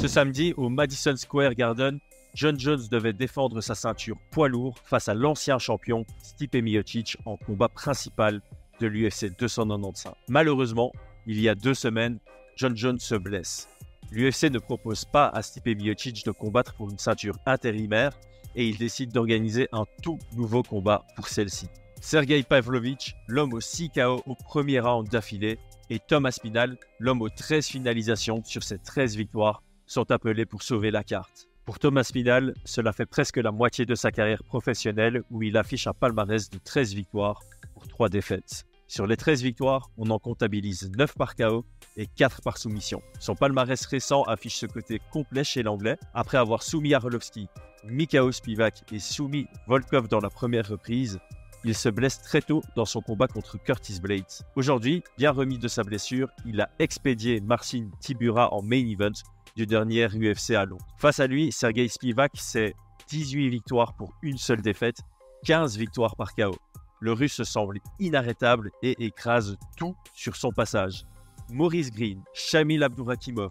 Ce 0.00 0.06
samedi, 0.06 0.54
au 0.56 0.68
Madison 0.68 1.16
Square 1.16 1.56
Garden, 1.56 1.98
John 2.32 2.58
Jones 2.58 2.82
devait 2.88 3.12
défendre 3.12 3.60
sa 3.60 3.74
ceinture 3.74 4.16
poids 4.30 4.48
lourd 4.48 4.78
face 4.84 5.08
à 5.08 5.14
l'ancien 5.14 5.58
champion 5.58 6.06
Stipe 6.22 6.54
Miocic 6.54 7.16
en 7.24 7.36
combat 7.36 7.68
principal 7.68 8.40
de 8.80 8.86
l'UFC 8.86 9.36
295. 9.36 10.12
Malheureusement, 10.28 10.92
il 11.26 11.40
y 11.40 11.48
a 11.48 11.56
deux 11.56 11.74
semaines, 11.74 12.20
John 12.56 12.76
Jones 12.76 13.00
se 13.00 13.16
blesse. 13.16 13.68
L'UFC 14.12 14.44
ne 14.44 14.60
propose 14.60 15.04
pas 15.04 15.26
à 15.30 15.42
Stipe 15.42 15.66
Miocic 15.66 16.24
de 16.24 16.30
combattre 16.30 16.74
pour 16.74 16.88
une 16.90 16.98
ceinture 16.98 17.36
intérimaire 17.44 18.12
et 18.54 18.68
il 18.68 18.78
décide 18.78 19.10
d'organiser 19.10 19.68
un 19.72 19.84
tout 20.00 20.20
nouveau 20.36 20.62
combat 20.62 21.04
pour 21.16 21.26
celle-ci. 21.26 21.66
Sergei 22.00 22.44
Pavlovich, 22.44 23.16
l'homme 23.26 23.52
au 23.52 23.60
6 23.60 23.90
KO 23.90 24.22
au 24.26 24.36
premier 24.36 24.78
round 24.78 25.08
d'affilée, 25.08 25.58
et 25.90 25.98
Thomas 25.98 26.30
Spinal, 26.30 26.76
l'homme 27.00 27.22
aux 27.22 27.28
13 27.28 27.66
finalisations 27.66 28.44
sur 28.44 28.62
ses 28.62 28.78
13 28.78 29.16
victoires, 29.16 29.62
sont 29.88 30.10
appelés 30.12 30.46
pour 30.46 30.62
sauver 30.62 30.92
la 30.92 31.02
carte. 31.02 31.48
Pour 31.64 31.78
Thomas 31.78 32.04
Spinal, 32.04 32.54
cela 32.64 32.92
fait 32.92 33.04
presque 33.04 33.36
la 33.36 33.50
moitié 33.50 33.84
de 33.84 33.94
sa 33.94 34.10
carrière 34.10 34.42
professionnelle 34.42 35.22
où 35.30 35.42
il 35.42 35.56
affiche 35.56 35.86
un 35.86 35.92
palmarès 35.92 36.48
de 36.48 36.58
13 36.58 36.94
victoires 36.94 37.40
pour 37.74 37.88
3 37.88 38.08
défaites. 38.08 38.64
Sur 38.86 39.06
les 39.06 39.18
13 39.18 39.42
victoires, 39.42 39.90
on 39.98 40.08
en 40.08 40.18
comptabilise 40.18 40.90
9 40.96 41.14
par 41.14 41.36
KO 41.36 41.66
et 41.98 42.06
4 42.06 42.40
par 42.40 42.56
soumission. 42.56 43.02
Son 43.20 43.34
palmarès 43.34 43.84
récent 43.84 44.22
affiche 44.22 44.56
ce 44.56 44.64
côté 44.64 44.98
complet 45.12 45.44
chez 45.44 45.62
l'anglais, 45.62 45.98
après 46.14 46.38
avoir 46.38 46.62
soumis 46.62 46.94
Arlovski, 46.94 47.48
Mikao 47.84 48.32
Spivak 48.32 48.90
et 48.90 48.98
soumis 48.98 49.46
Volkov 49.66 50.08
dans 50.08 50.20
la 50.20 50.30
première 50.30 50.66
reprise. 50.66 51.18
Il 51.64 51.74
se 51.74 51.90
blesse 51.90 52.22
très 52.22 52.40
tôt 52.40 52.62
dans 52.76 52.86
son 52.86 53.02
combat 53.02 53.26
contre 53.26 53.62
Curtis 53.62 54.00
Blades. 54.00 54.24
Aujourd'hui, 54.56 55.02
bien 55.18 55.32
remis 55.32 55.58
de 55.58 55.68
sa 55.68 55.82
blessure, 55.82 56.30
il 56.46 56.60
a 56.60 56.70
expédié 56.78 57.40
Marcin 57.40 57.90
Tibura 58.00 58.54
en 58.54 58.62
main 58.62 58.86
event 58.88 59.12
du 59.58 59.66
dernier 59.66 60.06
UFC 60.06 60.52
à 60.52 60.64
Londres. 60.64 60.86
Face 60.98 61.18
à 61.18 61.26
lui, 61.26 61.50
Sergei 61.50 61.88
Spivak, 61.88 62.30
c'est 62.34 62.76
18 63.08 63.48
victoires 63.48 63.92
pour 63.96 64.14
une 64.22 64.38
seule 64.38 64.62
défaite, 64.62 65.00
15 65.46 65.76
victoires 65.76 66.14
par 66.14 66.32
KO. 66.36 66.54
Le 67.00 67.12
russe 67.12 67.42
semble 67.42 67.80
inarrêtable 67.98 68.70
et 68.84 68.94
écrase 69.04 69.56
tout 69.76 69.96
sur 70.14 70.36
son 70.36 70.52
passage. 70.52 71.04
Maurice 71.50 71.90
Green, 71.90 72.22
Shamil 72.34 72.84
Abdourakimov, 72.84 73.50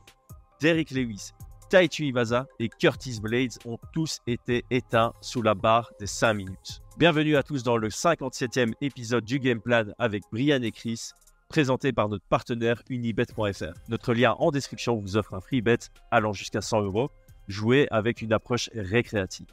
Derek 0.61 0.91
Lewis, 0.91 1.31
Taichu 1.69 2.05
Iwasa 2.05 2.45
et 2.59 2.69
Curtis 2.69 3.19
Blades 3.21 3.57
ont 3.65 3.77
tous 3.91 4.19
été 4.27 4.63
éteints 4.71 5.11
sous 5.19 5.41
la 5.41 5.55
barre 5.55 5.91
des 5.99 6.07
5 6.07 6.35
minutes. 6.35 6.81
Bienvenue 6.97 7.35
à 7.35 7.43
tous 7.43 7.63
dans 7.63 7.75
le 7.75 7.89
57e 7.89 8.71
épisode 8.79 9.25
du 9.25 9.39
Game 9.39 9.59
Plan 9.59 9.83
avec 9.99 10.23
Brian 10.31 10.61
et 10.61 10.71
Chris, 10.71 11.11
présenté 11.47 11.93
par 11.93 12.09
notre 12.09 12.25
partenaire 12.25 12.81
unibet.fr. 12.89 13.73
Notre 13.89 14.13
lien 14.13 14.35
en 14.39 14.51
description 14.51 14.95
vous 14.95 15.17
offre 15.17 15.33
un 15.33 15.41
free 15.41 15.61
bet 15.61 15.77
allant 16.11 16.33
jusqu'à 16.33 16.61
100 16.61 16.81
euros. 16.83 17.09
Jouez 17.47 17.87
avec 17.91 18.21
une 18.21 18.33
approche 18.33 18.69
récréative. 18.75 19.47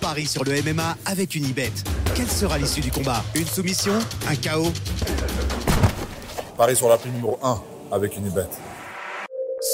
Paris 0.00 0.26
sur 0.26 0.44
le 0.44 0.52
MMA 0.62 0.96
avec 1.04 1.34
Unibet. 1.34 1.72
Quelle 2.14 2.28
sera 2.28 2.58
l'issue 2.58 2.80
du 2.80 2.92
combat? 2.92 3.24
Une 3.34 3.44
soumission? 3.44 3.94
Un 4.28 4.36
chaos 4.36 4.72
Paris 6.56 6.76
sur 6.76 6.88
la 6.88 6.96
prime 6.96 7.12
numéro 7.12 7.38
1 7.42 7.62
avec 7.90 8.16
Unibet. 8.16 8.46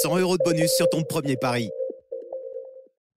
100 0.01 0.17
euros 0.17 0.37
de 0.37 0.43
bonus 0.43 0.71
sur 0.71 0.89
ton 0.89 1.03
premier 1.03 1.37
pari. 1.37 1.69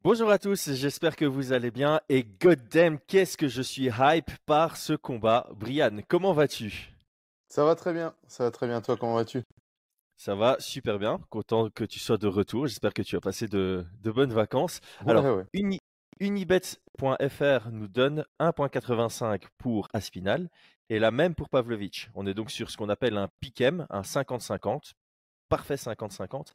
Bonjour 0.04 0.30
à 0.30 0.38
tous, 0.38 0.72
j'espère 0.72 1.16
que 1.16 1.24
vous 1.24 1.52
allez 1.52 1.70
bien 1.72 2.00
et 2.08 2.22
goddamn 2.22 2.98
qu'est-ce 3.08 3.36
que 3.36 3.48
je 3.48 3.62
suis 3.62 3.88
hype 3.98 4.30
par 4.44 4.76
ce 4.76 4.92
combat. 4.92 5.48
Brian, 5.58 5.98
comment 6.06 6.32
vas-tu? 6.32 6.95
Ça 7.48 7.64
va 7.64 7.74
très 7.74 7.92
bien, 7.92 8.14
ça 8.26 8.44
va 8.44 8.50
très 8.50 8.66
bien. 8.66 8.80
Toi, 8.80 8.96
comment 8.96 9.14
vas-tu? 9.14 9.42
Ça 10.16 10.34
va 10.34 10.56
super 10.58 10.98
bien, 10.98 11.20
content 11.30 11.68
que 11.68 11.84
tu 11.84 11.98
sois 11.98 12.16
de 12.16 12.26
retour. 12.26 12.66
J'espère 12.66 12.94
que 12.94 13.02
tu 13.02 13.16
as 13.16 13.20
passé 13.20 13.48
de, 13.48 13.84
bonnes 14.02 14.32
vacances. 14.32 14.80
Alors, 15.06 15.42
unibet.fr 16.20 17.70
nous 17.70 17.88
donne 17.88 18.24
1.85 18.40 19.42
pour 19.58 19.88
Aspinal 19.92 20.48
et 20.88 20.98
la 20.98 21.10
même 21.10 21.34
pour 21.34 21.50
Pavlovic. 21.50 22.10
On 22.14 22.26
est 22.26 22.34
donc 22.34 22.50
sur 22.50 22.70
ce 22.70 22.76
qu'on 22.76 22.88
appelle 22.88 23.18
un 23.18 23.28
piquem, 23.40 23.86
un 23.90 24.00
50-50 24.00 24.92
parfait 25.48 25.76
50-50. 25.76 26.48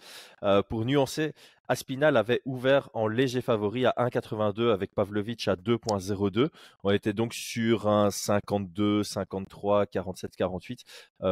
Euh, 0.44 0.62
pour 0.64 0.86
nuancer, 0.86 1.34
Aspinal 1.68 2.18
avait 2.18 2.42
ouvert 2.46 2.90
en 2.94 3.08
léger 3.08 3.42
favori 3.42 3.86
à 3.86 3.94
1,82 3.98 4.72
avec 4.72 4.94
Pavlovic 4.94 5.48
à 5.48 5.56
2,02. 5.56 6.50
On 6.84 6.92
était 6.92 7.14
donc 7.14 7.34
sur 7.34 7.88
un 7.88 8.12
52, 8.12 9.04
53, 9.04 9.86
47, 9.86 10.36
48, 10.36 10.84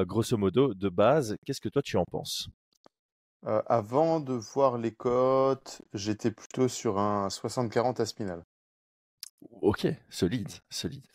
grosso 0.05 0.37
modo, 0.37 0.73
de 0.73 0.89
base. 0.89 1.35
Qu'est-ce 1.45 1.61
que 1.61 1.69
toi 1.69 1.81
tu 1.81 1.97
en 1.97 2.05
penses? 2.05 2.49
Euh, 3.45 3.61
Avant 3.67 4.19
de 4.19 4.33
voir 4.33 4.77
les 4.77 4.93
cotes, 4.93 5.81
j'étais 5.93 6.31
plutôt 6.31 6.67
sur 6.67 6.99
un 6.99 7.29
60-40 7.29 8.01
Aspinal. 8.01 8.43
Ok, 9.61 9.87
solide, 10.09 10.51
solide. 10.69 11.05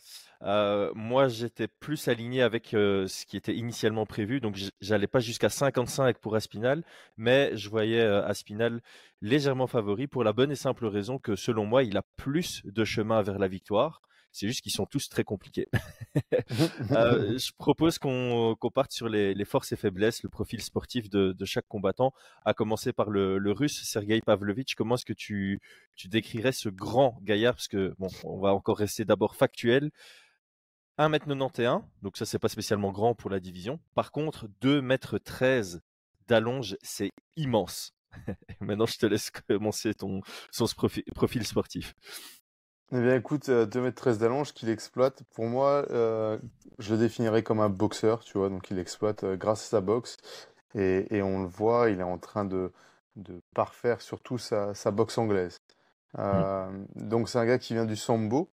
Moi, 0.45 1.27
j'étais 1.27 1.67
plus 1.67 2.07
aligné 2.07 2.41
avec 2.41 2.73
euh, 2.73 3.07
ce 3.07 3.25
qui 3.25 3.37
était 3.37 3.55
initialement 3.55 4.05
prévu, 4.05 4.39
donc 4.39 4.57
j'allais 4.79 5.07
pas 5.07 5.19
jusqu'à 5.19 5.49
55 5.49 6.19
pour 6.19 6.35
Aspinal, 6.35 6.83
mais 7.17 7.55
je 7.57 7.69
voyais 7.69 8.01
Aspinal 8.01 8.81
légèrement 9.21 9.67
favori 9.67 10.07
pour 10.07 10.23
la 10.23 10.33
bonne 10.33 10.51
et 10.51 10.55
simple 10.55 10.85
raison 10.85 11.17
que 11.17 11.35
selon 11.35 11.65
moi, 11.65 11.83
il 11.83 11.97
a 11.97 12.03
plus 12.15 12.61
de 12.65 12.85
chemin 12.85 13.21
vers 13.21 13.39
la 13.39 13.47
victoire. 13.47 14.01
C'est 14.35 14.47
juste 14.47 14.63
qu'ils 14.63 14.73
sont 14.73 14.85
tous 14.85 15.07
très 15.07 15.23
compliqués. 15.23 15.69
je 16.89 17.51
propose 17.57 17.97
qu'on 17.99 18.57
parte 18.73 18.91
sur 18.91 19.07
les, 19.07 19.45
forces 19.45 19.71
et 19.71 19.77
faiblesses, 19.77 20.23
le 20.23 20.29
profil 20.29 20.61
sportif 20.61 21.09
de, 21.09 21.33
chaque 21.45 21.69
combattant, 21.69 22.13
à 22.43 22.53
commencer 22.53 22.91
par 22.91 23.09
le, 23.09 23.39
russe 23.53 23.81
Sergei 23.85 24.19
Pavlovitch. 24.19 24.75
Comment 24.75 24.95
est-ce 24.95 25.05
que 25.05 25.13
tu, 25.13 25.61
tu 25.95 26.09
décrirais 26.09 26.51
ce 26.51 26.67
grand 26.67 27.17
gaillard? 27.23 27.55
Parce 27.55 27.69
que, 27.69 27.95
bon, 27.97 28.09
on 28.25 28.37
va 28.39 28.53
encore 28.53 28.77
rester 28.77 29.05
d'abord 29.05 29.37
factuel. 29.37 29.89
1m91, 30.97 31.83
donc 32.01 32.17
ça 32.17 32.25
c'est 32.25 32.39
pas 32.39 32.49
spécialement 32.49 32.91
grand 32.91 33.15
pour 33.15 33.29
la 33.29 33.39
division. 33.39 33.79
Par 33.95 34.11
contre, 34.11 34.47
2m13 34.61 35.79
d'allonge, 36.27 36.77
c'est 36.81 37.11
immense. 37.35 37.93
Maintenant, 38.61 38.85
je 38.85 38.97
te 38.97 39.05
laisse 39.05 39.29
commencer 39.29 39.93
ton, 39.93 40.21
son 40.51 40.65
profil, 41.13 41.45
sportif. 41.45 41.93
Eh 42.91 43.01
bien, 43.01 43.15
écoute, 43.15 43.49
2m13 43.49 44.07
euh, 44.07 44.15
d'allonge 44.15 44.53
qu'il 44.53 44.69
exploite, 44.69 45.23
pour 45.33 45.45
moi, 45.45 45.85
euh, 45.89 46.37
je 46.79 46.93
le 46.93 46.99
définirais 46.99 47.43
comme 47.43 47.59
un 47.59 47.69
boxeur, 47.69 48.23
tu 48.23 48.37
vois, 48.37 48.49
donc 48.49 48.69
il 48.69 48.79
exploite 48.79 49.23
euh, 49.23 49.35
grâce 49.35 49.63
à 49.63 49.69
sa 49.69 49.81
boxe. 49.81 50.17
Et, 50.75 51.21
on 51.21 51.41
le 51.41 51.47
voit, 51.47 51.89
il 51.89 52.01
est 52.01 52.03
en 52.03 52.17
train 52.17 52.43
de, 52.43 52.71
de 53.15 53.41
parfaire 53.53 54.01
surtout 54.01 54.37
sa, 54.37 54.73
sa 54.73 54.91
boxe 54.91 55.17
anglaise. 55.17 55.57
Mmh. 56.17 56.85
Donc, 56.95 57.29
c'est 57.29 57.37
un 57.37 57.45
gars 57.45 57.57
qui 57.57 57.73
vient 57.73 57.85
du 57.85 57.95
sambo 57.95 58.49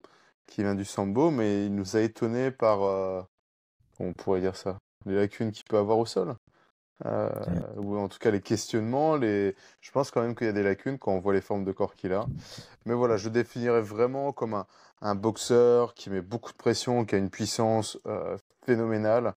qui 0.47 0.63
vient 0.63 0.75
du 0.75 0.85
sambo, 0.85 1.29
mais 1.29 1.65
il 1.65 1.75
nous 1.75 1.95
a 1.95 2.01
étonné 2.01 2.51
par, 2.51 2.83
euh, 2.83 3.21
on 3.99 4.13
pourrait 4.13 4.41
dire 4.41 4.55
ça, 4.55 4.79
les 5.05 5.15
lacunes 5.15 5.51
qu'il 5.51 5.65
peut 5.65 5.77
avoir 5.77 5.99
au 5.99 6.05
sol. 6.05 6.35
Euh, 7.05 7.29
ou 7.75 7.95
en 7.95 8.07
tout 8.07 8.17
cas 8.17 8.31
les 8.31 8.41
questionnements, 8.41 9.17
les... 9.17 9.55
je 9.81 9.91
pense 9.91 10.09
quand 10.09 10.21
même 10.21 10.33
qu'il 10.33 10.47
y 10.47 10.49
a 10.49 10.53
des 10.53 10.63
lacunes 10.63 10.97
quand 10.97 11.11
on 11.11 11.19
voit 11.19 11.33
les 11.33 11.41
formes 11.41 11.63
de 11.63 11.71
corps 11.71 11.95
qu'il 11.95 12.11
a. 12.11 12.25
Mais 12.85 12.95
voilà, 12.95 13.17
je 13.17 13.29
définirais 13.29 13.81
vraiment 13.81 14.31
comme 14.31 14.55
un, 14.55 14.65
un, 15.01 15.13
boxeur 15.13 15.93
qui 15.93 16.09
met 16.09 16.21
beaucoup 16.21 16.51
de 16.51 16.57
pression, 16.57 17.05
qui 17.05 17.13
a 17.13 17.19
une 17.19 17.29
puissance 17.29 17.99
euh, 18.07 18.35
phénoménale, 18.65 19.35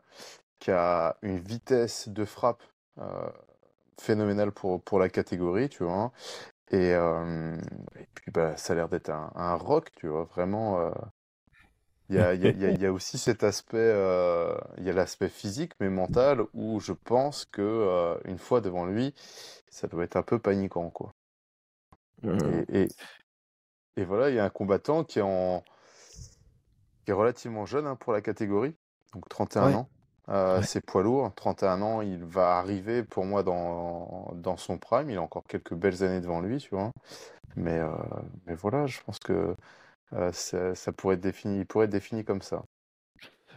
qui 0.59 0.71
a 0.71 1.17
une 1.23 1.39
vitesse 1.39 2.09
de 2.09 2.25
frappe 2.25 2.63
phénoménale 3.99 4.53
pour, 4.53 4.83
pour 4.83 4.99
la 4.99 5.09
catégorie, 5.09 5.69
tu 5.69 5.85
vois, 5.85 6.13
et, 6.71 6.91
et 6.91 8.07
puis, 8.15 8.31
bah, 8.33 8.57
ça 8.57 8.73
a 8.73 8.77
l'air 8.77 8.89
d'être 8.89 9.11
un, 9.11 9.33
un, 9.35 9.55
rock, 9.55 9.91
tu 9.97 10.09
vois, 10.09 10.25
vraiment. 10.25 10.93
Il 12.09 12.17
y, 12.17 12.19
a, 12.19 12.35
y, 12.35 12.47
a, 12.47 12.51
y, 12.71 12.87
a, 12.87 12.93
aussi 12.93 13.19
cet 13.19 13.45
aspect, 13.45 13.91
il 14.79 14.85
y 14.85 14.91
a 14.91 14.93
l'aspect 14.93 15.29
physique, 15.29 15.73
mais 15.81 15.91
mental, 15.91 16.43
où 16.55 16.81
je 16.81 16.93
pense 16.93 17.45
que 17.45 18.19
une 18.25 18.39
fois 18.39 18.61
devant 18.61 18.87
lui, 18.87 19.15
ça 19.69 19.87
doit 19.89 20.05
être 20.05 20.17
un 20.17 20.23
peu 20.23 20.39
paniquant, 20.39 20.91
quoi. 20.91 21.15
Mmh. 22.23 22.39
Et, 22.69 22.83
et, 22.83 22.89
et, 23.97 24.05
voilà, 24.05 24.29
il 24.31 24.37
y 24.37 24.39
a 24.39 24.45
un 24.45 24.51
combattant 24.51 25.05
qui 25.05 25.21
est, 25.21 25.23
en, 25.23 25.65
qui 27.05 27.11
est 27.11 27.15
relativement 27.15 27.67
jeune 27.67 27.87
hein, 27.87 27.97
pour 27.97 28.13
la 28.13 28.21
catégorie, 28.21 28.77
donc 29.15 29.29
31 29.29 29.75
ans. 29.75 29.89
Euh, 30.31 30.63
c'est 30.63 30.85
poids 30.85 31.03
lourd, 31.03 31.33
31 31.35 31.83
ans, 31.83 32.03
il 32.03 32.25
va 32.25 32.59
arriver 32.59 33.03
pour 33.03 33.25
moi 33.25 33.43
dans, 33.43 34.33
dans 34.35 34.57
son 34.57 34.79
prime. 34.79 35.11
Il 35.11 35.17
a 35.17 35.23
encore 35.23 35.45
quelques 35.49 35.75
belles 35.75 36.05
années 36.05 36.21
devant 36.21 36.41
lui, 36.41 36.59
tu 36.59 36.71
vois. 36.71 36.93
Mais, 37.57 37.79
euh, 37.79 37.91
mais 38.47 38.55
voilà, 38.55 38.87
je 38.87 39.01
pense 39.05 39.19
que 39.19 39.57
euh, 40.13 40.33
ça, 40.33 40.75
ça, 40.75 40.93
pourrait 40.93 41.17
être 41.17 41.21
défini, 41.21 41.61
il 41.61 41.67
pourrait 41.67 41.87
être 41.87 41.91
défini 41.91 42.25
comme 42.25 42.43
ça. 42.43 42.63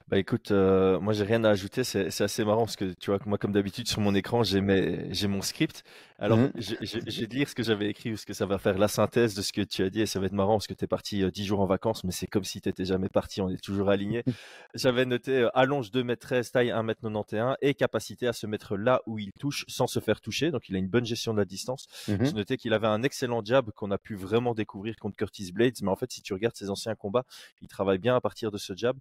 Bah 0.09 0.17
écoute, 0.17 0.51
moi 0.51 1.13
j'ai 1.13 1.23
rien 1.23 1.43
à 1.45 1.49
ajouter, 1.49 1.85
c'est 1.85 2.21
assez 2.21 2.43
marrant 2.43 2.65
parce 2.65 2.75
que 2.75 2.93
tu 2.99 3.09
vois, 3.09 3.19
moi 3.25 3.37
comme 3.37 3.53
d'habitude 3.53 3.87
sur 3.87 4.01
mon 4.01 4.13
écran 4.13 4.43
j'ai 4.43 4.59
mon 4.61 5.41
script. 5.41 5.83
Alors, 6.23 6.37
mmh 6.37 6.51
je, 6.55 6.99
vais 6.99 7.27
te 7.27 7.35
lire 7.35 7.49
ce 7.49 7.53
que 7.53 7.63
j'avais 7.63 7.89
écrit, 7.89 8.11
parce 8.11 8.23
que 8.23 8.33
ça 8.33 8.45
va 8.45 8.57
faire 8.57 8.77
la 8.77 8.87
synthèse 8.87 9.35
de 9.35 9.41
ce 9.41 9.51
que 9.51 9.61
tu 9.61 9.83
as 9.83 9.89
dit, 9.89 9.99
et 9.99 10.05
ça 10.05 10.21
va 10.21 10.27
être 10.27 10.31
marrant, 10.31 10.53
parce 10.53 10.67
que 10.67 10.73
tu 10.73 10.85
es 10.85 10.87
parti 10.87 11.29
10 11.29 11.45
jours 11.45 11.59
en 11.59 11.65
vacances, 11.65 12.05
mais 12.05 12.13
c'est 12.13 12.27
comme 12.27 12.45
si 12.45 12.61
tu 12.61 12.69
n'étais 12.69 12.85
jamais 12.85 13.09
parti, 13.09 13.41
on 13.41 13.49
est 13.49 13.61
toujours 13.61 13.89
aligné. 13.89 14.23
j'avais 14.73 15.05
noté 15.05 15.49
allonge 15.53 15.91
2 15.91 15.99
m 15.99 16.15
13, 16.15 16.51
taille 16.51 16.71
1 16.71 16.79
m 16.79 16.93
91, 16.95 17.57
et 17.61 17.73
capacité 17.73 18.27
à 18.27 18.33
se 18.33 18.47
mettre 18.47 18.77
là 18.77 19.01
où 19.05 19.19
il 19.19 19.33
touche 19.37 19.65
sans 19.67 19.87
se 19.87 19.99
faire 19.99 20.21
toucher, 20.21 20.49
donc 20.49 20.69
il 20.69 20.75
a 20.77 20.79
une 20.79 20.87
bonne 20.87 21.05
gestion 21.05 21.33
de 21.33 21.39
la 21.39 21.45
distance. 21.45 21.87
Mmh 22.07 22.23
J'ai 22.23 22.33
noté 22.33 22.55
qu'il 22.55 22.71
avait 22.71 22.87
un 22.87 23.03
excellent 23.03 23.43
jab 23.43 23.71
qu'on 23.71 23.91
a 23.91 23.97
pu 23.97 24.15
vraiment 24.15 24.53
découvrir 24.53 24.95
contre 24.95 25.17
Curtis 25.17 25.51
Blades, 25.51 25.81
mais 25.81 25.89
en 25.89 25.97
fait, 25.97 26.09
si 26.09 26.21
tu 26.21 26.33
regardes 26.33 26.55
ses 26.55 26.69
anciens 26.69 26.95
combats, 26.95 27.25
il 27.61 27.67
travaille 27.67 27.99
bien 27.99 28.15
à 28.15 28.21
partir 28.21 28.49
de 28.49 28.57
ce 28.57 28.73
jab. 28.73 28.97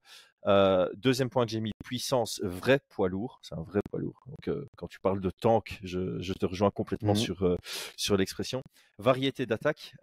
Euh, 0.47 0.89
deuxième 0.97 1.31
point 1.31 1.45
que 1.45 1.53
j'ai 1.53 1.61
mis, 1.61 1.73
puissance, 1.85 2.41
vrai 2.43 2.81
poids 2.89 3.09
lourd. 3.09 3.39
C'est 3.43 3.55
un 3.55 3.63
vrai 3.63 3.81
poids 3.91 4.01
lourd. 4.01 4.21
Donc, 4.27 4.49
euh, 4.49 4.69
quand 4.77 4.89
tu 4.89 4.99
parles 4.99 5.21
de 5.21 5.31
tank, 5.31 5.79
je, 5.83 6.33
te 6.33 6.47
rejoins 6.47 6.71
complètement 6.71 7.12
mmh 7.13 7.17
sur, 7.17 7.43
euh, 7.45 7.57
sur 7.97 8.17
l'expression. 8.17 8.63
Variété 8.99 9.47
d'attaque 9.47 9.95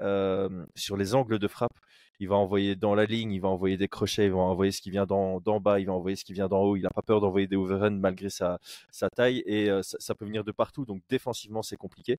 sur 0.76 0.98
les 0.98 1.16
angles 1.16 1.40
de 1.40 1.48
frappe. 1.48 1.78
Il 2.22 2.28
va 2.28 2.36
envoyer 2.36 2.76
dans 2.76 2.96
la 2.96 3.06
ligne, 3.06 3.32
il 3.32 3.40
va 3.40 3.48
envoyer 3.48 3.78
des 3.78 3.88
crochets, 3.88 4.26
il 4.26 4.32
va 4.32 4.40
envoyer 4.40 4.74
ce 4.74 4.82
qui 4.82 4.92
vient 4.92 5.06
d'en 5.06 5.40
bas, 5.62 5.80
il 5.80 5.86
va 5.86 5.94
envoyer 5.94 6.18
ce 6.18 6.26
qui 6.26 6.34
vient 6.34 6.50
d'en 6.50 6.62
haut. 6.64 6.76
Il 6.76 6.82
n'a 6.82 6.90
pas 6.90 7.02
peur 7.02 7.22
d'envoyer 7.22 7.48
des 7.48 7.56
overruns 7.56 7.92
malgré 7.92 8.30
sa, 8.30 8.60
sa 8.92 9.10
taille 9.10 9.42
et 9.46 9.70
ça, 9.84 9.98
ça, 10.00 10.16
peut 10.16 10.26
venir 10.26 10.44
de 10.44 10.52
partout. 10.52 10.86
Donc, 10.86 11.02
défensivement, 11.10 11.62
c'est 11.62 11.78
compliqué. 11.78 12.18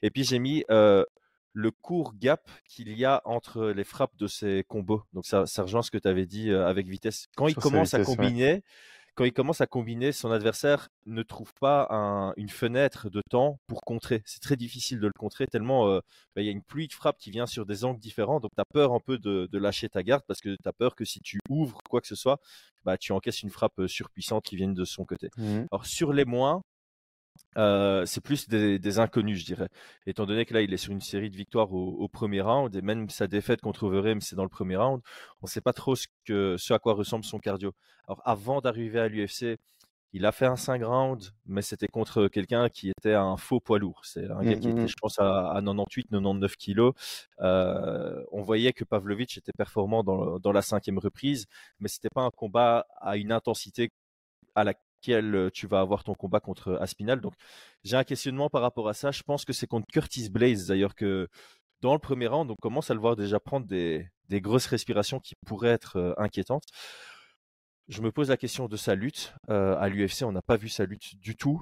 Et 0.00 0.10
puis, 0.10 0.24
j'ai 0.24 0.38
mis 0.38 0.64
le 1.52 1.70
court 1.70 2.14
gap 2.18 2.50
qu'il 2.66 2.96
y 2.96 3.04
a 3.04 3.20
entre 3.24 3.66
les 3.66 3.84
frappes 3.84 4.16
de 4.16 4.26
ces 4.26 4.64
combos. 4.68 5.02
Donc 5.12 5.26
ça, 5.26 5.46
ça 5.46 5.62
rejoint 5.62 5.82
ce 5.82 5.90
que 5.90 5.98
tu 5.98 6.08
avais 6.08 6.26
dit 6.26 6.50
euh, 6.50 6.66
avec 6.66 6.86
vitesse. 6.86 7.28
Quand 7.36 7.46
il 7.48 7.54
commence 7.54 7.94
à 7.94 8.02
combiner, 8.02 8.62
quand 9.14 9.24
il 9.24 9.32
commence 9.32 9.60
à 9.60 9.66
combiner, 9.66 10.12
son 10.12 10.30
adversaire 10.30 10.88
ne 11.06 11.22
trouve 11.22 11.52
pas 11.60 12.32
une 12.36 12.48
fenêtre 12.48 13.10
de 13.10 13.20
temps 13.28 13.58
pour 13.66 13.82
contrer. 13.82 14.22
C'est 14.24 14.40
très 14.40 14.56
difficile 14.56 15.00
de 15.00 15.06
le 15.06 15.12
contrer 15.18 15.46
tellement 15.46 15.88
euh, 15.88 16.00
bah, 16.34 16.42
il 16.42 16.46
y 16.46 16.48
a 16.48 16.52
une 16.52 16.62
pluie 16.62 16.88
de 16.88 16.92
frappes 16.92 17.18
qui 17.18 17.30
vient 17.30 17.46
sur 17.46 17.66
des 17.66 17.84
angles 17.84 18.00
différents. 18.00 18.40
Donc 18.40 18.52
tu 18.54 18.60
as 18.60 18.64
peur 18.64 18.92
un 18.92 19.00
peu 19.00 19.18
de, 19.18 19.48
lâcher 19.52 19.88
ta 19.88 20.02
garde 20.02 20.22
parce 20.26 20.40
que 20.40 20.50
tu 20.50 20.68
as 20.68 20.72
peur 20.72 20.96
que 20.96 21.04
si 21.04 21.20
tu 21.20 21.38
ouvres 21.48 21.78
quoi 21.88 22.00
que 22.00 22.06
ce 22.06 22.14
soit, 22.14 22.40
bah, 22.84 22.96
tu 22.96 23.12
encaisses 23.12 23.42
une 23.42 23.50
frappe 23.50 23.78
euh, 23.78 23.88
surpuissante 23.88 24.44
qui 24.44 24.56
vienne 24.56 24.74
de 24.74 24.84
son 24.84 25.04
côté. 25.04 25.28
Mmh 25.36 25.66
Alors 25.70 25.86
sur 25.86 26.12
les 26.12 26.24
moins, 26.24 26.62
euh, 27.56 28.06
c'est 28.06 28.20
plus 28.20 28.48
des, 28.48 28.98
inconnus, 28.98 29.40
je 29.40 29.44
dirais. 29.44 29.68
Étant 30.06 30.26
donné 30.26 30.44
que 30.44 30.54
là, 30.54 30.62
il 30.62 30.72
est 30.72 30.78
sur 30.78 30.92
une 30.92 31.00
série 31.00 31.30
de 31.30 31.36
victoires 31.36 31.72
au, 31.72 32.08
premier 32.08 32.40
round, 32.40 32.74
et 32.74 32.82
même 32.82 33.10
sa 33.10 33.26
défaite 33.26 33.60
contre 33.60 33.84
Overeem, 33.84 34.20
c'est 34.20 34.36
dans 34.36 34.42
le 34.42 34.48
premier 34.48 34.76
round, 34.76 35.00
on 35.42 35.46
ne 35.46 35.50
sait 35.50 35.60
pas 35.60 35.72
trop 35.72 35.96
ce, 35.96 36.06
que, 36.24 36.56
ce 36.58 36.74
à 36.74 36.78
quoi 36.78 36.94
ressemble 36.94 37.24
son 37.24 37.38
cardio. 37.38 37.72
Alors, 38.06 38.22
avant 38.24 38.60
d'arriver 38.60 39.00
à 39.00 39.08
l'UFC, 39.08 39.58
il 40.14 40.26
a 40.26 40.32
fait 40.32 40.44
un 40.44 40.56
5 40.56 40.84
rounds, 40.84 41.32
mais 41.46 41.62
c'était 41.62 41.88
contre 41.88 42.28
quelqu'un 42.28 42.68
qui 42.68 42.90
était 42.90 43.14
un 43.14 43.38
faux 43.38 43.60
poids 43.60 43.78
lourd. 43.78 44.02
C'est 44.04 44.30
un 44.30 44.42
gars 44.42 44.56
qui 44.56 44.68
mmh, 44.68 44.70
était, 44.70 44.82
mmh. 44.82 44.88
je 44.88 44.96
pense, 45.00 45.18
à, 45.18 45.52
98, 45.54 46.08
99 46.10 46.56
kilos. 46.56 46.92
Euh, 47.40 48.22
on 48.30 48.42
voyait 48.42 48.74
que 48.74 48.84
Pavlovich 48.84 49.38
était 49.38 49.52
performant 49.56 50.04
dans, 50.04 50.38
dans 50.38 50.52
la 50.52 50.60
cinquième 50.60 50.98
reprise, 50.98 51.46
mais 51.80 51.88
c'était 51.88 52.10
pas 52.10 52.22
un 52.22 52.30
combat 52.30 52.86
à 53.00 53.16
une 53.16 53.32
intensité 53.32 53.90
à 54.54 54.64
la 54.64 54.74
tu 55.02 55.66
vas 55.66 55.80
avoir 55.80 56.04
ton 56.04 56.14
combat 56.14 56.40
contre 56.40 56.78
Aspinal. 56.80 57.20
Donc 57.20 57.34
j'ai 57.84 57.96
un 57.96 58.04
questionnement 58.04 58.48
par 58.48 58.62
rapport 58.62 58.88
à 58.88 58.94
ça. 58.94 59.10
Je 59.10 59.22
pense 59.22 59.44
que 59.44 59.52
c'est 59.52 59.66
contre 59.66 59.86
Curtis 59.92 60.30
Blaze 60.30 60.66
d'ailleurs 60.66 60.94
que 60.94 61.28
dans 61.80 61.92
le 61.92 61.98
premier 61.98 62.28
round, 62.28 62.50
on 62.50 62.56
commence 62.56 62.90
à 62.90 62.94
le 62.94 63.00
voir 63.00 63.16
déjà 63.16 63.40
prendre 63.40 63.66
des, 63.66 64.08
grosses 64.30 64.66
respirations 64.66 65.18
qui 65.20 65.34
pourraient 65.46 65.70
être 65.70 66.14
inquiétantes. 66.16 66.64
Je 67.88 68.00
me 68.00 68.12
pose 68.12 68.30
la 68.30 68.36
question 68.36 68.68
de 68.68 68.76
sa 68.76 68.94
lutte. 68.94 69.34
à 69.48 69.88
l'UFC, 69.88 70.22
on 70.22 70.32
n'a 70.32 70.42
pas 70.42 70.56
vu 70.56 70.68
sa 70.68 70.84
lutte 70.86 71.16
du 71.20 71.34
tout. 71.34 71.58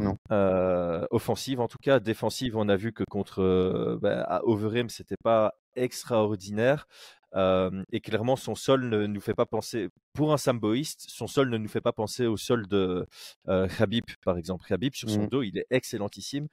offensive, 1.10 1.60
en 1.60 1.68
tout 1.68 1.78
cas. 1.82 2.00
Défensive, 2.00 2.56
on 2.56 2.68
a 2.68 2.76
vu 2.76 2.92
que 2.92 3.04
contre 3.04 3.98
bah, 4.02 4.22
à 4.24 4.44
Overeem, 4.44 4.90
c'était 4.90 5.16
pas 5.22 5.54
extraordinaire 5.74 6.86
et 7.34 8.00
clairement, 8.00 8.36
son 8.36 8.54
sol 8.54 8.88
ne 8.88 9.06
nous 9.06 9.20
fait 9.20 9.34
pas 9.34 9.46
penser, 9.46 9.88
pour 10.12 10.32
un 10.32 10.38
samboïste, 10.38 11.06
son 11.08 11.26
sol 11.26 11.50
ne 11.50 11.58
nous 11.58 11.68
fait 11.68 11.80
pas 11.80 11.92
penser 11.92 12.26
au 12.26 12.36
sol 12.36 12.66
de 12.66 13.06
Khabib, 13.46 14.04
par 14.24 14.36
exemple. 14.36 14.66
Khabib, 14.66 14.94
sur 14.94 15.10
son 15.10 15.24
mmh. 15.24 15.28
dos, 15.28 15.42
il 15.42 15.58
est 15.58 15.66
excellentissime. 15.70 16.48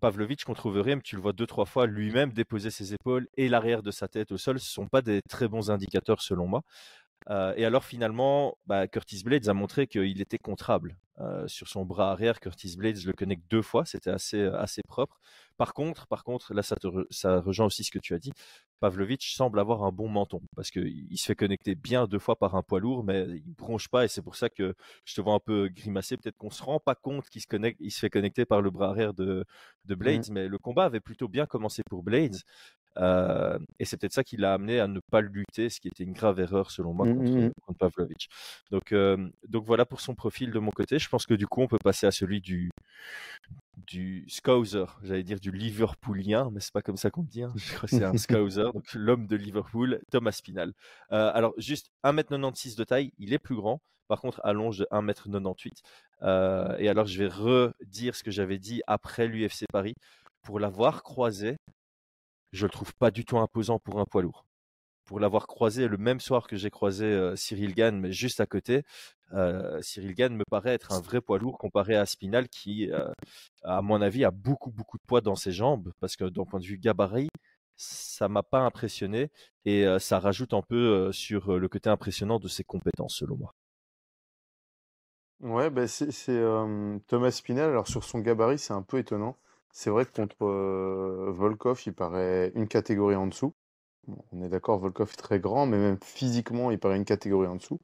Pavlovich 0.00 0.44
contre 0.44 0.66
Overeem, 0.66 1.02
tu 1.02 1.16
le 1.16 1.22
vois 1.22 1.32
deux, 1.32 1.46
trois 1.46 1.66
fois 1.66 1.86
lui-même 1.86 2.32
déposer 2.32 2.70
ses 2.70 2.94
épaules 2.94 3.28
et 3.36 3.48
l'arrière 3.48 3.82
de 3.82 3.90
sa 3.90 4.08
tête 4.08 4.32
au 4.32 4.38
sol. 4.38 4.58
Ce 4.58 4.66
ne 4.66 4.84
sont 4.84 4.88
pas 4.88 5.02
des 5.02 5.20
très 5.28 5.48
bons 5.48 5.70
indicateurs 5.70 6.22
selon 6.22 6.46
moi. 6.46 6.62
et 7.28 7.64
alors 7.64 7.84
finalement, 7.84 8.56
bah, 8.66 8.88
Curtis 8.88 9.22
Blades 9.24 9.48
a 9.48 9.54
montré 9.54 9.86
qu'il 9.86 10.20
était 10.20 10.38
contrable. 10.38 10.96
Sur 11.46 11.68
son 11.68 11.84
bras 11.84 12.10
arrière, 12.10 12.40
Curtis 12.40 12.76
Blades 12.76 13.04
le 13.04 13.12
connecte 13.12 13.44
deux 13.50 13.62
fois, 13.62 13.84
c'était 13.84 14.10
assez, 14.10 14.42
assez 14.42 14.82
propre. 14.86 15.20
Par 15.56 15.72
contre, 15.72 16.06
par 16.08 16.24
contre, 16.24 16.52
là, 16.54 16.62
ça, 16.62 16.76
ça 17.10 17.40
rejoint 17.40 17.66
aussi 17.66 17.84
ce 17.84 17.90
que 17.90 18.00
tu 18.00 18.14
as 18.14 18.18
dit. 18.18 18.32
Pavlovich 18.80 19.34
semble 19.34 19.60
avoir 19.60 19.84
un 19.84 19.92
bon 19.92 20.08
menton 20.08 20.42
parce 20.56 20.70
qu'il 20.70 21.16
se 21.16 21.24
fait 21.24 21.34
connecter 21.34 21.74
bien 21.74 22.06
deux 22.06 22.18
fois 22.18 22.36
par 22.36 22.54
un 22.54 22.62
poids 22.62 22.80
lourd, 22.80 23.04
mais 23.04 23.24
il 23.28 23.54
bronche 23.54 23.88
pas 23.88 24.04
et 24.04 24.08
c'est 24.08 24.20
pour 24.20 24.36
ça 24.36 24.50
que 24.50 24.74
je 25.04 25.14
te 25.14 25.20
vois 25.20 25.34
un 25.34 25.38
peu 25.38 25.68
grimacer. 25.68 26.16
Peut-être 26.16 26.36
qu'on 26.36 26.50
se 26.50 26.62
rend 26.62 26.80
pas 26.80 26.94
compte 26.94 27.28
qu'il 27.30 27.40
se 27.40 27.46
connecte, 27.46 27.78
il 27.80 27.90
se 27.90 28.00
fait 28.00 28.10
connecter 28.10 28.44
par 28.44 28.60
le 28.60 28.70
bras 28.70 28.88
arrière 28.90 29.14
de, 29.14 29.44
de 29.84 29.94
Blades, 29.94 30.28
mmh. 30.28 30.32
mais 30.32 30.48
le 30.48 30.58
combat 30.58 30.84
avait 30.84 31.00
plutôt 31.00 31.28
bien 31.28 31.46
commencé 31.46 31.82
pour 31.88 32.02
Blades. 32.02 32.36
Euh, 32.98 33.58
et 33.78 33.84
c'est 33.84 33.96
peut-être 33.96 34.12
ça 34.12 34.24
qui 34.24 34.36
l'a 34.36 34.54
amené 34.54 34.80
à 34.80 34.86
ne 34.86 35.00
pas 35.10 35.20
lutter, 35.20 35.68
ce 35.68 35.80
qui 35.80 35.88
était 35.88 36.04
une 36.04 36.12
grave 36.12 36.40
erreur 36.40 36.70
selon 36.70 36.92
moi 36.92 37.06
mmh, 37.06 37.16
contre, 37.16 37.70
mmh, 37.70 37.74
Pavlovich. 37.78 38.28
Donc, 38.70 38.92
euh, 38.92 39.28
donc 39.48 39.64
voilà 39.64 39.84
pour 39.84 40.00
son 40.00 40.14
profil 40.14 40.50
de 40.50 40.58
mon 40.58 40.70
côté. 40.70 40.98
Je 40.98 41.08
pense 41.08 41.26
que 41.26 41.34
du 41.34 41.46
coup, 41.46 41.62
on 41.62 41.68
peut 41.68 41.78
passer 41.82 42.06
à 42.06 42.10
celui 42.10 42.40
du, 42.40 42.70
du 43.86 44.24
Scouser, 44.28 44.86
j'allais 45.02 45.24
dire 45.24 45.40
du 45.40 45.50
Liverpoolien, 45.50 46.50
mais 46.52 46.60
c'est 46.60 46.72
pas 46.72 46.82
comme 46.82 46.96
ça 46.96 47.10
qu'on 47.10 47.22
dit. 47.22 47.42
Hein. 47.42 47.52
Je 47.56 47.74
crois 47.74 47.88
que 47.88 47.96
c'est 47.96 48.04
un 48.04 48.16
Scouser, 48.16 48.72
donc 48.72 48.92
l'homme 48.94 49.26
de 49.26 49.36
Liverpool, 49.36 50.00
Thomas 50.10 50.32
Spinal. 50.32 50.72
Euh, 51.12 51.30
alors 51.34 51.54
juste 51.58 51.90
1m96 52.04 52.76
de 52.76 52.84
taille, 52.84 53.12
il 53.18 53.32
est 53.32 53.38
plus 53.38 53.56
grand. 53.56 53.80
Par 54.08 54.20
contre, 54.20 54.40
allonge 54.44 54.78
de 54.78 54.86
1m98. 54.90 55.80
Euh, 56.22 56.76
et 56.78 56.88
alors, 56.88 57.06
je 57.06 57.18
vais 57.18 57.28
redire 57.28 58.14
ce 58.14 58.22
que 58.22 58.30
j'avais 58.30 58.58
dit 58.58 58.82
après 58.86 59.26
l'UFC 59.26 59.64
Paris. 59.72 59.94
Pour 60.42 60.60
l'avoir 60.60 61.02
croisé, 61.02 61.56
je 62.54 62.66
le 62.66 62.70
trouve 62.70 62.94
pas 62.94 63.10
du 63.10 63.24
tout 63.26 63.38
imposant 63.38 63.78
pour 63.78 64.00
un 64.00 64.06
poids 64.06 64.22
lourd 64.22 64.46
pour 65.04 65.20
l'avoir 65.20 65.46
croisé 65.46 65.86
le 65.86 65.98
même 65.98 66.20
soir 66.20 66.46
que 66.46 66.56
j'ai 66.56 66.70
croisé 66.70 67.32
Cyril 67.36 67.74
Gann, 67.74 68.00
mais 68.00 68.12
juste 68.12 68.40
à 68.40 68.46
côté. 68.46 68.84
Cyril 69.82 70.14
Gann 70.14 70.34
me 70.34 70.44
paraît 70.50 70.74
être 70.74 70.92
un 70.92 71.00
vrai 71.00 71.20
poids 71.20 71.38
lourd 71.38 71.58
comparé 71.58 71.94
à 71.94 72.06
Spinal 72.06 72.48
qui, 72.48 72.90
à 73.62 73.82
mon 73.82 74.00
avis, 74.00 74.24
a 74.24 74.30
beaucoup, 74.30 74.70
beaucoup 74.70 74.96
de 74.96 75.02
poids 75.06 75.20
dans 75.20 75.34
ses 75.36 75.52
jambes 75.52 75.92
parce 76.00 76.16
que 76.16 76.24
d'un 76.24 76.44
point 76.44 76.60
de 76.60 76.64
vue 76.64 76.78
gabarit, 76.78 77.28
ça 77.76 78.28
m'a 78.28 78.42
pas 78.42 78.60
impressionné 78.60 79.30
et 79.66 79.84
ça 79.98 80.18
rajoute 80.20 80.54
un 80.54 80.62
peu 80.62 81.12
sur 81.12 81.58
le 81.58 81.68
côté 81.68 81.90
impressionnant 81.90 82.38
de 82.38 82.48
ses 82.48 82.64
compétences, 82.64 83.16
selon 83.16 83.36
moi. 83.36 83.54
Ouais, 85.40 85.68
bah 85.68 85.86
c'est 85.86 86.08
Thomas 87.08 87.30
Spinal. 87.30 87.68
Alors 87.68 87.88
sur 87.88 88.04
son 88.04 88.20
gabarit, 88.20 88.58
c'est 88.58 88.72
un 88.72 88.82
peu 88.82 88.98
étonnant. 88.98 89.36
C'est 89.76 89.90
vrai 89.90 90.06
que 90.06 90.12
contre 90.12 90.46
Volkov, 91.32 91.82
il 91.84 91.94
paraît 91.94 92.52
une 92.54 92.68
catégorie 92.68 93.16
en 93.16 93.26
dessous. 93.26 93.54
On 94.30 94.40
est 94.40 94.48
d'accord, 94.48 94.78
Volkov 94.78 95.10
est 95.12 95.20
très 95.20 95.40
grand, 95.40 95.66
mais 95.66 95.78
même 95.78 95.98
physiquement, 96.00 96.70
il 96.70 96.78
paraît 96.78 96.96
une 96.96 97.04
catégorie 97.04 97.48
en 97.48 97.56
dessous. 97.56 97.80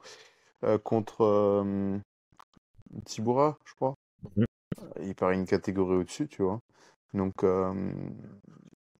Euh, 0.62 0.78
contre 0.78 1.24
euh, 1.24 1.98
Tibura, 3.04 3.58
je 3.64 3.74
crois. 3.74 3.94
Mmh. 4.36 4.44
Il 5.02 5.16
paraît 5.16 5.34
une 5.34 5.46
catégorie 5.46 5.96
au-dessus, 5.96 6.28
tu 6.28 6.44
vois. 6.44 6.60
Donc, 7.12 7.44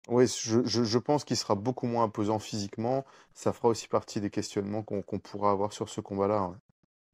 oui, 0.09 0.27
je, 0.27 0.99
pense 0.99 1.23
qu'il 1.23 1.37
sera 1.37 1.55
beaucoup 1.55 1.87
moins 1.87 2.03
imposant 2.03 2.41
physiquement. 2.41 3.05
Ça 3.35 3.53
fera 3.53 3.69
aussi 3.69 3.87
partie 3.87 4.21
des 4.21 4.31
questionnements 4.31 4.83
qu'on 4.83 5.19
pourra 5.21 5.53
avoir 5.53 5.73
sur 5.73 5.89
ce 5.89 6.01
combat-là, 6.01 6.53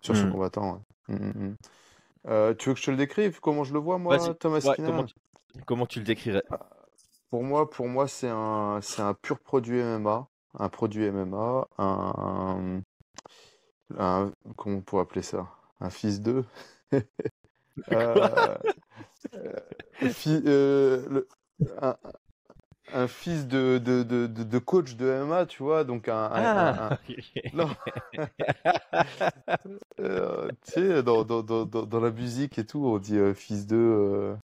sur 0.01 0.17
ce 0.17 0.25
mmh. 0.25 0.33
combattant. 0.33 0.83
Mmh, 1.09 1.53
tu 2.25 2.69
veux 2.71 2.75
que 2.75 2.81
je 2.81 2.87
te 2.87 2.91
le 2.91 2.97
décrive? 2.97 3.41
Comment 3.41 3.63
je 3.63 3.75
le 3.75 3.79
vois, 3.79 3.99
moi, 3.99 4.17
Thomas 4.37 4.61
comment, 4.75 5.05
tu 5.05 5.15
le 6.01 6.05
décrirais? 6.05 6.43
Pour 7.31 7.45
moi, 7.45 7.71
pour 7.71 7.89
moi, 7.89 8.09
c'est 8.09 8.29
un, 8.29 8.81
c'est 8.83 9.03
un 9.03 9.15
pur 9.15 9.41
produit 9.41 9.79
MMA, 9.79 10.29
un 10.59 10.69
produit 10.69 11.05
MMA, 11.05 11.69
un, 11.79 12.83
un- 13.99 14.33
comment 14.57 14.79
on 14.79 14.83
pourrait 14.83 15.03
appeler 15.03 15.23
ça? 15.23 15.49
Un 15.81 15.91
fils 15.91 16.21
d'eux. 16.21 16.45
Euh, 17.93 18.57
euh, 20.47 21.23
un, 22.93 23.09
fils 23.09 23.47
de, 23.47 23.79
de, 23.79 24.03
de, 24.03 24.27
de- 24.27 24.43
coach 24.59 24.95
de 24.97 25.07
MMA, 25.07 25.47
tu 25.47 25.63
vois, 25.63 25.85
donc 25.85 26.09
un, 26.09 26.29
ah, 26.33 26.99
non, 27.53 27.69
euh, 30.01 30.51
tu 30.65 30.73
sais, 30.73 31.03
dans, 31.03 31.25
dans, 31.25 31.43
dans, 31.43 31.65
dans 31.87 32.01
la 32.01 32.11
musique 32.11 32.59
et 32.59 32.67
tout, 32.67 32.85
on 32.85 32.99
dit 32.99 33.17
fils 33.35 33.67
de 33.67 33.77
euh, 33.77 34.37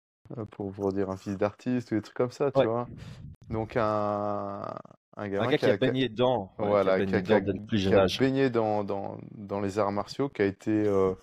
pour, 0.51 0.71
pour 0.71 0.93
dire 0.93 1.09
un 1.09 1.17
fils 1.17 1.37
d'artiste 1.37 1.91
ou 1.91 1.95
des 1.95 2.01
trucs 2.01 2.15
comme 2.15 2.31
ça, 2.31 2.51
tu 2.51 2.63
vois. 2.65 2.87
Donc 3.49 3.75
un, 3.75 4.61
un, 5.17 5.27
gars 5.27 5.57
qui, 5.57 5.65
a, 5.65 5.77
baigné 5.77 6.09
dans, 6.09 6.53
voilà, 6.57 7.05
qui 7.05 7.15
a, 7.15 7.21
baigné 8.19 8.49
dans, 8.49 8.83
dans, 8.83 9.17
dans, 9.31 9.59
les 9.59 9.77
arts 9.77 9.91
martiaux, 9.91 10.29
qui 10.29 10.41
a 10.41 10.45
été 10.45 10.71
euh, 10.71 11.13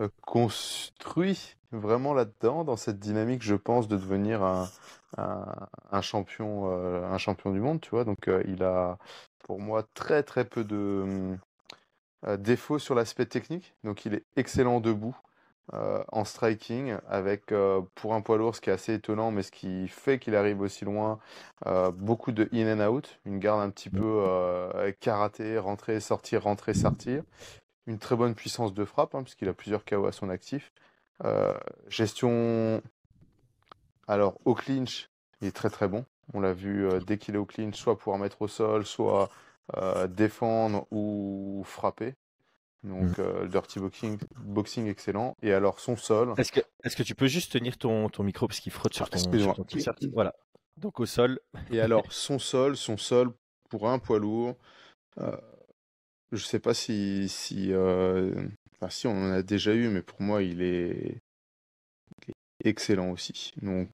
euh, 0.00 0.08
construit 0.22 1.56
vraiment 1.70 2.12
là-dedans, 2.12 2.64
dans 2.64 2.76
cette 2.76 2.98
dynamique, 2.98 3.42
je 3.42 3.54
pense, 3.54 3.88
de 3.88 3.96
devenir 3.96 4.42
un, 4.42 6.00
champion, 6.02 6.68
un 6.68 7.18
champion 7.18 7.50
du 7.50 7.60
monde, 7.60 7.80
tu 7.80 7.90
vois. 7.90 8.04
Donc, 8.04 8.28
il 8.46 8.62
a, 8.62 8.98
pour 9.44 9.58
moi, 9.58 9.86
très 9.94 10.22
très 10.22 10.44
peu 10.44 10.64
de 10.64 11.34
défauts 12.36 12.78
sur 12.78 12.94
l'aspect 12.94 13.26
technique. 13.26 13.74
Donc, 13.84 14.04
il 14.04 14.14
est 14.14 14.24
excellent 14.36 14.80
debout. 14.80 15.16
Euh, 15.74 16.02
en 16.10 16.24
striking, 16.24 16.96
avec 17.08 17.52
euh, 17.52 17.82
pour 17.94 18.14
un 18.14 18.20
poids 18.20 18.36
lourd, 18.36 18.54
ce 18.54 18.60
qui 18.60 18.68
est 18.68 18.72
assez 18.72 18.94
étonnant, 18.94 19.30
mais 19.30 19.42
ce 19.42 19.52
qui 19.52 19.86
fait 19.86 20.18
qu'il 20.18 20.34
arrive 20.34 20.60
aussi 20.60 20.84
loin, 20.84 21.20
euh, 21.66 21.92
beaucoup 21.92 22.32
de 22.32 22.48
in 22.52 22.78
and 22.78 22.86
out, 22.86 23.20
une 23.24 23.38
garde 23.38 23.60
un 23.60 23.70
petit 23.70 23.88
peu 23.88 24.22
karaté, 25.00 25.58
rentrer, 25.58 26.00
sortir, 26.00 26.42
rentrer, 26.42 26.74
sortir, 26.74 27.22
une 27.86 27.98
très 27.98 28.16
bonne 28.16 28.34
puissance 28.34 28.74
de 28.74 28.84
frappe, 28.84 29.14
hein, 29.14 29.22
puisqu'il 29.22 29.48
a 29.48 29.54
plusieurs 29.54 29.84
KO 29.84 30.06
à 30.06 30.12
son 30.12 30.28
actif. 30.30 30.72
gestion, 31.88 32.82
alors 34.08 34.38
au 34.44 34.54
clinch, 34.54 35.08
il 35.40 35.48
est 35.48 35.52
très 35.52 35.70
très 35.70 35.88
bon. 35.88 36.04
On 36.34 36.40
l'a 36.40 36.52
vu 36.52 36.88
dès 37.06 37.18
qu'il 37.18 37.36
est 37.36 37.38
au 37.38 37.46
clinch, 37.46 37.76
soit 37.76 37.96
pouvoir 37.96 38.18
mettre 38.18 38.42
au 38.42 38.48
sol, 38.48 38.84
soit 38.84 39.30
défendre 40.08 40.86
ou 40.90 41.62
frapper. 41.64 42.14
Donc, 42.84 43.16
mmh. 43.16 43.20
euh, 43.20 43.42
le 43.42 43.48
dirty 43.48 43.78
boxing, 43.78 44.18
boxing 44.38 44.86
excellent. 44.88 45.36
Et 45.42 45.52
alors, 45.52 45.78
son 45.78 45.96
sol. 45.96 46.34
Est-ce 46.36 46.50
que, 46.50 46.60
est 46.82 46.94
que 46.94 47.02
tu 47.02 47.14
peux 47.14 47.28
juste 47.28 47.52
tenir 47.52 47.78
ton, 47.78 48.08
ton 48.08 48.24
micro 48.24 48.48
parce 48.48 48.58
qu'il 48.58 48.72
frotte 48.72 48.94
sur 48.94 49.06
ah, 49.10 49.54
ton, 49.54 49.64
t-shirt? 49.64 50.04
Voilà. 50.12 50.34
Donc, 50.76 50.98
au 50.98 51.06
sol. 51.06 51.38
Et 51.70 51.80
alors, 51.80 52.04
son 52.12 52.38
sol, 52.38 52.76
son 52.76 52.96
sol 52.96 53.32
pour 53.68 53.88
un 53.88 53.98
poids 53.98 54.18
lourd. 54.18 54.56
Euh, 55.18 55.36
je 56.32 56.44
sais 56.44 56.58
pas 56.58 56.74
si. 56.74 57.28
si 57.28 57.72
euh... 57.72 58.34
Enfin, 58.74 58.90
si, 58.90 59.06
on 59.06 59.12
en 59.12 59.30
a 59.30 59.42
déjà 59.42 59.74
eu, 59.74 59.88
mais 59.88 60.02
pour 60.02 60.20
moi, 60.20 60.42
il 60.42 60.60
est, 60.60 61.18
excellent 62.64 63.10
aussi. 63.10 63.52
Donc, 63.62 63.88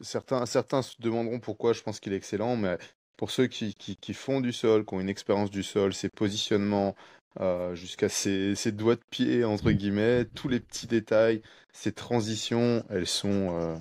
certains, 0.00 0.46
certains 0.46 0.80
se 0.80 0.94
demanderont 0.98 1.40
pourquoi 1.40 1.74
je 1.74 1.82
pense 1.82 2.00
qu'il 2.00 2.14
est 2.14 2.16
excellent, 2.16 2.56
mais 2.56 2.78
pour 3.18 3.30
ceux 3.30 3.48
qui, 3.48 3.74
qui, 3.74 3.96
qui, 3.96 4.14
font 4.14 4.40
du 4.40 4.52
sol, 4.52 4.86
qui 4.86 4.94
ont 4.94 5.00
une 5.00 5.10
expérience 5.10 5.50
du 5.50 5.62
sol, 5.62 5.92
ses 5.92 6.08
positionnements, 6.08 6.94
euh, 7.38 7.74
jusqu'à 7.74 8.08
ses, 8.08 8.54
doigts 8.72 8.96
de 8.96 9.04
pied, 9.10 9.44
entre 9.44 9.70
guillemets, 9.70 10.24
tous 10.34 10.48
les 10.48 10.60
petits 10.60 10.86
détails, 10.86 11.42
ses 11.72 11.92
transitions, 11.92 12.84
elles 12.90 13.06
sont... 13.06 13.56
Euh, 13.58 13.76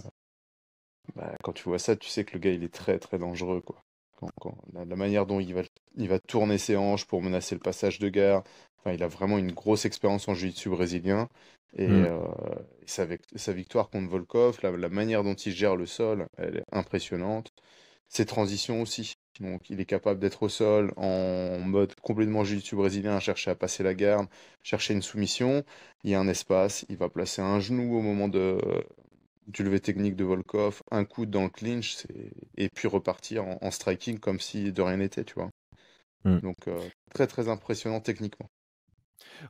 bah, 1.16 1.36
quand 1.44 1.54
tu 1.54 1.64
vois 1.64 1.80
ça, 1.80 1.96
tu 1.96 2.08
sais 2.10 2.24
que 2.24 2.34
le 2.34 2.40
gars, 2.40 2.52
il 2.52 2.64
est 2.64 2.74
très 2.74 3.00
très 3.00 3.18
dangereux. 3.18 3.62
Quoi. 3.62 3.82
la, 4.74 4.96
manière 4.96 5.26
dont 5.26 5.40
il 5.40 5.56
va, 5.56 5.64
il 5.96 6.08
va 6.08 6.20
tourner 6.20 6.60
ses 6.60 6.78
hanches 6.78 7.06
pour 7.06 7.24
menacer 7.24 7.56
le 7.56 7.62
passage 7.62 7.98
de 7.98 8.10
guerre, 8.10 8.44
enfin, 8.78 8.94
il 8.94 9.02
a 9.02 9.08
vraiment 9.08 9.40
une 9.40 9.52
grosse 9.52 9.86
expérience 9.86 10.28
en 10.28 10.36
jiu-jitsu 10.36 10.70
brésilien. 10.70 11.28
Et, 11.76 11.88
mm. 11.88 12.06
euh, 12.06 12.20
sa, 12.86 13.06
sa, 13.36 13.54
victoire 13.54 13.90
contre 13.90 14.10
Volkov, 14.10 14.60
la, 14.64 14.72
la, 14.72 14.90
manière 14.90 15.24
dont 15.24 15.36
il 15.36 15.54
gère 15.54 15.76
le 15.76 15.86
sol, 15.86 16.28
elle 16.38 16.58
est 16.58 16.66
impressionnante. 16.72 17.52
Ses 18.08 18.26
transitions 18.26 18.82
aussi. 18.82 19.19
Donc 19.40 19.70
il 19.70 19.80
est 19.80 19.86
capable 19.86 20.20
d'être 20.20 20.44
au 20.44 20.50
sol 20.50 20.92
en 20.98 21.60
mode 21.60 21.96
complètement 21.96 22.44
jiu-jitsu 22.44 22.76
brésilien, 22.76 23.20
chercher 23.20 23.52
à 23.52 23.56
passer 23.56 23.84
la 23.84 23.94
garde, 23.94 24.28
chercher 24.64 24.94
une 24.94 25.02
soumission. 25.02 25.64
Il 26.04 26.12
y 26.12 26.16
a 26.16 26.20
un 26.20 26.28
espace, 26.28 26.86
il 26.90 26.98
va 26.98 27.10
placer 27.10 27.42
un 27.42 27.60
genou 27.60 27.96
au 27.96 28.02
moment 28.02 28.28
de, 28.28 28.60
du 29.48 29.64
lever 29.64 29.80
technique 29.80 30.16
de 30.16 30.24
Volkov, 30.24 30.84
un 30.92 31.06
coup 31.06 31.26
dans 31.26 31.44
le 31.44 31.50
clinch, 31.50 32.06
et 32.58 32.70
puis 32.70 32.88
repartir 32.88 33.46
en, 33.62 33.72
striking 33.72 34.20
comme 34.20 34.40
si 34.40 34.72
de 34.72 34.82
rien 34.82 34.98
n'était, 34.98 35.24
tu 35.24 35.36
vois. 35.36 35.50
Hmm. 36.26 36.40
Donc 36.40 36.68
euh, 36.68 36.80
très 37.14 37.28
très 37.28 37.48
impressionnant 37.48 38.02
techniquement. 38.02 38.50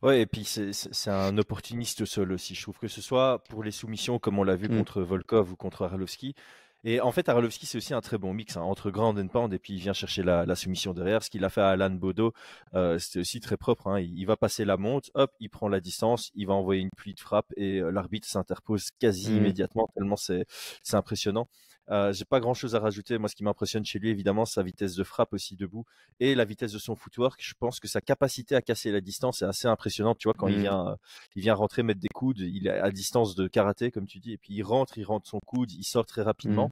Ouais, 0.04 0.22
et 0.22 0.26
puis 0.26 0.46
c'est 0.46 1.10
un 1.10 1.38
opportuniste 1.38 2.02
au 2.02 2.06
sol 2.06 2.32
aussi. 2.32 2.54
Je 2.54 2.62
trouve 2.62 2.78
que 2.78 2.88
ce 2.88 3.02
soit 3.02 3.44
pour 3.46 3.64
les 3.64 3.72
soumissions, 3.72 4.20
comme 4.20 4.38
on 4.40 4.44
l'a 4.44 4.56
vu 4.56 4.68
hmm. 4.68 4.78
contre 4.78 5.02
Volkov 5.02 5.52
ou 5.52 5.56
contre 5.56 5.84
Arlovski, 5.84 6.36
et 6.84 7.02
en 7.02 7.12
fait, 7.12 7.28
Arlovski, 7.28 7.66
c'est 7.66 7.78
aussi 7.78 7.94
un 7.94 8.02
très 8.02 8.18
bon 8.18 8.34
mix 8.34 8.56
hein, 8.56 8.62
entre 8.62 8.90
grand 8.90 9.18
and 9.18 9.28
pound 9.28 9.54
et 9.54 9.60
puis 9.60 9.74
il 9.74 9.80
vient 9.80 9.94
chercher 9.94 10.24
la, 10.24 10.56
soumission 10.56 10.94
derrière. 10.94 11.24
Ce 11.24 11.30
qu'il 11.30 11.44
a 11.44 11.50
fait 11.50 11.62
à 11.62 11.70
Alan 11.70 11.90
Bodo, 11.90 12.34
euh, 12.74 12.98
c'était 13.00 13.20
aussi 13.20 13.40
très 13.40 13.58
propre. 13.58 13.88
Hein. 13.88 14.00
Il, 14.00 14.26
va 14.26 14.38
passer 14.38 14.66
la 14.66 14.78
monte, 14.78 15.12
hop, 15.14 15.32
il 15.40 15.50
prend 15.50 15.68
la 15.68 15.82
distance, 15.82 16.32
il 16.36 16.48
va 16.48 16.54
envoyer 16.54 16.82
une 16.82 16.90
pluie 16.96 17.14
de 17.14 17.20
frappe 17.20 17.52
et 17.58 17.80
euh, 17.80 17.92
l'arbitre 17.92 18.28
s'interpose 18.28 18.92
quasi 19.00 19.32
mmh. 19.32 19.38
immédiatement, 19.38 19.90
tellement 19.96 20.16
c'est 20.16 20.46
impressionnant. 20.94 21.48
Euh, 21.92 22.14
j'ai 22.14 22.26
pas 22.26 22.40
grand 22.40 22.54
chose 22.54 22.76
à 22.76 22.80
rajouter. 22.80 23.18
Moi, 23.18 23.30
ce 23.30 23.36
qui 23.36 23.44
m'impressionne 23.44 23.86
chez 23.86 24.00
lui, 24.00 24.10
évidemment, 24.10 24.46
sa 24.46 24.64
vitesse 24.64 24.96
de 24.96 25.04
frappe 25.04 25.34
aussi 25.34 25.56
debout 25.56 25.86
et 26.20 26.36
la 26.36 26.46
vitesse 26.46 26.72
de 26.72 26.78
son 26.80 26.96
footwork. 26.96 27.40
Je 27.42 27.54
pense 27.60 27.80
que 27.80 27.88
sa 27.88 28.02
capacité 28.02 28.56
à 28.56 28.62
casser 28.62 28.92
la 28.92 29.02
distance 29.02 29.42
est 29.42 29.46
assez 29.46 29.68
impressionnante. 29.68 30.18
Tu 30.20 30.28
vois, 30.28 30.36
quand 30.36 30.48
il 30.48 30.58
mmh. 30.58 30.62
vient, 30.62 30.98
il 31.36 31.42
vient 31.42 31.56
rentrer 31.56 31.84
mettre 31.84 32.00
des 32.00 32.10
coudes, 32.14 32.40
il 32.40 32.68
est 32.68 32.80
à 32.80 32.92
distance 32.92 33.36
de 33.36 33.48
karaté, 33.48 33.92
comme 33.92 34.06
tu 34.06 34.20
dis, 34.20 34.34
et 34.34 34.38
puis 34.38 34.54
il 34.54 34.64
rentre, 34.64 34.98
il 34.98 35.04
rentre 35.04 35.28
son 35.28 35.40
coude, 35.40 35.72
il 35.72 35.84
sort 35.84 36.06
très 36.06 36.22
rapidement. 36.22 36.72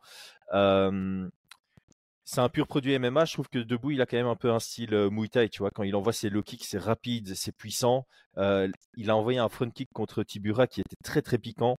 Mmh. 0.54 1.30
C'est 2.30 2.42
un 2.42 2.50
pur 2.50 2.68
produit 2.68 3.00
MMA. 3.00 3.24
Je 3.24 3.34
trouve 3.34 3.48
que 3.48 3.60
debout, 3.60 3.92
il 3.92 4.02
a 4.02 4.06
quand 4.06 4.18
même 4.18 4.28
un 4.28 4.36
peu 4.36 4.52
un 4.52 4.60
style 4.60 4.94
Muay 5.10 5.30
Thai. 5.30 5.48
Tu 5.48 5.60
vois, 5.60 5.72
quand 5.72 5.84
il 5.84 5.96
envoie 5.96 6.12
ses 6.12 6.30
low 6.30 6.44
kicks, 6.44 6.66
c'est 6.66 6.78
rapide, 6.78 7.34
c'est 7.36 7.56
puissant. 7.56 8.06
il 8.36 9.10
a 9.10 9.16
envoyé 9.16 9.40
un 9.40 9.48
front 9.48 9.70
kick 9.70 9.90
contre 9.94 10.24
Tibura 10.24 10.68
qui 10.68 10.82
était 10.82 10.98
très 11.02 11.22
très 11.22 11.38
piquant. 11.38 11.78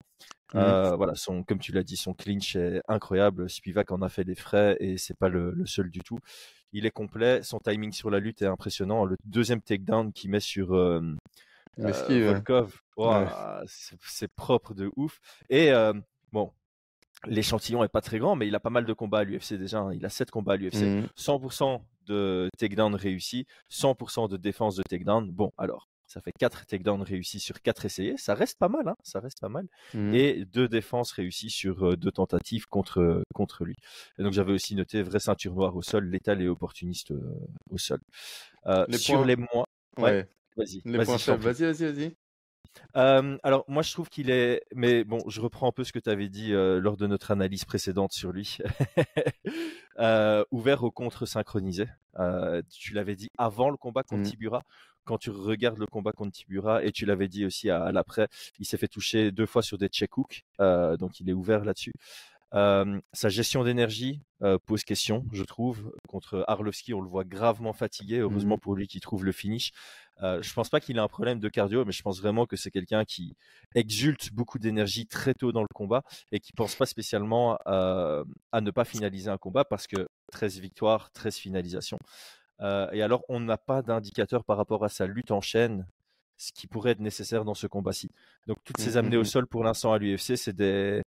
Mmh. 0.54 0.94
voilà, 0.96 1.14
son, 1.14 1.42
comme 1.42 1.58
tu 1.58 1.72
l'as 1.72 1.82
dit, 1.82 1.98
son 1.98 2.14
clinch 2.14 2.56
est 2.56 2.80
incroyable. 2.88 3.50
Spivak 3.50 3.92
en 3.92 4.00
a 4.00 4.08
fait 4.08 4.24
des 4.24 4.34
frais 4.34 4.78
et 4.80 4.96
c'est 4.96 5.18
pas 5.18 5.28
le, 5.28 5.54
seul 5.66 5.90
du 5.90 6.00
tout. 6.00 6.18
Il 6.72 6.86
est 6.86 6.90
complet, 6.90 7.42
son 7.42 7.58
timing 7.58 7.92
sur 7.92 8.08
la 8.08 8.18
lutte 8.18 8.40
est 8.40 8.46
impressionnant. 8.46 9.04
Le 9.04 9.16
deuxième 9.26 9.60
takedown 9.60 10.14
qu'il 10.14 10.30
met 10.30 10.40
sur 10.40 10.74
euh, 10.74 11.02
Volkov, 11.76 12.80
c'est 13.66 14.32
propre 14.34 14.72
de 14.72 14.90
ouf. 14.96 15.20
Et 15.50 15.72
bon, 16.32 16.52
l'échantillon 17.26 17.84
est 17.84 17.88
pas 17.88 18.00
très 18.00 18.18
grand, 18.18 18.36
mais 18.36 18.46
il 18.46 18.54
a 18.54 18.60
pas 18.60 18.70
mal 18.70 18.84
de 18.84 18.92
combats 18.92 19.20
à 19.20 19.24
l'UFC 19.24 19.54
déjà. 19.54 19.80
Hein. 19.80 19.92
Il 19.94 20.04
a 20.04 20.08
7 20.08 20.30
combats 20.30 20.54
à 20.54 20.56
l'UFC. 20.56 21.04
100% 21.16 21.78
mmh. 21.78 21.84
de 22.06 22.48
takedown 22.58 22.94
réussi, 22.94 23.46
100% 23.70 24.28
de 24.28 24.36
défense 24.36 24.76
de 24.76 24.82
takedown. 24.82 25.30
Bon, 25.30 25.52
alors, 25.58 25.88
ça 26.06 26.20
fait 26.20 26.32
4 26.38 26.66
takedowns 26.66 27.02
réussis 27.02 27.40
sur 27.40 27.60
4 27.60 27.84
essayés. 27.84 28.16
Ça 28.16 28.34
reste 28.34 28.58
pas 28.58 28.68
mal, 28.68 28.88
hein 28.88 28.96
ça 29.02 29.20
reste 29.20 29.40
pas 29.40 29.48
mal. 29.48 29.66
Mmh. 29.94 30.14
Et 30.14 30.44
2 30.46 30.68
défenses 30.68 31.12
réussies 31.12 31.50
sur 31.50 31.96
2 31.96 32.10
tentatives 32.10 32.66
contre, 32.66 33.22
contre 33.34 33.64
lui. 33.64 33.76
Et 34.18 34.22
donc 34.22 34.32
j'avais 34.32 34.52
aussi 34.52 34.74
noté 34.74 35.02
vraie 35.02 35.20
ceinture 35.20 35.54
noire 35.54 35.76
au 35.76 35.82
sol, 35.82 36.08
létal 36.08 36.40
et 36.40 36.48
opportuniste 36.48 37.12
au 37.70 37.78
sol. 37.78 38.00
sur 38.92 39.24
les 39.24 39.36
mois. 39.36 39.66
Ouais. 39.98 40.28
Vas-y. 40.56 40.82
Les 40.84 41.04
points 41.04 41.18
faibles. 41.18 41.42
Vas-y, 41.42 41.64
vas-y, 41.64 41.92
vas-y. 41.92 42.16
Alors 42.94 43.64
moi 43.68 43.82
je 43.82 43.92
trouve 43.92 44.08
qu'il 44.08 44.30
est, 44.30 44.62
mais 44.74 45.04
bon, 45.04 45.20
je 45.28 45.40
reprends 45.40 45.68
un 45.68 45.72
peu 45.72 45.84
ce 45.84 45.92
que 45.92 45.98
tu 45.98 46.10
avais 46.10 46.28
dit 46.28 46.50
lors 46.52 46.96
de 46.96 47.06
notre 47.06 47.30
analyse 47.30 47.64
précédente 47.64 48.12
sur 48.12 48.32
lui. 48.32 48.58
ouvert 50.50 50.84
au 50.84 50.90
contre 50.90 51.26
synchronisé. 51.26 51.86
tu 52.70 52.94
l'avais 52.94 53.16
dit 53.16 53.30
avant 53.38 53.70
le 53.70 53.76
combat 53.76 54.02
contre 54.02 54.22
mmh. 54.22 54.30
Tibura 54.30 54.62
quand 55.08 55.16
tu 55.16 55.30
regardes 55.30 55.78
le 55.78 55.86
combat 55.86 56.12
contre 56.12 56.32
Tibura, 56.32 56.84
et 56.84 56.92
tu 56.92 57.06
l'avais 57.06 57.28
dit 57.28 57.46
aussi 57.46 57.70
à, 57.70 57.90
l'après, 57.92 58.28
il 58.58 58.66
s'est 58.66 58.76
fait 58.76 58.88
toucher 58.88 59.32
deux 59.32 59.46
fois 59.46 59.62
sur 59.62 59.78
des 59.78 59.88
check 59.88 60.18
hooks, 60.18 60.44
donc 60.58 61.18
il 61.20 61.30
est 61.30 61.32
ouvert 61.32 61.64
là-dessus. 61.64 61.94
Euh, 62.54 62.98
sa 63.12 63.28
gestion 63.28 63.62
d'énergie 63.62 64.22
euh, 64.42 64.58
pose 64.64 64.84
question, 64.84 65.26
je 65.32 65.44
trouve. 65.44 65.92
Contre 66.08 66.44
Arlovski, 66.48 66.94
on 66.94 67.00
le 67.00 67.08
voit 67.08 67.24
gravement 67.24 67.72
fatigué. 67.72 68.18
Heureusement 68.18 68.56
mmh 68.56 68.60
pour 68.60 68.74
lui 68.74 68.88
qui 68.88 69.00
trouve 69.00 69.24
le 69.24 69.32
finish. 69.32 69.72
Euh, 70.22 70.42
je 70.42 70.52
pense 70.52 70.68
pas 70.68 70.80
qu'il 70.80 70.96
ait 70.96 71.00
un 71.00 71.08
problème 71.08 71.38
de 71.38 71.48
cardio, 71.48 71.84
mais 71.84 71.92
je 71.92 72.02
pense 72.02 72.20
vraiment 72.20 72.46
que 72.46 72.56
c'est 72.56 72.70
quelqu'un 72.70 73.04
qui 73.04 73.36
exulte 73.74 74.32
beaucoup 74.32 74.58
d'énergie 74.58 75.06
très 75.06 75.34
tôt 75.34 75.52
dans 75.52 75.62
le 75.62 75.68
combat 75.72 76.02
et 76.32 76.40
qui 76.40 76.52
pense 76.52 76.74
pas 76.74 76.86
spécialement 76.86 77.56
à 77.66 78.24
ne 78.60 78.70
pas 78.70 78.84
finaliser 78.84 79.30
un 79.30 79.38
combat 79.38 79.64
parce 79.64 79.86
que 79.86 80.08
13 80.32 80.58
victoires, 80.58 81.10
13 81.12 81.36
finalisations. 81.36 81.98
Et 82.60 83.02
alors, 83.02 83.22
on 83.28 83.38
n'a 83.38 83.58
pas 83.58 83.82
d'indicateur 83.82 84.44
par 84.44 84.56
rapport 84.56 84.84
à 84.84 84.88
sa 84.88 85.06
lutte 85.06 85.30
en 85.30 85.40
chaîne, 85.40 85.86
ce 86.36 86.52
qui 86.52 86.66
pourrait 86.66 86.92
être 86.92 87.00
nécessaire 87.00 87.44
dans 87.44 87.54
ce 87.54 87.68
combat-ci. 87.68 88.10
Donc, 88.46 88.58
toutes 88.64 88.78
ces 88.78 88.94
mmh, 88.94 88.96
amenées 88.96 89.16
mmh, 89.16 89.20
au 89.20 89.22
mmh. 89.22 89.26
sol 89.26 89.46
pour 89.46 89.62
l'instant 89.62 89.92
à 89.92 89.98
l'UFC, 89.98 90.36
c'est 90.36 90.52
des, 90.52 91.02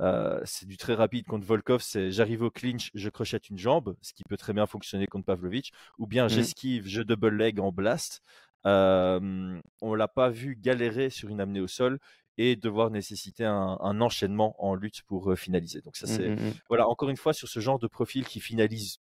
euh, 0.00 0.40
c'est 0.44 0.66
du 0.66 0.76
très 0.76 0.94
rapide 0.94 1.26
contre 1.26 1.46
Volkov, 1.46 1.80
c'est 1.80 2.10
j'arrive 2.10 2.42
au 2.42 2.50
clinch, 2.50 2.90
je 2.94 3.08
crochette 3.08 3.48
une 3.48 3.58
jambe, 3.58 3.96
ce 4.02 4.12
qui 4.12 4.22
peut 4.28 4.36
très 4.36 4.52
bien 4.52 4.66
fonctionner 4.66 5.06
contre 5.06 5.26
Pavlovich, 5.26 5.72
ou 5.98 6.06
bien 6.06 6.28
j'esquive, 6.28 6.86
je 6.86 7.02
double 7.02 7.36
leg 7.36 7.60
en 7.60 7.72
blast. 7.72 8.22
Euh, 8.66 9.60
on 9.82 9.94
l'a 9.94 10.08
pas 10.08 10.30
vu 10.30 10.56
galérer 10.56 11.10
sur 11.10 11.28
une 11.28 11.40
amenée 11.40 11.60
au 11.60 11.68
sol 11.68 11.98
et 12.38 12.56
devoir 12.56 12.90
nécessiter 12.90 13.44
un, 13.44 14.00
enchaînement 14.00 14.56
en 14.58 14.74
lutte 14.74 15.02
pour 15.02 15.30
euh, 15.30 15.36
finaliser. 15.36 15.80
Donc 15.82 15.96
ça 15.96 16.06
c'est 16.06 16.34
voilà 16.68 16.88
encore 16.88 17.10
une 17.10 17.16
fois 17.16 17.32
sur 17.32 17.48
ce 17.48 17.60
genre 17.60 17.78
de 17.78 17.86
profil 17.86 18.26
qui 18.26 18.40
finalise 18.40 18.98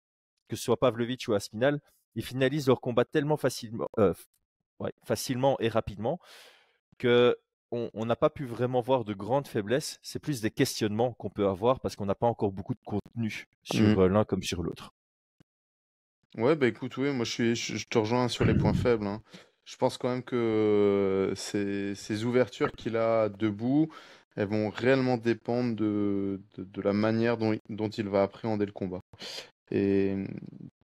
que 0.49 0.57
ce 0.57 0.65
soit 0.65 0.79
Pavlovich 0.79 1.29
ou 1.29 1.35
Aspinal, 1.35 1.81
ils 2.15 2.25
finalisent 2.25 2.67
leur 2.67 2.81
combat 2.81 3.07
tellement 3.07 3.39
facilement, 3.39 3.89
euh, 3.99 4.13
facilement 5.05 5.59
et 5.61 5.69
rapidement 5.69 6.19
que 6.99 7.39
on 7.73 8.05
n'a 8.05 8.17
pas 8.17 8.31
pu 8.31 8.45
vraiment 8.45 8.81
voir 8.81 9.05
de 9.05 9.14
grandes 9.14 9.49
faiblesses. 9.49 9.99
C'est 10.02 10.19
plus 10.19 10.41
des 10.41 10.50
questionnements 10.50 11.12
qu'on 11.14 11.31
peut 11.31 11.47
avoir 11.47 11.81
parce 11.81 11.97
qu'on 11.97 12.07
n'a 12.07 12.14
pas 12.14 12.26
encore 12.26 12.52
beaucoup 12.52 12.75
de 12.75 12.81
contenu 12.85 13.47
sur 13.62 13.97
mmh. 13.97 14.00
euh, 14.00 14.09
l'un 14.09 14.25
comme 14.25 14.43
sur 14.43 14.62
l'autre. 14.62 14.93
Ouais, 16.37 16.57
bah 16.57 16.67
écoute, 16.67 16.97
oui, 16.97 17.12
moi 17.12 17.25
je, 17.25 17.31
suis, 17.31 17.57
je, 17.57 17.87
te 17.87 17.99
rejoins 17.99 18.29
sur 18.29 18.45
les 18.45 18.55
points 18.55 18.73
faibles. 18.73 19.07
Hein. 19.07 19.23
je 19.64 19.76
pense 19.76 19.99
quand 19.99 20.09
même 20.09 20.23
que 20.23 21.33
ces, 21.37 21.95
ces 21.95 22.25
ouvertures 22.25 22.73
qu'il 22.73 22.97
a 22.97 23.29
debout, 23.29 23.93
elles 24.37 24.49
vont 24.49 24.71
réellement 24.71 25.19
dépendre 25.19 25.76
de, 25.76 26.41
de, 26.57 26.83
la 26.83 26.95
manière 26.95 27.37
dont, 27.37 27.55
dont, 27.69 27.88
il 27.91 28.09
va 28.09 28.23
appréhender 28.23 28.64
le 28.64 28.73
combat. 28.73 29.00
Et 29.71 30.17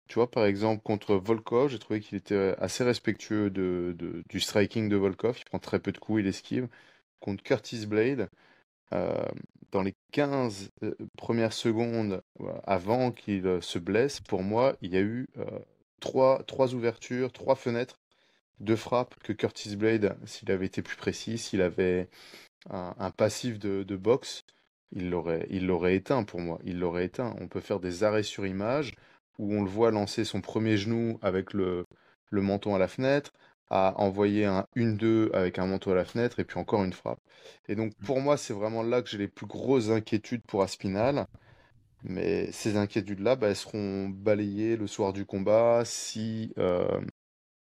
tu 0.08 0.14
vois, 0.14 0.30
par 0.30 0.44
exemple, 0.44 0.82
contre 0.82 1.16
Volkov, 1.16 1.70
j'ai 1.70 1.78
trouvé 1.78 2.00
qu'il 2.00 2.16
était 2.16 2.54
assez 2.58 2.84
respectueux 2.84 3.50
de, 3.50 3.96
du 4.28 4.40
striking 4.40 4.88
de 4.88 4.96
Volkov. 4.96 5.38
Il 5.38 5.44
prend 5.44 5.58
très 5.58 5.80
peu 5.80 5.92
de 5.92 5.98
coups, 5.98 6.20
il 6.20 6.26
esquive. 6.26 6.68
Contre 7.20 7.42
Curtis 7.42 7.86
Blade, 7.86 8.30
euh, 8.92 9.24
dans 9.72 9.82
les 9.82 9.94
15 10.12 10.70
euh, 10.84 10.94
premières 11.16 11.52
secondes 11.52 12.22
avant 12.64 13.10
qu'il 13.10 13.46
euh, 13.46 13.60
se 13.60 13.78
blesse, 13.78 14.20
pour 14.20 14.42
moi, 14.42 14.76
il 14.82 14.94
y 14.94 14.96
a 14.96 15.00
eu 15.00 15.28
trois, 16.00 16.42
trois 16.44 16.74
ouvertures, 16.74 17.32
trois 17.32 17.56
fenêtres 17.56 17.98
de 18.60 18.76
frappe 18.76 19.16
que 19.22 19.32
Curtis 19.32 19.76
Blade, 19.76 20.16
s'il 20.24 20.50
avait 20.50 20.66
été 20.66 20.82
plus 20.82 20.96
précis, 20.96 21.38
s'il 21.38 21.62
avait 21.62 22.08
un, 22.70 23.10
passif 23.10 23.58
de, 23.58 23.82
de 23.82 23.96
boxe, 23.96 24.44
il 24.92 25.10
l'aurait, 25.10 25.46
il 25.50 25.66
l'aurait 25.66 25.96
éteint 25.96 26.24
pour 26.24 26.40
moi. 26.40 26.58
Il 26.64 26.78
l'aurait 26.78 27.06
éteint. 27.06 27.34
On 27.40 27.48
peut 27.48 27.60
faire 27.60 27.80
des 27.80 28.04
arrêts 28.04 28.22
sur 28.22 28.46
image 28.46 28.94
où 29.38 29.54
on 29.54 29.62
le 29.62 29.70
voit 29.70 29.90
lancer 29.90 30.24
son 30.24 30.40
premier 30.40 30.76
genou 30.76 31.18
avec 31.22 31.52
le, 31.52 31.84
le 32.30 32.42
menton 32.42 32.74
à 32.74 32.78
la 32.78 32.88
fenêtre, 32.88 33.32
à 33.70 33.94
envoyer 34.00 34.44
un 34.46 34.66
1-2 34.76 35.30
avec 35.34 35.58
un 35.58 35.66
manteau 35.66 35.90
à 35.92 35.94
la 35.94 36.04
fenêtre 36.04 36.40
et 36.40 36.44
puis 36.44 36.58
encore 36.58 36.84
une 36.84 36.92
frappe. 36.92 37.20
Et 37.68 37.74
donc 37.76 37.92
mmh. 38.00 38.04
pour 38.04 38.20
moi, 38.20 38.36
c'est 38.36 38.54
vraiment 38.54 38.82
là 38.82 39.02
que 39.02 39.08
j'ai 39.08 39.18
les 39.18 39.28
plus 39.28 39.46
grosses 39.46 39.90
inquiétudes 39.90 40.42
pour 40.46 40.62
Aspinal. 40.62 41.26
Mais 42.04 42.50
ces 42.52 42.76
inquiétudes-là, 42.76 43.36
bah, 43.36 43.48
elles 43.48 43.56
seront 43.56 44.08
balayées 44.08 44.76
le 44.76 44.86
soir 44.86 45.12
du 45.12 45.26
combat 45.26 45.84
si, 45.84 46.52
euh, 46.58 47.00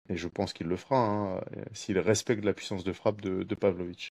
et 0.09 0.17
je 0.17 0.27
pense 0.27 0.53
qu'il 0.53 0.67
le 0.67 0.77
fera, 0.77 0.97
hein, 0.97 1.41
s'il 1.73 1.99
respecte 1.99 2.45
la 2.45 2.53
puissance 2.53 2.83
de 2.83 2.93
frappe 2.93 3.21
de, 3.21 3.43
de 3.43 3.55
Pavlovich. 3.55 4.13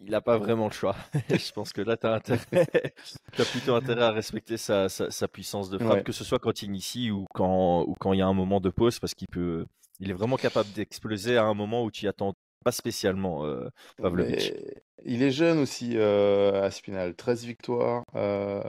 Il 0.00 0.10
n'a 0.10 0.20
pas 0.20 0.38
vraiment 0.38 0.66
le 0.66 0.72
choix. 0.72 0.96
je 1.30 1.52
pense 1.52 1.72
que 1.72 1.80
là, 1.82 1.96
tu 1.96 2.06
as, 2.06 2.14
as, 2.16 3.44
plutôt 3.50 3.74
intérêt 3.74 4.04
à 4.04 4.10
respecter 4.10 4.56
sa, 4.56 4.88
sa, 4.88 5.28
puissance 5.28 5.70
de 5.70 5.78
frappe, 5.78 6.04
que 6.04 6.12
ce 6.12 6.24
soit 6.24 6.38
quand 6.38 6.62
il 6.62 6.66
initie 6.66 7.10
ou 7.10 7.26
quand, 7.34 7.82
ou 7.82 7.94
quand 7.98 8.12
il 8.12 8.18
y 8.18 8.22
a 8.22 8.26
un 8.26 8.34
moment 8.34 8.60
de 8.60 8.70
pause, 8.70 8.98
parce 8.98 9.14
qu'il 9.14 9.28
peut, 9.28 9.66
il 10.00 10.10
est 10.10 10.14
vraiment 10.14 10.36
capable 10.36 10.70
d'exploser 10.72 11.36
à 11.36 11.44
un 11.44 11.54
moment 11.54 11.84
où 11.84 11.90
tu 11.90 12.04
y 12.04 12.08
attends 12.08 12.34
pas 12.64 12.72
spécialement, 12.72 13.44
euh, 13.44 13.68
Pavlovich. 13.98 14.52
Il 15.04 15.22
est 15.22 15.30
jeune 15.30 15.58
aussi, 15.58 15.92
euh, 15.96 16.62
Aspinal. 16.62 17.14
13 17.14 17.44
victoires, 17.44 18.04
euh, 18.14 18.62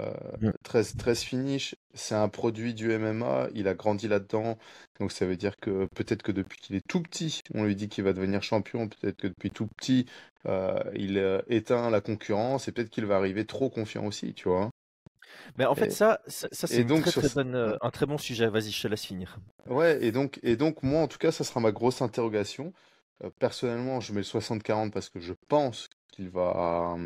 13, 0.63 0.95
13 0.97 1.21
finishes. 1.21 1.75
C'est 1.93 2.15
un 2.15 2.29
produit 2.29 2.73
du 2.73 2.91
MMA. 2.97 3.47
Il 3.53 3.67
a 3.67 3.73
grandi 3.73 4.07
là-dedans. 4.07 4.57
Donc 4.99 5.11
ça 5.11 5.25
veut 5.25 5.37
dire 5.37 5.55
que 5.57 5.87
peut-être 5.95 6.23
que 6.23 6.31
depuis 6.31 6.59
qu'il 6.59 6.75
est 6.75 6.85
tout 6.87 7.01
petit, 7.01 7.41
on 7.53 7.63
lui 7.63 7.75
dit 7.75 7.89
qu'il 7.89 8.03
va 8.03 8.13
devenir 8.13 8.43
champion. 8.43 8.87
Peut-être 8.87 9.17
que 9.17 9.27
depuis 9.27 9.51
tout 9.51 9.67
petit, 9.67 10.05
euh, 10.45 10.79
il 10.95 11.17
éteint 11.47 11.89
la 11.89 12.01
concurrence. 12.01 12.67
Et 12.67 12.71
peut-être 12.71 12.89
qu'il 12.89 13.05
va 13.05 13.15
arriver 13.15 13.45
trop 13.45 13.69
confiant 13.69 14.05
aussi, 14.05 14.33
tu 14.33 14.49
vois. 14.49 14.69
Mais 15.57 15.65
en 15.65 15.75
fait, 15.75 15.91
ça, 15.91 16.19
ça, 16.27 16.47
c'est 16.51 16.85
euh, 16.89 17.77
un 17.81 17.89
très 17.89 18.05
bon 18.05 18.17
sujet. 18.17 18.47
Vas-y, 18.47 18.71
je 18.71 18.81
te 18.81 18.87
laisse 18.87 19.05
finir. 19.05 19.37
Ouais, 19.67 20.03
et 20.03 20.11
donc, 20.11 20.39
et 20.43 20.55
donc, 20.55 20.83
moi, 20.83 21.01
en 21.01 21.07
tout 21.07 21.17
cas, 21.17 21.31
ça 21.31 21.43
sera 21.43 21.59
ma 21.59 21.71
grosse 21.71 22.01
interrogation. 22.01 22.73
Euh, 23.23 23.29
personnellement, 23.39 23.99
je 23.99 24.13
mets 24.13 24.21
le 24.21 24.25
60-40 24.25 24.91
parce 24.91 25.09
que 25.09 25.19
je 25.19 25.33
pense 25.47 25.87
qu'il 26.11 26.29
va, 26.29 26.97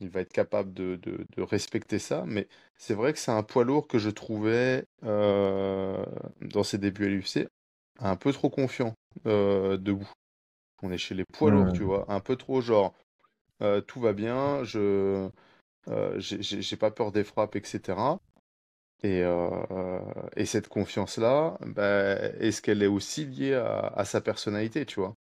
il 0.00 0.08
va 0.08 0.20
être 0.20 0.32
capable 0.32 0.72
de, 0.72 0.96
de, 0.96 1.42
respecter 1.42 1.98
ça. 1.98 2.24
Mais 2.26 2.48
c'est 2.76 2.94
vrai 2.94 3.12
que 3.12 3.18
c'est 3.18 3.30
un 3.30 3.42
poids 3.42 3.64
lourd 3.64 3.86
que 3.86 3.98
je 3.98 4.10
trouvais 4.10 4.84
euh, 5.04 6.04
dans 6.40 6.62
ses 6.62 6.78
débuts 6.78 7.06
à 7.06 7.08
l'UFC 7.08 7.48
un 7.98 8.16
peu 8.16 8.32
trop 8.32 8.50
confiant 8.50 8.94
debout. 9.24 10.10
On 10.82 10.90
est 10.90 10.98
chez 10.98 11.14
les 11.14 11.24
poids 11.24 11.50
lourds, 11.50 11.72
tu 11.72 11.82
vois, 11.82 12.04
un 12.08 12.20
peu 12.20 12.36
trop 12.36 12.60
genre 12.60 12.94
tout 13.86 14.00
va 14.00 14.12
bien, 14.12 14.64
je 14.64 15.30
euh, 15.88 16.16
j'ai 16.18 16.76
pas 16.76 16.90
peur 16.90 17.12
des 17.12 17.24
frappes, 17.24 17.56
etc. 17.56 18.20
Et, 19.02 19.22
euh, 19.24 20.00
et 20.36 20.46
cette 20.46 20.68
confiance-là, 20.68 21.58
bah, 21.66 22.14
est-ce 22.38 22.62
qu'elle 22.62 22.82
est 22.82 22.88
aussi 22.88 23.26
liée 23.26 23.54
à, 23.54 24.04
sa 24.04 24.20
personnalité, 24.20 24.86
tu 24.86 25.00
vois? 25.00 25.16